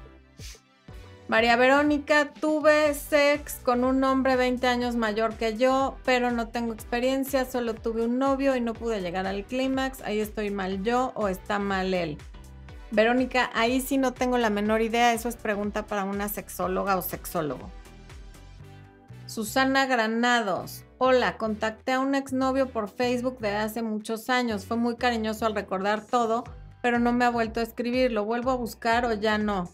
María 1.29 1.57
Verónica, 1.57 2.35
tuve 2.35 2.93
sex 2.93 3.61
con 3.63 3.85
un 3.85 4.05
hombre 4.05 4.37
20 4.37 4.67
años 4.67 4.97
mayor 4.97 5.35
que 5.37 5.57
yo, 5.57 5.97
pero 6.05 6.31
no 6.31 6.49
tengo 6.49 6.75
experiencia, 6.75 7.47
solo 7.47 7.75
tuve 7.75 8.05
un 8.05 8.19
novio 8.19 8.55
y 8.55 8.61
no 8.61 8.75
pude 8.75 9.01
llegar 9.01 9.27
al 9.27 9.45
clímax. 9.45 10.03
Ahí 10.03 10.21
estoy 10.21 10.51
mal 10.51 10.83
yo 10.83 11.13
o 11.15 11.29
está 11.29 11.59
mal 11.59 11.95
él. 11.95 12.19
Verónica, 12.91 13.49
ahí 13.55 13.81
sí 13.81 13.97
no 13.97 14.13
tengo 14.13 14.37
la 14.37 14.51
menor 14.51 14.83
idea, 14.83 15.15
eso 15.15 15.31
es 15.31 15.37
pregunta 15.37 15.87
para 15.87 16.05
una 16.05 16.29
sexóloga 16.29 16.99
o 16.99 17.03
sexólogo. 17.03 17.71
Susana 19.25 19.87
Granados, 19.87 20.85
Hola, 21.05 21.37
contacté 21.37 21.95
a 21.95 21.99
un 21.99 22.15
exnovio 22.15 22.69
por 22.69 22.89
Facebook 22.89 23.41
de 23.41 23.57
hace 23.57 23.83
muchos 23.83 24.31
años. 24.31 24.67
Fue 24.67 24.77
muy 24.77 24.95
cariñoso 24.95 25.45
al 25.47 25.57
recordar 25.57 26.07
todo, 26.07 26.45
pero 26.81 27.01
no 27.01 27.13
me 27.13 27.25
ha 27.25 27.29
vuelto 27.29 27.59
a 27.59 27.65
escribir. 27.65 28.13
¿Lo 28.13 28.25
vuelvo 28.25 28.53
a 28.53 28.55
buscar 28.55 29.05
o 29.07 29.13
ya 29.13 29.37
no? 29.37 29.69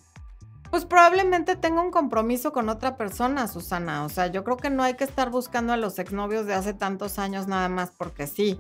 Pues 0.71 0.87
probablemente 0.87 1.55
tenga 1.55 1.83
un 1.83 1.91
compromiso 1.91 2.51
con 2.51 2.71
otra 2.71 2.97
persona, 2.97 3.47
Susana. 3.47 4.07
O 4.07 4.09
sea, 4.09 4.29
yo 4.29 4.43
creo 4.43 4.57
que 4.57 4.71
no 4.71 4.83
hay 4.83 4.95
que 4.95 5.05
estar 5.05 5.29
buscando 5.29 5.75
a 5.75 5.77
los 5.77 5.99
exnovios 5.99 6.47
de 6.47 6.55
hace 6.55 6.73
tantos 6.73 7.19
años 7.19 7.47
nada 7.47 7.69
más 7.69 7.91
porque 7.91 8.27
sí. 8.27 8.59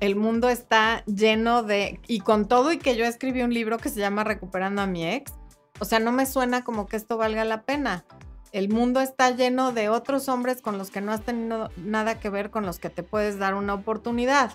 El 0.00 0.14
mundo 0.14 0.50
está 0.50 1.02
lleno 1.06 1.62
de... 1.62 1.98
Y 2.08 2.20
con 2.20 2.46
todo 2.46 2.72
y 2.72 2.78
que 2.78 2.94
yo 2.94 3.06
escribí 3.06 3.40
un 3.40 3.54
libro 3.54 3.78
que 3.78 3.88
se 3.88 4.00
llama 4.00 4.22
Recuperando 4.22 4.82
a 4.82 4.86
mi 4.86 5.08
ex, 5.08 5.32
o 5.78 5.86
sea, 5.86 5.98
no 5.98 6.12
me 6.12 6.26
suena 6.26 6.62
como 6.62 6.86
que 6.86 6.96
esto 6.96 7.16
valga 7.16 7.46
la 7.46 7.62
pena 7.62 8.04
el 8.52 8.68
mundo 8.68 9.00
está 9.00 9.30
lleno 9.30 9.72
de 9.72 9.88
otros 9.88 10.28
hombres 10.28 10.60
con 10.60 10.76
los 10.76 10.90
que 10.90 11.00
no 11.00 11.12
has 11.12 11.22
tenido 11.22 11.70
nada 11.78 12.20
que 12.20 12.28
ver, 12.28 12.50
con 12.50 12.66
los 12.66 12.78
que 12.78 12.90
te 12.90 13.02
puedes 13.02 13.38
dar 13.38 13.54
una 13.54 13.72
oportunidad. 13.72 14.52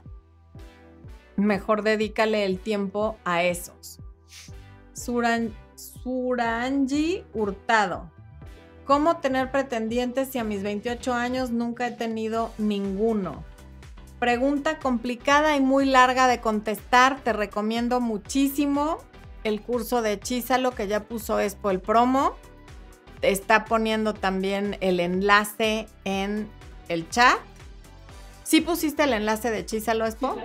Mejor 1.36 1.82
dedícale 1.82 2.46
el 2.46 2.60
tiempo 2.60 3.18
a 3.26 3.44
esos. 3.44 4.00
Suran, 4.94 5.52
Suranji 5.76 7.26
Hurtado. 7.34 8.12
¿Cómo 8.86 9.18
tener 9.18 9.52
pretendientes 9.52 10.30
si 10.30 10.38
a 10.38 10.44
mis 10.44 10.64
28 10.64 11.14
años 11.14 11.50
nunca 11.50 11.88
he 11.88 11.92
tenido 11.92 12.52
ninguno? 12.60 13.44
Pregunta 14.20 14.80
complicada 14.80 15.56
y 15.56 15.60
muy 15.60 15.86
larga 15.86 16.28
de 16.28 16.40
contestar. 16.40 17.20
Te 17.22 17.34
recomiendo 17.34 18.00
muchísimo 18.00 19.00
el 19.44 19.62
curso 19.62 20.02
de 20.02 20.14
Hechízalo 20.14 20.72
que 20.72 20.88
ya 20.88 21.04
puso 21.04 21.40
Expo 21.40 21.72
el 21.72 21.82
promo 21.82 22.36
está 23.22 23.66
poniendo 23.66 24.14
también 24.14 24.78
el 24.82 25.00
enlace 25.00 25.88
en 26.06 26.50
el 26.90 27.10
chat. 27.10 27.40
¿Sí 28.44 28.62
pusiste 28.62 29.04
el 29.04 29.14
enlace 29.14 29.52
de 29.52 29.66
Chisalo 29.66 30.06
Expo? 30.06 30.36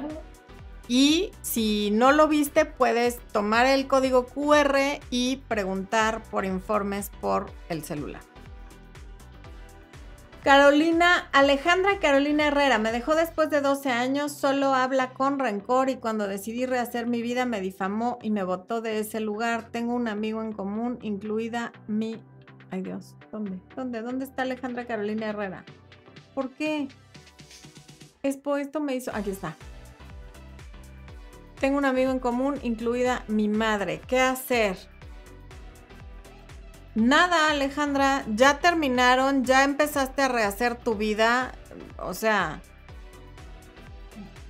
Y 0.88 1.30
si 1.42 1.90
no 1.92 2.12
lo 2.12 2.28
viste, 2.28 2.64
puedes 2.64 3.18
tomar 3.32 3.66
el 3.66 3.86
código 3.86 4.26
QR 4.26 5.00
y 5.10 5.36
preguntar 5.48 6.22
por 6.24 6.44
informes 6.44 7.10
por 7.20 7.50
el 7.68 7.84
celular. 7.84 8.22
Carolina, 10.42 11.28
Alejandra 11.32 12.00
Carolina 12.00 12.48
Herrera, 12.48 12.78
me 12.78 12.90
dejó 12.90 13.14
después 13.14 13.48
de 13.48 13.60
12 13.60 13.90
años, 13.90 14.32
solo 14.32 14.74
habla 14.74 15.10
con 15.10 15.38
rencor 15.38 15.88
y 15.88 15.98
cuando 15.98 16.26
decidí 16.26 16.66
rehacer 16.66 17.06
mi 17.06 17.22
vida 17.22 17.46
me 17.46 17.60
difamó 17.60 18.18
y 18.20 18.30
me 18.30 18.42
botó 18.42 18.80
de 18.80 18.98
ese 18.98 19.20
lugar. 19.20 19.70
Tengo 19.70 19.94
un 19.94 20.08
amigo 20.08 20.42
en 20.42 20.52
común, 20.52 20.98
incluida 21.00 21.72
mi 21.86 22.20
Ay 22.72 22.80
Dios, 22.80 23.14
¿dónde? 23.30 23.60
¿Dónde? 23.76 24.00
¿Dónde 24.00 24.24
está 24.24 24.42
Alejandra 24.42 24.86
Carolina 24.86 25.28
Herrera? 25.28 25.62
¿Por 26.34 26.52
qué? 26.52 26.88
Esto 28.22 28.80
me 28.80 28.94
hizo... 28.94 29.14
Aquí 29.14 29.28
está. 29.28 29.56
Tengo 31.60 31.76
un 31.76 31.84
amigo 31.84 32.10
en 32.10 32.18
común, 32.18 32.58
incluida 32.62 33.24
mi 33.28 33.46
madre. 33.46 34.00
¿Qué 34.08 34.20
hacer? 34.20 34.78
Nada, 36.94 37.50
Alejandra. 37.50 38.24
Ya 38.34 38.58
terminaron, 38.58 39.44
ya 39.44 39.64
empezaste 39.64 40.22
a 40.22 40.28
rehacer 40.28 40.74
tu 40.74 40.94
vida. 40.94 41.52
O 41.98 42.14
sea, 42.14 42.62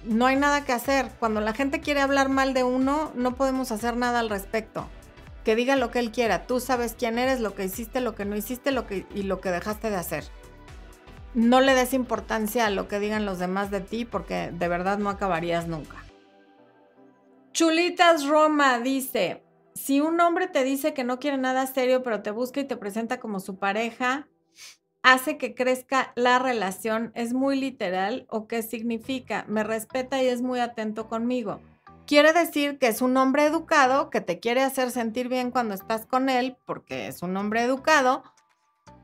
no 0.05 0.27
hay 0.27 0.37
nada 0.37 0.65
que 0.65 0.73
hacer. 0.73 1.11
Cuando 1.19 1.41
la 1.41 1.55
gente 1.55 1.81
quiere 1.81 2.01
hablar 2.01 2.29
mal 2.29 2.55
de 2.55 2.63
uno, 2.63 3.11
no 3.17 3.35
podemos 3.35 3.73
hacer 3.73 3.97
nada 3.97 4.21
al 4.21 4.31
respecto 4.31 4.87
que 5.45 5.57
diga 5.57 5.77
lo 5.77 5.91
que 5.91 5.99
él 5.99 6.11
quiera. 6.11 6.47
Tú 6.47 6.61
sabes 6.61 6.95
quién 6.99 7.19
eres, 7.19 7.41
lo 7.41 7.55
que 7.55 7.65
hiciste, 7.65 8.01
lo 8.01 8.15
que 8.15 8.25
no 8.25 8.37
hiciste 8.37 8.73
lo 8.73 8.87
que, 8.87 9.07
y 9.15 9.23
lo 9.23 9.41
que 9.41 9.51
dejaste 9.51 9.91
de 9.91 9.97
hacer. 9.97 10.25
No 11.35 11.61
le 11.61 11.75
des 11.75 11.95
importancia 11.95 12.67
a 12.67 12.71
lo 12.71 12.89
que 12.89 13.01
digan 13.01 13.25
los 13.25 13.39
demás 13.39 13.71
de 13.71 13.81
ti 13.81 14.05
porque 14.05 14.51
de 14.53 14.69
verdad 14.69 14.99
no 14.99 15.11
acabarías 15.11 15.67
nunca. 15.67 15.97
Chulitas 17.53 18.27
Roma 18.27 18.81
dice, 18.81 19.43
si 19.75 20.01
un 20.01 20.21
hombre 20.21 20.47
te 20.47 20.65
dice 20.65 20.95
que 20.95 21.05
no 21.05 21.19
quiere 21.19 21.39
nada 21.39 21.67
serio 21.67 22.03
pero 22.03 22.23
te 22.23 22.31
busca 22.31 22.61
y 22.61 22.65
te 22.65 22.77
presenta 22.77 23.21
como 23.21 23.41
su 23.41 23.57
pareja, 23.57 24.29
hace 25.03 25.37
que 25.37 25.55
crezca 25.55 26.13
la 26.17 26.39
relación, 26.39 27.13
es 27.15 27.33
muy 27.33 27.59
literal 27.59 28.27
o 28.29 28.47
qué 28.47 28.63
significa, 28.63 29.45
me 29.49 29.65
respeta 29.65 30.23
y 30.23 30.29
es 30.29 30.43
muy 30.43 30.61
atento 30.61 31.09
conmigo. 31.09 31.61
Quiere 32.07 32.33
decir 32.33 32.79
que 32.79 32.89
es 32.89 33.01
un 33.01 33.17
hombre 33.17 33.45
educado, 33.47 34.11
que 34.11 34.21
te 34.21 34.41
quiere 34.41 34.63
hacer 34.63 34.91
sentir 34.91 35.29
bien 35.29 35.51
cuando 35.51 35.75
estás 35.75 36.05
con 36.07 36.29
él, 36.29 36.57
porque 36.67 37.07
es 37.07 37.23
un 37.23 37.37
hombre 37.37 37.63
educado, 37.63 38.25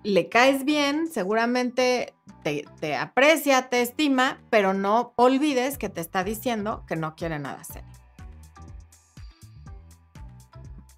le 0.03 0.29
caes 0.29 0.65
bien, 0.65 1.09
seguramente 1.09 2.15
te, 2.43 2.97
aprecia, 2.97 3.69
te 3.69 3.83
estima, 3.83 4.41
pero 4.51 4.73
no 4.73 5.13
olvides 5.17 5.79
que 5.79 5.89
te 5.89 6.01
está 6.01 6.25
diciendo 6.25 6.85
que 6.87 6.97
no 6.97 7.15
quiere 7.15 7.39
nada 7.39 7.63
serio. 7.65 7.89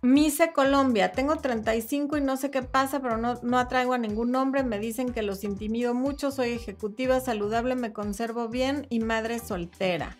Mise 0.03 0.53
Colombia, 0.53 1.13
tengo 1.13 1.37
35 1.37 2.17
y 2.17 2.21
no 2.23 2.39
sé 2.39 2.51
qué 2.51 2.63
pasa, 2.63 3.01
pero 3.01 3.19
no, 3.19 3.35
no 3.43 3.59
atraigo 3.59 3.93
a 3.93 3.99
ningún 3.99 4.35
hombre. 4.35 4.63
Me 4.65 4.79
dicen 4.79 5.13
que 5.13 5.21
los 5.21 5.45
intimido 5.45 5.93
mucho. 5.93 6.31
Soy 6.31 6.53
ejecutiva 6.53 7.21
saludable, 7.21 7.77
me 7.77 7.93
conservo 7.93 8.49
bien 8.49 8.87
y 8.89 9.01
madre 9.01 9.41
soltera. 9.41 10.17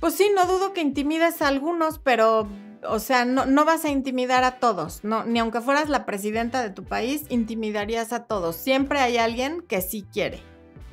Pues 0.00 0.14
sí, 0.14 0.30
no 0.34 0.46
dudo 0.46 0.72
que 0.72 0.80
intimides 0.80 1.42
a 1.42 1.48
algunos, 1.48 1.98
pero, 1.98 2.46
o 2.88 2.98
sea, 3.00 3.24
no, 3.24 3.64
vas 3.64 3.84
a 3.84 3.88
intimidar 3.88 4.44
a 4.44 4.60
todos. 4.60 5.02
Ni 5.02 5.40
aunque 5.40 5.60
fueras 5.60 5.88
la 5.88 6.06
presidenta 6.06 6.62
de 6.62 6.70
tu 6.70 6.84
país, 6.84 7.24
intimidarías 7.30 8.12
a 8.12 8.24
todos. 8.24 8.54
Siempre 8.54 9.00
hay 9.00 9.18
alguien 9.18 9.60
que 9.62 9.80
sí 9.80 10.06
quiere. 10.12 10.40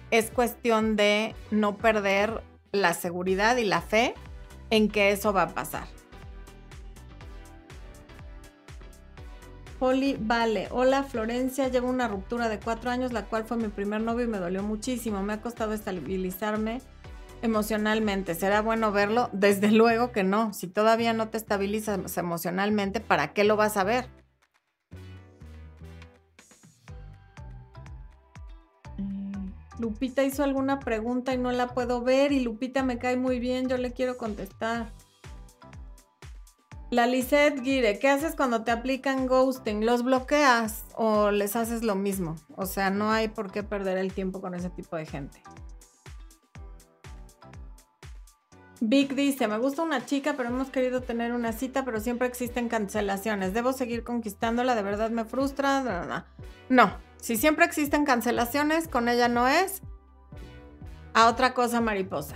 Es 0.10 0.32
cuestión 0.32 0.96
de 0.96 1.36
no 1.52 1.78
perder 1.78 2.42
la 2.72 2.94
seguridad 2.94 3.58
y 3.58 3.66
la 3.66 3.82
fe 3.82 4.16
en 4.72 4.90
que 4.90 5.12
eso 5.12 5.34
va 5.34 5.44
a 5.44 5.50
pasar. 5.50 5.88
Poli 9.78 10.18
Vale. 10.20 10.68
Hola 10.72 11.04
Florencia, 11.04 11.68
llevo 11.68 11.90
una 11.90 12.08
ruptura 12.08 12.50
de 12.50 12.60
cuatro 12.60 12.90
años, 12.90 13.14
la 13.14 13.26
cual 13.26 13.44
fue 13.44 13.58
mi 13.58 13.68
primer 13.68 14.02
novio 14.02 14.26
y 14.26 14.30
me 14.30 14.40
dolió 14.40 14.64
muchísimo. 14.64 15.22
Me 15.22 15.34
ha 15.34 15.42
costado 15.42 15.74
estabilizarme 15.74 16.82
emocionalmente. 17.42 18.36
¿Será 18.36 18.62
bueno 18.62 18.92
verlo? 18.92 19.30
Desde 19.34 19.72
luego 19.72 20.12
que 20.12 20.24
no. 20.24 20.54
Si 20.54 20.68
todavía 20.68 21.14
no 21.14 21.30
te 21.30 21.38
estabilizas 21.38 22.18
emocionalmente, 22.18 23.00
¿para 23.00 23.34
qué 23.34 23.44
lo 23.44 23.56
vas 23.56 23.78
a 23.78 23.84
ver? 23.84 24.08
Mm, 28.98 29.48
Lupita 29.80 30.24
hizo 30.24 30.44
alguna 30.44 30.80
pregunta 30.80 31.34
y 31.34 31.38
no 31.38 31.52
la 31.52 31.68
puedo 31.68 32.02
ver 32.02 32.32
y 32.32 32.40
Lupita 32.42 32.84
me 32.84 32.98
cae 32.98 33.18
muy 33.18 33.40
bien, 33.40 33.68
yo 33.68 33.78
le 33.78 33.94
quiero 33.94 34.18
contestar. 34.18 34.92
La 36.92 37.08
Lisette 37.08 37.62
Guire, 37.62 37.98
¿qué 37.98 38.10
haces 38.10 38.36
cuando 38.36 38.64
te 38.64 38.72
aplican 38.72 39.26
ghosting? 39.26 39.86
¿Los 39.86 40.04
bloqueas 40.04 40.86
o 40.96 41.32
les 41.32 41.56
haces 41.56 41.84
lo 41.84 41.96
mismo? 41.96 42.36
O 42.56 42.68
sea, 42.68 42.92
no 42.92 43.12
hay 43.12 43.28
por 43.28 43.52
qué 43.52 43.64
perder 43.64 43.98
el 43.98 44.14
tiempo 44.14 44.40
con 44.40 44.54
ese 44.54 44.70
tipo 44.70 44.96
de 44.96 45.08
gente. 45.08 45.42
Vic 48.82 49.16
dice, 49.16 49.48
me 49.48 49.58
gusta 49.58 49.84
una 49.84 50.06
chica, 50.06 50.34
pero 50.36 50.50
hemos 50.50 50.70
querido 50.70 51.02
tener 51.02 51.32
una 51.32 51.54
cita, 51.54 51.86
pero 51.86 52.00
siempre 52.00 52.28
existen 52.28 52.68
cancelaciones. 52.68 53.54
¿Debo 53.54 53.74
seguir 53.74 54.04
conquistándola? 54.04 54.76
¿De 54.76 54.82
verdad 54.82 55.10
me 55.10 55.24
frustra? 55.26 56.26
No, 56.70 56.98
si 57.22 57.38
siempre 57.38 57.66
existen 57.66 58.06
cancelaciones, 58.06 58.88
con 58.88 59.08
ella 59.08 59.28
no 59.28 59.48
es. 59.48 59.82
A 61.14 61.28
otra 61.28 61.54
cosa 61.54 61.80
mariposa. 61.80 62.36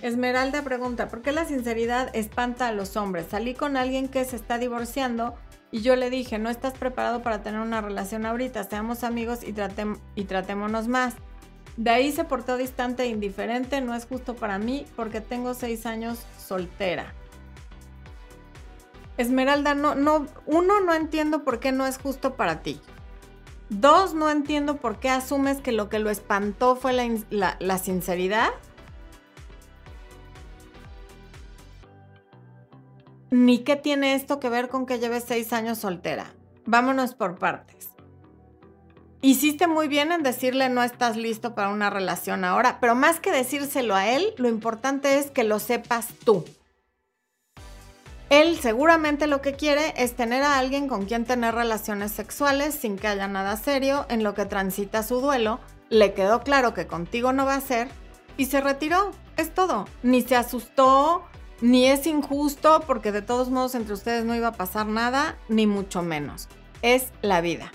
Esmeralda 0.00 0.62
pregunta, 0.62 1.08
¿por 1.08 1.22
qué 1.22 1.32
la 1.32 1.44
sinceridad 1.44 2.14
espanta 2.14 2.68
a 2.68 2.72
los 2.72 2.96
hombres? 2.96 3.26
Salí 3.30 3.54
con 3.54 3.76
alguien 3.76 4.08
que 4.08 4.24
se 4.24 4.36
está 4.36 4.56
divorciando 4.56 5.34
y 5.72 5.80
yo 5.80 5.96
le 5.96 6.08
dije, 6.08 6.38
no 6.38 6.50
estás 6.50 6.72
preparado 6.74 7.22
para 7.22 7.42
tener 7.42 7.60
una 7.60 7.80
relación 7.80 8.24
ahorita, 8.24 8.62
seamos 8.64 9.02
amigos 9.02 9.40
y, 9.42 9.54
y 10.14 10.24
tratémonos 10.24 10.86
más. 10.86 11.14
De 11.78 11.90
ahí 11.90 12.12
se 12.12 12.24
portó 12.24 12.58
distante 12.58 13.04
e 13.04 13.06
indiferente, 13.06 13.80
no 13.80 13.94
es 13.94 14.04
justo 14.04 14.36
para 14.36 14.58
mí 14.58 14.84
porque 14.96 15.22
tengo 15.22 15.54
seis 15.54 15.86
años 15.86 16.18
soltera. 16.36 17.14
Esmeralda, 19.16 19.74
no, 19.74 19.94
no, 19.94 20.26
uno, 20.44 20.80
no 20.80 20.92
entiendo 20.92 21.42
por 21.42 21.58
qué 21.58 21.72
no 21.72 21.86
es 21.86 21.96
justo 21.96 22.34
para 22.34 22.60
ti. 22.60 22.80
Dos, 23.70 24.12
no 24.12 24.28
entiendo 24.30 24.76
por 24.76 24.98
qué 24.98 25.08
asumes 25.08 25.60
que 25.62 25.72
lo 25.72 25.88
que 25.88 25.98
lo 25.98 26.10
espantó 26.10 26.76
fue 26.76 26.92
la, 26.92 27.56
la 27.58 27.78
sinceridad. 27.78 28.50
ni 33.30 33.58
qué 33.58 33.76
tiene 33.76 34.14
esto 34.14 34.40
que 34.40 34.48
ver 34.48 34.68
con 34.68 34.86
que 34.86 34.98
lleves 34.98 35.24
seis 35.24 35.52
años 35.52 35.78
soltera. 35.78 36.32
Vámonos 36.64 37.14
por 37.14 37.38
partes. 37.38 37.87
Hiciste 39.20 39.66
muy 39.66 39.88
bien 39.88 40.12
en 40.12 40.22
decirle 40.22 40.68
no 40.68 40.84
estás 40.84 41.16
listo 41.16 41.56
para 41.56 41.70
una 41.70 41.90
relación 41.90 42.44
ahora, 42.44 42.78
pero 42.80 42.94
más 42.94 43.18
que 43.18 43.32
decírselo 43.32 43.96
a 43.96 44.08
él, 44.08 44.32
lo 44.36 44.48
importante 44.48 45.18
es 45.18 45.32
que 45.32 45.42
lo 45.42 45.58
sepas 45.58 46.08
tú. 46.24 46.44
Él 48.30 48.58
seguramente 48.60 49.26
lo 49.26 49.40
que 49.40 49.54
quiere 49.54 49.92
es 49.96 50.14
tener 50.14 50.42
a 50.42 50.58
alguien 50.58 50.86
con 50.86 51.06
quien 51.06 51.24
tener 51.24 51.54
relaciones 51.54 52.12
sexuales 52.12 52.74
sin 52.74 52.96
que 52.96 53.08
haya 53.08 53.26
nada 53.26 53.56
serio 53.56 54.06
en 54.08 54.22
lo 54.22 54.34
que 54.34 54.44
transita 54.44 55.02
su 55.02 55.20
duelo. 55.20 55.58
Le 55.88 56.12
quedó 56.12 56.42
claro 56.42 56.72
que 56.72 56.86
contigo 56.86 57.32
no 57.32 57.44
va 57.44 57.54
a 57.54 57.60
ser 57.60 57.88
y 58.36 58.44
se 58.44 58.60
retiró. 58.60 59.10
Es 59.36 59.52
todo. 59.52 59.86
Ni 60.02 60.20
se 60.22 60.36
asustó, 60.36 61.24
ni 61.60 61.86
es 61.86 62.06
injusto 62.06 62.84
porque 62.86 63.12
de 63.12 63.22
todos 63.22 63.50
modos 63.50 63.74
entre 63.74 63.94
ustedes 63.94 64.24
no 64.24 64.36
iba 64.36 64.48
a 64.48 64.52
pasar 64.52 64.86
nada, 64.86 65.38
ni 65.48 65.66
mucho 65.66 66.02
menos. 66.02 66.48
Es 66.82 67.08
la 67.22 67.40
vida. 67.40 67.72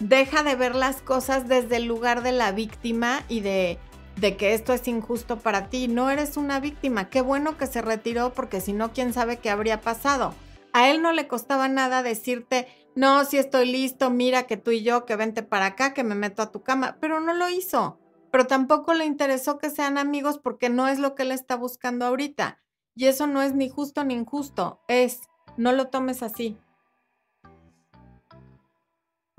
Deja 0.00 0.42
de 0.42 0.56
ver 0.56 0.74
las 0.74 1.02
cosas 1.02 1.46
desde 1.46 1.76
el 1.76 1.84
lugar 1.84 2.22
de 2.22 2.32
la 2.32 2.52
víctima 2.52 3.22
y 3.28 3.40
de, 3.40 3.78
de 4.16 4.36
que 4.36 4.54
esto 4.54 4.72
es 4.72 4.88
injusto 4.88 5.38
para 5.38 5.68
ti. 5.68 5.88
No 5.88 6.10
eres 6.10 6.38
una 6.38 6.58
víctima. 6.58 7.10
Qué 7.10 7.20
bueno 7.20 7.58
que 7.58 7.66
se 7.66 7.82
retiró 7.82 8.32
porque 8.32 8.62
si 8.62 8.72
no, 8.72 8.92
quién 8.92 9.12
sabe 9.12 9.36
qué 9.36 9.50
habría 9.50 9.82
pasado. 9.82 10.34
A 10.72 10.88
él 10.88 11.02
no 11.02 11.12
le 11.12 11.28
costaba 11.28 11.68
nada 11.68 12.02
decirte, 12.02 12.66
no, 12.94 13.24
si 13.24 13.36
estoy 13.36 13.70
listo, 13.70 14.10
mira 14.10 14.44
que 14.44 14.56
tú 14.56 14.70
y 14.70 14.82
yo, 14.82 15.04
que 15.04 15.16
vente 15.16 15.42
para 15.42 15.66
acá, 15.66 15.92
que 15.94 16.02
me 16.02 16.14
meto 16.14 16.42
a 16.42 16.50
tu 16.50 16.62
cama, 16.62 16.96
pero 17.00 17.20
no 17.20 17.34
lo 17.34 17.48
hizo. 17.48 17.98
Pero 18.32 18.46
tampoco 18.46 18.94
le 18.94 19.04
interesó 19.04 19.58
que 19.58 19.70
sean 19.70 19.98
amigos 19.98 20.38
porque 20.38 20.70
no 20.70 20.88
es 20.88 20.98
lo 20.98 21.14
que 21.14 21.24
él 21.24 21.32
está 21.32 21.56
buscando 21.56 22.06
ahorita. 22.06 22.58
Y 22.94 23.06
eso 23.06 23.26
no 23.26 23.42
es 23.42 23.54
ni 23.54 23.68
justo 23.68 24.04
ni 24.04 24.14
injusto, 24.14 24.80
es, 24.88 25.20
no 25.56 25.72
lo 25.72 25.88
tomes 25.88 26.22
así. 26.22 26.58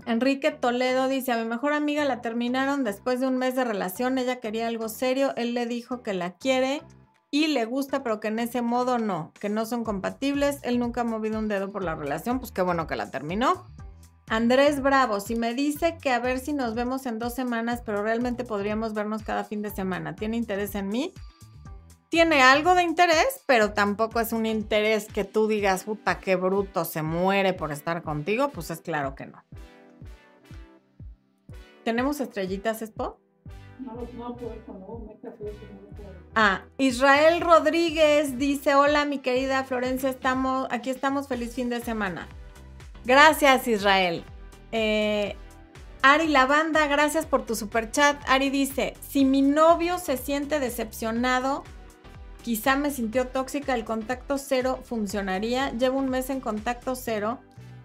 Enrique 0.06 0.52
Toledo 0.52 1.08
dice, 1.08 1.32
a 1.32 1.38
mi 1.38 1.45
mejor 1.45 1.74
amiga 1.74 2.06
la 2.06 2.22
terminaron 2.22 2.84
después 2.84 3.20
de 3.20 3.28
un 3.28 3.38
mes 3.38 3.56
de 3.56 3.64
relación, 3.64 4.18
ella 4.18 4.39
quería 4.39 4.68
algo 4.68 4.89
serio, 4.89 5.34
él 5.36 5.54
le 5.54 5.66
dijo 5.66 6.02
que 6.02 6.14
la 6.14 6.34
quiere 6.34 6.82
y 7.30 7.47
le 7.47 7.66
gusta, 7.66 8.04
pero 8.04 8.20
que 8.20 8.28
en 8.30 8.39
ese 8.39 8.62
modo 8.62 8.97
no, 8.97 9.32
que 9.39 9.49
no 9.49 9.66
son 9.66 9.84
compatibles, 9.84 10.60
él 10.64 10.80
nunca 10.80 11.02
ha 11.02 11.06
movido 11.06 11.39
un 11.39 11.47
dedo 11.47 11.72
por 11.72 11.84
la 11.84 11.95
relación, 11.95 12.39
pues 12.39 12.52
qué 12.52 12.62
bueno 12.62 12.88
que 12.88 12.95
la 12.95 13.12
terminó. 13.12 13.68
Andrés 14.28 14.82
Bravo, 14.82 15.20
si 15.20 15.36
me 15.36 15.54
dice 15.54 15.97
que 16.02 16.12
a 16.12 16.20
ver 16.20 16.39
si 16.39 16.54
nos 16.54 16.74
vemos 16.74 17.06
en 17.06 17.20
dos 17.20 17.36
semanas, 17.36 17.82
pero 17.86 18.02
realmente 18.02 18.43
podríamos 18.43 18.93
vernos 18.93 19.24
cada 19.24 19.43
fin 19.43 19.62
de 19.62 19.70
semana, 19.70 20.16
¿tiene 20.16 20.38
interés 20.38 20.76
en 20.76 20.88
mí? 20.88 21.14
tiene 22.12 22.41
algo 22.41 22.76
de 22.76 22.84
interés, 22.84 23.41
pero 23.45 23.72
tampoco 23.72 24.20
es 24.20 24.34
un 24.34 24.45
interés 24.45 25.08
que 25.08 25.24
tú 25.24 25.47
digas, 25.47 25.86
puta, 25.86 26.20
qué 26.20 26.36
bruto, 26.36 26.84
se 26.84 27.04
muere 27.04 27.54
por 27.54 27.72
estar 27.72 28.04
contigo, 28.04 28.49
pues 28.49 28.70
es 28.70 28.82
claro 28.82 29.16
que 29.16 29.28
no. 29.28 29.41
¿Tenemos 31.84 32.19
estrellitas, 32.19 32.82
Expo? 32.82 33.19
No, 33.79 33.93
no, 34.17 34.38
Ah, 36.36 36.65
Israel 36.77 37.41
Rodríguez 37.41 38.38
dice, 38.38 38.75
hola 38.75 39.05
mi 39.05 39.19
querida 39.19 39.63
Florencia, 39.63 40.09
estamos, 40.09 40.67
aquí 40.69 40.89
estamos, 40.89 41.27
feliz 41.27 41.55
fin 41.55 41.69
de 41.69 41.82
semana. 41.82 42.27
Gracias 43.03 43.67
Israel. 43.67 44.23
Eh, 44.71 45.36
Ari 46.03 46.27
Lavanda, 46.27 46.88
gracias 46.88 47.25
por 47.25 47.45
tu 47.45 47.55
super 47.55 47.91
chat. 47.91 48.17
Ari 48.27 48.49
dice, 48.49 48.93
si 49.01 49.25
mi 49.25 49.41
novio 49.41 49.97
se 49.97 50.15
siente 50.15 50.59
decepcionado, 50.59 51.63
Quizá 52.43 52.75
me 52.75 52.89
sintió 52.89 53.27
tóxica, 53.27 53.75
el 53.75 53.86
contacto 53.86 54.38
cero 54.39 54.79
funcionaría. 54.84 55.71
Llevo 55.71 55.99
un 55.99 56.09
mes 56.09 56.29
en 56.32 56.41
contacto 56.41 56.95
cero 56.95 57.39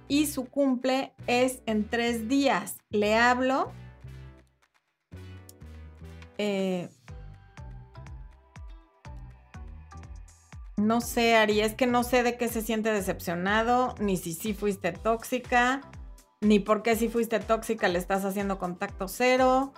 y 0.08 0.26
su 0.26 0.46
cumple 0.46 1.12
es 1.26 1.62
en 1.66 1.86
tres 1.88 2.28
días. 2.28 2.76
Le 2.90 3.16
hablo. 3.16 3.70
Eh, 6.38 6.88
no 10.76 11.00
sé, 11.00 11.36
Ari, 11.36 11.60
es 11.60 11.74
que 11.74 11.86
no 11.86 12.02
sé 12.02 12.22
de 12.22 12.36
qué 12.36 12.48
se 12.48 12.62
siente 12.62 12.92
decepcionado, 12.92 13.94
ni 13.98 14.16
si 14.16 14.34
sí 14.34 14.52
fuiste 14.52 14.92
tóxica, 14.92 15.80
ni 16.40 16.58
por 16.58 16.82
qué 16.82 16.96
si 16.96 17.08
fuiste 17.08 17.40
tóxica 17.40 17.88
le 17.88 17.98
estás 17.98 18.24
haciendo 18.24 18.58
contacto 18.58 19.08
cero 19.08 19.72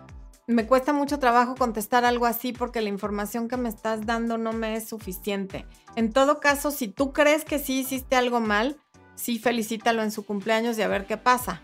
me 0.48 0.66
cuesta 0.66 0.94
mucho 0.94 1.18
trabajo 1.18 1.54
contestar 1.54 2.06
algo 2.06 2.24
así 2.24 2.54
porque 2.54 2.80
la 2.80 2.88
información 2.88 3.48
que 3.48 3.58
me 3.58 3.68
estás 3.68 4.06
dando 4.06 4.38
no 4.38 4.54
me 4.54 4.76
es 4.76 4.88
suficiente. 4.88 5.66
En 5.94 6.10
todo 6.10 6.40
caso, 6.40 6.70
si 6.70 6.88
tú 6.88 7.12
crees 7.12 7.44
que 7.44 7.58
sí 7.58 7.80
hiciste 7.80 8.16
algo 8.16 8.40
mal, 8.40 8.78
sí 9.14 9.38
felicítalo 9.38 10.02
en 10.02 10.10
su 10.10 10.24
cumpleaños 10.24 10.78
y 10.78 10.82
a 10.82 10.88
ver 10.88 11.06
qué 11.06 11.18
pasa. 11.18 11.60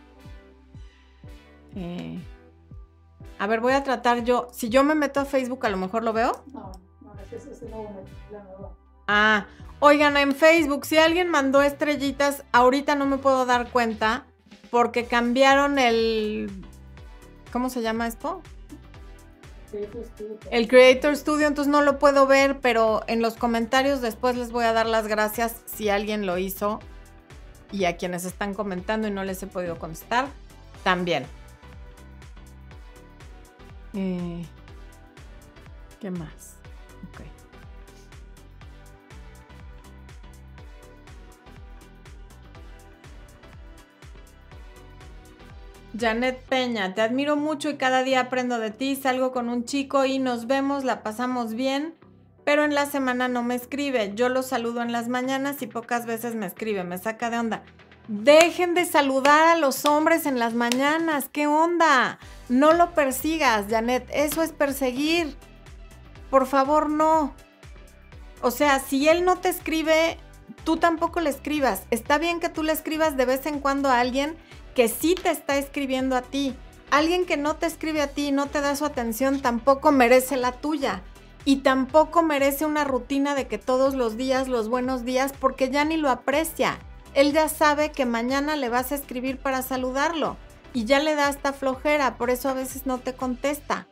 Eh, 1.75 2.19
a 3.45 3.47
ver, 3.47 3.61
voy 3.61 3.75
a 3.75 3.85
tratar 3.85 4.25
yo. 4.25 4.49
Si 4.53 4.71
yo 4.71 4.83
me 4.85 4.95
meto 4.95 5.21
a 5.21 5.27
Facebook, 5.27 5.67
a 5.67 5.69
lo 5.69 5.77
mejor 5.77 6.03
lo 6.03 6.15
veo. 6.15 6.43
No, 6.51 6.73
no, 7.03 7.13
ese 7.21 7.37
es 7.37 7.47
ese 7.47 7.69
nuevo 7.69 8.03
Ah, 9.07 9.45
oigan, 9.81 10.17
en 10.17 10.35
Facebook, 10.35 10.87
si 10.87 10.97
alguien 10.97 11.29
mandó 11.29 11.61
estrellitas, 11.61 12.43
ahorita 12.53 12.95
no 12.95 13.05
me 13.05 13.19
puedo 13.19 13.45
dar 13.45 13.71
cuenta 13.71 14.25
porque 14.71 15.05
cambiaron 15.05 15.79
el... 15.79 16.65
¿Cómo 17.53 17.69
se 17.69 17.83
llama 17.83 18.07
esto? 18.07 18.41
El 20.51 20.67
Creator 20.67 21.15
Studio, 21.15 21.47
entonces 21.47 21.71
no 21.71 21.83
lo 21.83 21.99
puedo 21.99 22.27
ver, 22.27 22.61
pero 22.61 23.03
en 23.09 23.21
los 23.21 23.35
comentarios 23.35 24.01
después 24.01 24.37
les 24.37 24.53
voy 24.53 24.65
a 24.65 24.73
dar 24.73 24.87
las 24.87 25.07
gracias 25.07 25.61
si 25.67 25.91
alguien 25.91 26.25
lo 26.25 26.39
hizo 26.39 26.81
y 27.73 27.85
a 27.85 27.99
quienes 27.99 28.25
están 28.25 28.55
comentando 28.55 29.07
y 29.07 29.11
no 29.11 29.23
les 29.23 29.43
he 29.43 29.47
podido 29.47 29.79
contestar, 29.79 30.29
también. 30.83 31.27
Eh, 33.95 34.45
¿Qué 36.01 36.11
más? 36.11 36.57
Ok. 37.09 37.23
Janet 45.99 46.43
Peña, 46.49 46.93
te 46.95 47.03
admiro 47.03 47.37
mucho 47.37 47.71
y 47.71 47.77
cada 47.77 48.03
día 48.03 48.21
aprendo 48.21 48.59
de 48.59 48.73
ti, 48.73 48.97
salgo 48.97 49.31
con 49.31 49.49
un 49.49 49.65
chico 49.65 50.05
y 50.05 50.19
nos 50.19 50.49
vemos, 50.49 50.83
la 50.83 51.05
pasamos 51.05 51.55
bien, 51.55 51.95
pero 52.45 52.65
en 52.65 52.75
la 52.75 52.87
semana 52.87 53.29
no 53.29 53.45
me 53.45 53.55
escribe. 53.55 54.13
Yo 54.17 54.29
lo 54.29 54.43
saludo 54.43 54.83
en 54.83 54.91
las 54.91 55.09
mañanas 55.09 55.63
y 55.63 55.69
pocas 55.69 56.05
veces 56.05 56.35
me 56.35 56.47
escribe, 56.47 56.83
me 56.83 56.99
saca 56.99 57.31
de 57.31 57.39
onda. 57.39 57.63
Dejen 58.09 58.75
de 58.75 58.85
saludar 58.85 59.49
a 59.49 59.57
los 59.57 59.87
hombres 59.87 60.27
en 60.27 60.39
las 60.39 60.53
mañanas, 60.53 61.31
¿qué 61.33 61.47
onda? 61.47 62.19
No 62.51 62.75
lo 62.75 62.91
persigas, 62.91 63.65
Janet, 63.71 64.07
eso 64.13 64.43
es 64.43 64.53
perseguir. 64.53 65.35
Por 66.29 66.47
favor, 66.47 66.91
no. 66.91 67.33
O 68.43 68.51
sea, 68.51 68.79
si 68.79 69.09
él 69.09 69.25
no 69.25 69.37
te 69.37 69.49
escribe, 69.49 70.19
tú 70.65 70.77
tampoco 70.77 71.21
le 71.21 71.31
escribas. 71.31 71.85
Está 71.91 72.19
bien 72.19 72.41
que 72.41 72.51
tú 72.51 72.63
le 72.63 72.75
escribas 72.75 73.17
de 73.17 73.25
vez 73.25 73.47
en 73.47 73.59
cuando 73.59 73.89
a 73.89 74.01
alguien 74.01 74.37
que 74.75 74.89
sí 74.89 75.15
te 75.15 75.31
está 75.31 75.57
escribiendo 75.57 76.15
a 76.15 76.21
ti. 76.21 76.55
Alguien 76.91 77.25
que 77.25 77.39
no 77.39 77.57
te 77.57 77.65
escribe 77.65 78.03
a 78.03 78.09
ti 78.09 78.27
y 78.27 78.33
no 78.33 78.49
te 78.49 78.61
da 78.61 78.77
su 78.77 78.85
atención 78.85 79.41
tampoco 79.41 79.93
merece 79.93 80.37
la 80.37 80.53
tuya. 80.53 81.03
Y 81.47 81.57
tampoco 81.57 82.23
merece 82.23 82.67
una 82.67 82.85
rutina 82.85 83.35
de 83.35 83.47
que 83.47 83.57
todos 83.57 83.95
los 83.95 84.19
días 84.19 84.49
los 84.49 84.69
buenos 84.69 85.07
días 85.07 85.33
porque 85.39 85.71
ya 85.71 85.87
ni 85.87 85.97
lo 85.97 86.11
aprecia. 86.11 86.79
Él 87.15 87.33
ya 87.33 87.49
sabe 87.49 87.93
que 87.93 88.07
mañana 88.07 88.57
le 88.57 88.69
vas 88.69 88.93
a 88.93 88.97
escribir 88.97 89.39
para 89.39 89.63
saludarlo 89.63 90.37
y 90.73 90.85
ya 90.85 90.99
le 90.99 91.15
da 91.15 91.29
hasta 91.29 91.53
flojera, 91.53 92.19
por 92.19 92.31
eso 92.31 92.49
a 92.49 92.55
veces 92.55 92.87
no 92.87 92.99
te 92.99 93.15
contesta. 93.15 93.89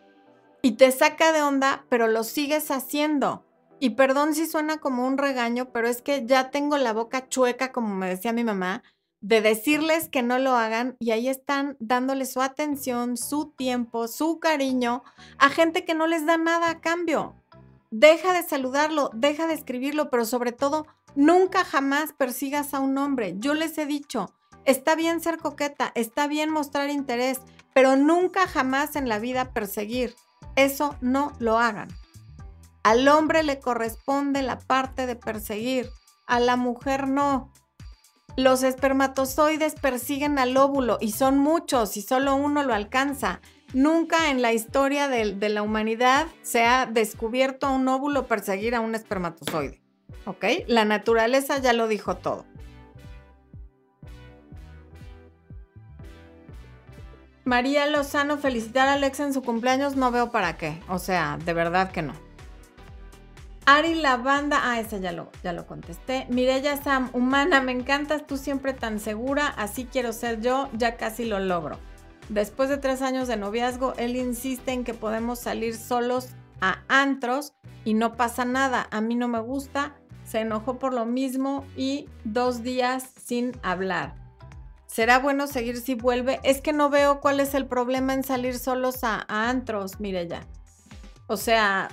Y 0.60 0.72
te 0.72 0.90
saca 0.90 1.32
de 1.32 1.42
onda, 1.42 1.84
pero 1.88 2.08
lo 2.08 2.24
sigues 2.24 2.70
haciendo. 2.70 3.44
Y 3.78 3.90
perdón 3.90 4.34
si 4.34 4.46
suena 4.46 4.78
como 4.78 5.06
un 5.06 5.18
regaño, 5.18 5.70
pero 5.72 5.88
es 5.88 6.02
que 6.02 6.26
ya 6.26 6.50
tengo 6.50 6.78
la 6.78 6.92
boca 6.92 7.28
chueca, 7.28 7.72
como 7.72 7.94
me 7.94 8.08
decía 8.08 8.32
mi 8.32 8.44
mamá, 8.44 8.82
de 9.20 9.40
decirles 9.40 10.08
que 10.08 10.22
no 10.22 10.38
lo 10.38 10.56
hagan 10.56 10.96
y 10.98 11.12
ahí 11.12 11.28
están 11.28 11.76
dándole 11.78 12.26
su 12.26 12.40
atención, 12.42 13.16
su 13.16 13.50
tiempo, 13.56 14.08
su 14.08 14.40
cariño 14.40 15.04
a 15.38 15.48
gente 15.48 15.84
que 15.84 15.94
no 15.94 16.08
les 16.08 16.26
da 16.26 16.36
nada 16.36 16.70
a 16.70 16.80
cambio. 16.80 17.36
Deja 17.90 18.32
de 18.32 18.42
saludarlo, 18.42 19.10
deja 19.14 19.46
de 19.46 19.54
escribirlo, 19.54 20.10
pero 20.10 20.24
sobre 20.24 20.50
todo, 20.50 20.86
nunca 21.14 21.64
jamás 21.64 22.12
persigas 22.12 22.74
a 22.74 22.80
un 22.80 22.98
hombre. 22.98 23.34
Yo 23.38 23.54
les 23.54 23.76
he 23.78 23.86
dicho, 23.86 24.32
está 24.64 24.94
bien 24.94 25.20
ser 25.20 25.38
coqueta, 25.38 25.92
está 25.94 26.26
bien 26.26 26.50
mostrar 26.50 26.90
interés, 26.90 27.40
pero 27.74 27.96
nunca 27.96 28.46
jamás 28.46 28.96
en 28.96 29.08
la 29.08 29.18
vida 29.18 29.52
perseguir. 29.52 30.14
Eso 30.56 30.96
no 31.00 31.32
lo 31.38 31.58
hagan. 31.58 31.88
Al 32.82 33.06
hombre 33.08 33.42
le 33.42 33.60
corresponde 33.60 34.42
la 34.42 34.58
parte 34.58 35.06
de 35.06 35.16
perseguir, 35.16 35.88
a 36.26 36.40
la 36.40 36.56
mujer 36.56 37.06
no. 37.06 37.52
Los 38.36 38.62
espermatozoides 38.62 39.74
persiguen 39.74 40.38
al 40.38 40.56
óvulo 40.56 40.96
y 41.00 41.12
son 41.12 41.38
muchos 41.38 41.96
y 41.96 42.02
solo 42.02 42.34
uno 42.34 42.62
lo 42.62 42.74
alcanza. 42.74 43.40
Nunca 43.74 44.30
en 44.30 44.42
la 44.42 44.52
historia 44.52 45.08
de, 45.08 45.48
la 45.48 45.62
humanidad 45.62 46.26
se 46.42 46.64
ha 46.64 46.86
descubierto 46.86 47.66
a 47.66 47.70
un 47.70 47.86
óvulo 47.88 48.26
perseguir 48.26 48.74
a 48.74 48.80
un 48.80 48.94
espermatozoide. 48.94 49.81
¿Ok? 50.24 50.44
La 50.66 50.84
naturaleza 50.84 51.58
ya 51.58 51.72
lo 51.72 51.88
dijo 51.88 52.16
todo. 52.16 52.44
María 57.44 57.86
Lozano, 57.86 58.38
felicitar 58.38 58.88
a 58.88 58.92
Alexa 58.92 59.24
en 59.24 59.34
su 59.34 59.42
cumpleaños, 59.42 59.96
no 59.96 60.12
veo 60.12 60.30
para 60.30 60.56
qué. 60.56 60.80
O 60.88 60.98
sea, 60.98 61.38
de 61.44 61.52
verdad 61.52 61.90
que 61.90 62.02
no. 62.02 62.14
Ari 63.64 63.94
Lavanda, 63.94 64.60
ah, 64.62 64.80
esa 64.80 64.98
ya 64.98 65.12
lo, 65.12 65.30
ya 65.42 65.52
lo 65.52 65.66
contesté. 65.66 66.26
Mireya 66.30 66.76
Sam, 66.82 67.10
humana, 67.12 67.60
me 67.60 67.72
encantas, 67.72 68.26
tú 68.26 68.36
siempre 68.36 68.72
tan 68.72 68.98
segura, 68.98 69.48
así 69.48 69.84
quiero 69.84 70.12
ser 70.12 70.40
yo, 70.40 70.68
ya 70.72 70.96
casi 70.96 71.24
lo 71.24 71.38
logro. 71.38 71.78
Después 72.28 72.68
de 72.68 72.78
tres 72.78 73.02
años 73.02 73.28
de 73.28 73.36
noviazgo, 73.36 73.94
él 73.98 74.16
insiste 74.16 74.72
en 74.72 74.84
que 74.84 74.94
podemos 74.94 75.38
salir 75.38 75.76
solos 75.76 76.30
a 76.60 76.78
antros 76.88 77.54
y 77.84 77.94
no 77.94 78.16
pasa 78.16 78.44
nada. 78.44 78.88
A 78.90 79.00
mí 79.00 79.14
no 79.14 79.28
me 79.28 79.40
gusta, 79.40 79.94
se 80.32 80.40
enojó 80.40 80.78
por 80.78 80.94
lo 80.94 81.04
mismo 81.04 81.66
y 81.76 82.08
dos 82.24 82.62
días 82.62 83.04
sin 83.22 83.52
hablar. 83.62 84.14
¿Será 84.86 85.18
bueno 85.18 85.46
seguir 85.46 85.76
si 85.76 85.94
vuelve? 85.94 86.40
Es 86.42 86.62
que 86.62 86.72
no 86.72 86.88
veo 86.88 87.20
cuál 87.20 87.38
es 87.38 87.52
el 87.52 87.66
problema 87.66 88.14
en 88.14 88.24
salir 88.24 88.58
solos 88.58 89.04
a, 89.04 89.26
a 89.28 89.50
antros, 89.50 90.00
Mireya. 90.00 90.46
O 91.26 91.36
sea, 91.36 91.90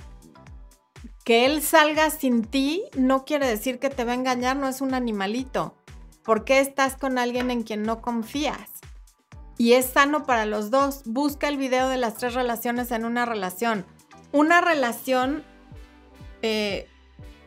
que 1.22 1.44
él 1.44 1.60
salga 1.60 2.08
sin 2.08 2.42
ti 2.42 2.84
no 2.96 3.26
quiere 3.26 3.46
decir 3.46 3.78
que 3.78 3.90
te 3.90 4.04
va 4.04 4.12
a 4.12 4.14
engañar, 4.14 4.56
no 4.56 4.68
es 4.68 4.80
un 4.80 4.94
animalito. 4.94 5.74
¿Por 6.24 6.44
qué 6.44 6.60
estás 6.60 6.96
con 6.96 7.18
alguien 7.18 7.50
en 7.50 7.62
quien 7.62 7.82
no 7.82 8.00
confías? 8.00 8.70
Y 9.58 9.74
es 9.74 9.84
sano 9.84 10.24
para 10.24 10.46
los 10.46 10.70
dos. 10.70 11.02
Busca 11.04 11.46
el 11.48 11.58
video 11.58 11.90
de 11.90 11.98
las 11.98 12.14
tres 12.14 12.32
relaciones 12.32 12.90
en 12.90 13.04
una 13.04 13.26
relación. 13.26 13.84
Una 14.32 14.62
relación 14.62 15.44
eh, 16.40 16.89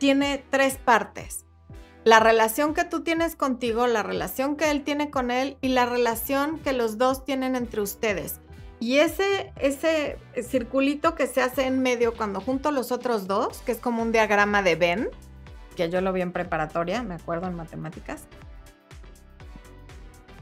tiene 0.04 0.44
tres 0.50 0.76
partes. 0.76 1.46
La 2.04 2.20
relación 2.20 2.74
que 2.74 2.84
tú 2.84 3.02
tienes 3.02 3.36
contigo, 3.36 3.86
la 3.86 4.02
relación 4.02 4.54
que 4.54 4.70
él 4.70 4.84
tiene 4.84 5.10
con 5.10 5.30
él 5.30 5.56
y 5.62 5.68
la 5.68 5.86
relación 5.86 6.58
que 6.58 6.74
los 6.74 6.98
dos 6.98 7.24
tienen 7.24 7.56
entre 7.56 7.80
ustedes. 7.80 8.42
Y 8.80 8.98
ese, 8.98 9.54
ese 9.58 10.18
circulito 10.46 11.14
que 11.14 11.26
se 11.26 11.40
hace 11.40 11.64
en 11.64 11.80
medio 11.80 12.14
cuando 12.14 12.42
junto 12.42 12.70
los 12.70 12.92
otros 12.92 13.26
dos, 13.26 13.62
que 13.64 13.72
es 13.72 13.78
como 13.78 14.02
un 14.02 14.12
diagrama 14.12 14.60
de 14.60 14.76
Venn, 14.76 15.08
que 15.74 15.88
yo 15.88 16.02
lo 16.02 16.12
vi 16.12 16.20
en 16.20 16.32
preparatoria, 16.32 17.02
me 17.02 17.14
acuerdo 17.14 17.46
en 17.46 17.54
matemáticas, 17.54 18.24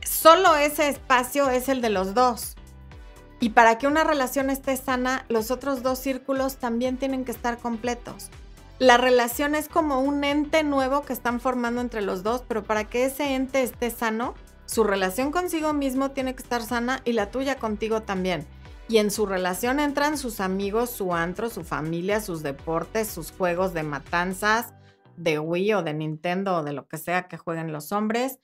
solo 0.04 0.56
ese 0.56 0.88
espacio 0.88 1.50
es 1.50 1.68
el 1.68 1.80
de 1.82 1.90
los 1.90 2.14
dos. 2.14 2.56
Y 3.38 3.50
para 3.50 3.78
que 3.78 3.86
una 3.86 4.02
relación 4.02 4.50
esté 4.50 4.76
sana, 4.76 5.24
los 5.28 5.52
otros 5.52 5.84
dos 5.84 6.00
círculos 6.00 6.56
también 6.56 6.96
tienen 6.96 7.24
que 7.24 7.30
estar 7.30 7.58
completos. 7.58 8.28
La 8.82 8.96
relación 8.96 9.54
es 9.54 9.68
como 9.68 10.00
un 10.00 10.24
ente 10.24 10.64
nuevo 10.64 11.02
que 11.02 11.12
están 11.12 11.38
formando 11.38 11.80
entre 11.80 12.02
los 12.02 12.24
dos, 12.24 12.42
pero 12.48 12.64
para 12.64 12.82
que 12.90 13.04
ese 13.04 13.36
ente 13.36 13.62
esté 13.62 13.90
sano, 13.90 14.34
su 14.66 14.82
relación 14.82 15.30
consigo 15.30 15.72
mismo 15.72 16.10
tiene 16.10 16.34
que 16.34 16.42
estar 16.42 16.64
sana 16.64 17.00
y 17.04 17.12
la 17.12 17.30
tuya 17.30 17.60
contigo 17.60 18.02
también. 18.02 18.44
Y 18.88 18.98
en 18.98 19.12
su 19.12 19.24
relación 19.24 19.78
entran 19.78 20.18
sus 20.18 20.40
amigos, 20.40 20.90
su 20.90 21.14
antro, 21.14 21.48
su 21.48 21.62
familia, 21.62 22.20
sus 22.20 22.42
deportes, 22.42 23.06
sus 23.06 23.30
juegos 23.30 23.72
de 23.72 23.84
matanzas, 23.84 24.74
de 25.16 25.38
Wii 25.38 25.74
o 25.74 25.82
de 25.84 25.94
Nintendo 25.94 26.56
o 26.56 26.64
de 26.64 26.72
lo 26.72 26.88
que 26.88 26.98
sea 26.98 27.28
que 27.28 27.38
jueguen 27.38 27.72
los 27.72 27.92
hombres, 27.92 28.40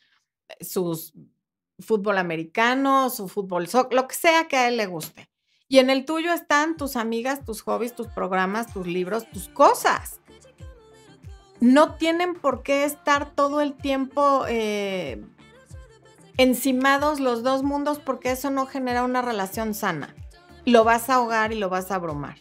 sus 0.61 1.15
fútbol 1.81 2.17
americano, 2.17 3.11
su 3.11 3.27
fútbol 3.27 3.69
lo 3.91 4.07
que 4.07 4.15
sea 4.15 4.47
que 4.47 4.57
a 4.57 4.69
él 4.69 4.77
le 4.77 4.87
guste. 4.87 5.29
Y 5.67 5.81
en 5.81 5.91
el 5.91 6.05
tuyo 6.05 6.33
están 6.33 6.77
tus 6.77 6.95
amigas, 6.95 7.45
tus 7.45 7.61
hobbies, 7.63 7.97
tus 7.97 8.07
programas, 8.07 8.73
tus 8.73 8.87
libros, 8.87 9.29
tus 9.33 9.49
cosas. 9.49 10.21
No 11.61 11.95
tienen 11.95 12.35
por 12.35 12.63
qué 12.63 12.85
estar 12.85 13.31
todo 13.33 13.61
el 13.61 13.75
tiempo 13.75 14.45
eh, 14.49 15.25
encimados 16.37 17.19
los 17.19 17.43
dos 17.43 17.63
mundos 17.63 17.99
porque 17.99 18.31
eso 18.31 18.51
no 18.51 18.67
genera 18.67 19.05
una 19.05 19.23
relación 19.23 19.75
sana. 19.75 20.15
Lo 20.65 20.85
vas 20.85 21.11
a 21.11 21.17
ahogar 21.17 21.53
y 21.53 21.59
lo 21.59 21.69
vas 21.69 21.91
a 21.91 21.97
abrumar. 21.97 22.37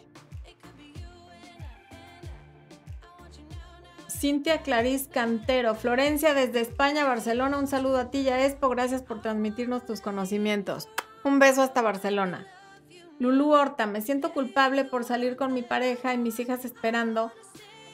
Cintia 4.08 4.64
Clarice 4.64 5.10
Cantero, 5.10 5.76
Florencia 5.76 6.34
desde 6.34 6.62
España, 6.62 7.06
Barcelona, 7.06 7.60
un 7.60 7.68
saludo 7.68 8.00
a 8.00 8.10
ti 8.10 8.24
ya 8.24 8.44
Expo, 8.44 8.68
gracias 8.70 9.04
por 9.04 9.22
transmitirnos 9.22 9.86
tus 9.86 10.02
conocimientos. 10.02 10.90
Un 11.24 11.38
beso 11.38 11.62
hasta 11.62 11.84
Barcelona. 11.84 12.48
Lulu 13.20 13.52
Horta, 13.52 13.86
me 13.86 14.02
siento 14.02 14.32
culpable 14.32 14.86
por 14.86 15.04
salir 15.04 15.36
con 15.36 15.54
mi 15.54 15.62
pareja 15.62 16.14
y 16.14 16.18
mis 16.18 16.40
hijas 16.40 16.66
esperando 16.66 17.32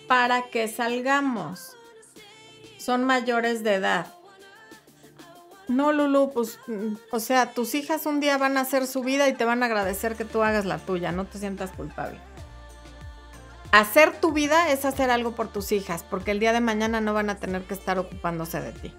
para 0.08 0.44
que 0.44 0.68
salgamos. 0.68 1.76
Son 2.78 3.04
mayores 3.04 3.64
de 3.64 3.76
edad. 3.76 4.08
No, 5.68 5.92
Lulu, 5.94 6.32
pues, 6.34 6.60
mm, 6.68 6.96
o 7.12 7.20
sea, 7.20 7.54
tus 7.54 7.74
hijas 7.76 8.06
un 8.06 8.20
día 8.20 8.38
van 8.38 8.58
a 8.58 8.62
hacer 8.62 8.86
su 8.86 9.02
vida 9.02 9.28
y 9.30 9.34
te 9.34 9.46
van 9.46 9.64
a 9.64 9.68
agradecer 9.68 10.16
que 10.16 10.26
tú 10.26 10.44
hagas 10.44 10.66
la 10.66 10.78
tuya, 10.78 11.12
no 11.12 11.26
te 11.26 11.40
sientas 11.40 11.72
culpable. 11.72 12.20
hacer 13.72 14.20
tu 14.22 14.34
vida 14.34 14.70
es 14.70 14.86
hacer 14.86 15.10
algo 15.10 15.32
por 15.34 15.52
tus 15.52 15.72
hijas, 15.72 16.04
porque 16.04 16.30
el 16.30 16.40
día 16.40 16.54
de 16.54 16.62
mañana 16.62 17.02
no 17.02 17.16
van 17.16 17.32
a 17.32 17.40
tener 17.40 17.64
que 17.64 17.74
estar 17.74 17.98
ocupándose 17.98 18.62
de 18.62 18.72
ti. 18.72 18.94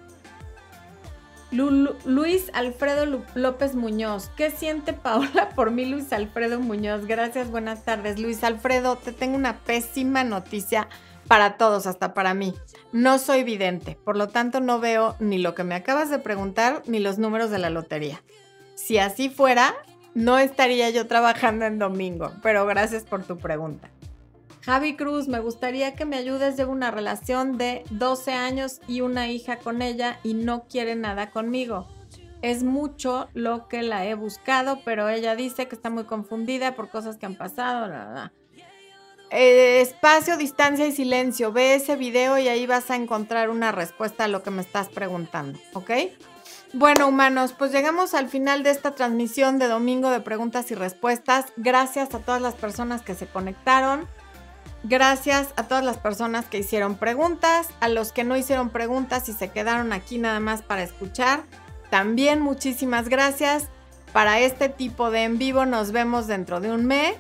Luis 1.55 2.51
Alfredo 2.53 3.23
López 3.35 3.75
Muñoz. 3.77 4.29
¿Qué 4.37 4.51
siente 4.51 4.93
Paola 4.93 5.51
por 5.55 5.71
mí, 5.71 5.87
Luis 5.87 6.13
Alfredo 6.13 6.59
Muñoz? 6.59 7.07
Gracias, 7.07 7.51
buenas 7.51 7.85
tardes. 7.85 8.19
Luis 8.19 8.43
Alfredo, 8.43 8.97
te 8.97 9.13
tengo 9.13 9.37
una 9.37 9.59
pésima 9.59 10.25
noticia 10.25 10.89
para 11.29 11.57
todos, 11.57 11.87
hasta 11.87 12.13
para 12.13 12.35
mí. 12.35 12.55
No 12.93 13.19
soy 13.19 13.45
vidente, 13.45 13.97
por 14.05 14.17
lo 14.17 14.29
tanto 14.29 14.61
no 14.61 14.81
veo 14.81 15.15
ni 15.21 15.39
lo 15.39 15.55
que 15.55 15.65
me 15.65 15.77
acabas 15.77 16.11
de 16.11 16.19
preguntar 16.19 16.83
ni 16.87 16.99
los 16.99 17.19
números 17.19 17.51
de 17.51 17.59
la 17.59 17.71
lotería. 17.71 18.23
Si 18.75 18.99
así 18.99 19.31
fuera, 19.31 19.75
no 20.15 20.39
estaría 20.39 20.91
yo 20.91 21.07
trabajando 21.07 21.67
en 21.67 21.79
domingo, 21.79 22.33
pero 22.43 22.67
gracias 22.67 23.05
por 23.05 23.23
tu 23.25 23.39
pregunta. 23.39 23.91
Javi 24.65 24.97
Cruz, 24.97 25.29
me 25.29 25.41
gustaría 25.41 25.95
que 25.95 26.07
me 26.07 26.17
ayudes. 26.17 26.57
Llevo 26.57 26.73
una 26.73 26.91
relación 26.91 27.59
de 27.59 27.85
12 27.91 28.33
años 28.33 28.81
y 28.89 29.03
una 29.03 29.29
hija 29.29 29.59
con 29.59 29.83
ella 29.83 30.19
y 30.23 30.33
no 30.33 30.65
quiere 30.65 30.95
nada 30.95 31.31
conmigo. 31.31 31.87
Es 32.41 32.63
mucho 32.63 33.29
lo 33.35 33.69
que 33.69 33.83
la 33.83 34.07
he 34.07 34.15
buscado, 34.15 34.81
pero 34.85 35.09
ella 35.09 35.37
dice 35.37 35.69
que 35.69 35.75
está 35.75 35.91
muy 35.91 36.05
confundida 36.05 36.75
por 36.75 36.89
cosas 36.89 37.19
que 37.19 37.27
han 37.27 37.35
pasado. 37.35 38.31
Eh, 39.31 39.83
espacio, 39.83 40.39
distancia 40.39 40.87
y 40.87 40.93
silencio. 40.93 41.53
Ve 41.53 41.75
ese 41.75 41.97
video 41.97 42.39
y 42.39 42.49
ahí 42.49 42.67
vas 42.67 42.91
a 42.91 42.97
encontrar 42.97 43.51
una 43.51 43.71
respuesta 43.71 44.25
a 44.25 44.29
lo 44.29 44.43
que 44.43 44.51
me 44.51 44.63
estás 44.63 44.89
preguntando, 44.89 45.59
¿ok? 45.75 45.91
Bueno, 46.73 47.07
humanos, 47.09 47.55
pues 47.57 47.71
llegamos 47.71 48.15
al 48.15 48.29
final 48.29 48.63
de 48.63 48.71
esta 48.71 48.95
transmisión 48.95 49.59
de 49.59 49.69
domingo 49.69 50.11
de 50.11 50.21
preguntas 50.21 50.71
y 50.71 50.75
respuestas. 50.75 51.53
Gracias 51.57 52.15
a 52.15 52.19
todas 52.19 52.41
las 52.41 52.55
personas 52.55 53.03
que 53.03 53.15
se 53.15 53.27
conectaron. 53.27 54.09
Gracias 54.87 55.55
a 55.57 55.67
todas 55.67 55.83
las 55.83 55.97
personas 55.97 56.45
que 56.45 56.59
hicieron 56.59 56.97
preguntas, 56.97 57.69
a 57.81 57.89
los 57.89 58.13
que 58.13 58.23
no 58.23 58.37
hicieron 58.37 58.69
preguntas 58.69 59.29
y 59.31 59.33
se 59.33 59.51
quedaron 59.51 59.95
aquí 59.95 60.19
nada 60.19 60.41
más 60.41 60.61
para 60.61 60.83
escuchar. 60.83 61.45
También 61.89 62.43
muchísimas 62.43 63.09
gracias. 63.09 63.69
Para 64.13 64.41
este 64.41 64.69
tipo 64.69 65.11
de 65.11 65.25
en 65.25 65.39
vivo 65.39 65.65
nos 65.65 65.91
vemos 65.91 66.27
dentro 66.27 66.61
de 66.61 66.71
un 66.71 66.85
mes. 66.85 67.17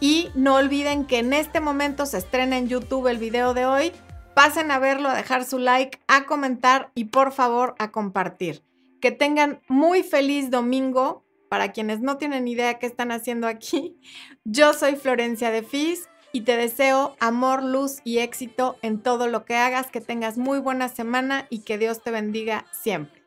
Y 0.00 0.30
no 0.34 0.56
olviden 0.56 1.04
que 1.04 1.18
en 1.18 1.32
este 1.34 1.60
momento 1.60 2.06
se 2.06 2.18
estrena 2.18 2.56
en 2.56 2.68
YouTube 2.68 3.08
el 3.08 3.18
video 3.18 3.52
de 3.52 3.66
hoy. 3.66 3.92
Pasen 4.34 4.70
a 4.70 4.78
verlo, 4.78 5.10
a 5.10 5.14
dejar 5.14 5.44
su 5.44 5.58
like, 5.58 6.00
a 6.08 6.24
comentar 6.24 6.90
y 6.94 7.04
por 7.04 7.32
favor 7.32 7.74
a 7.78 7.90
compartir. 7.90 8.64
Que 9.00 9.12
tengan 9.12 9.60
muy 9.68 10.02
feliz 10.02 10.50
domingo. 10.50 11.22
Para 11.50 11.70
quienes 11.72 12.00
no 12.00 12.16
tienen 12.16 12.48
idea 12.48 12.78
qué 12.78 12.86
están 12.86 13.12
haciendo 13.12 13.46
aquí, 13.46 14.00
yo 14.44 14.72
soy 14.72 14.96
Florencia 14.96 15.50
de 15.50 15.62
Fis 15.62 16.08
y 16.34 16.40
te 16.40 16.56
deseo 16.56 17.14
amor, 17.20 17.62
luz 17.62 18.00
y 18.02 18.18
éxito 18.18 18.76
en 18.82 19.00
todo 19.00 19.28
lo 19.28 19.44
que 19.44 19.54
hagas, 19.54 19.92
que 19.92 20.00
tengas 20.00 20.36
muy 20.36 20.58
buena 20.58 20.88
semana 20.88 21.46
y 21.48 21.60
que 21.60 21.78
Dios 21.78 22.02
te 22.02 22.10
bendiga 22.10 22.66
siempre. 22.72 23.23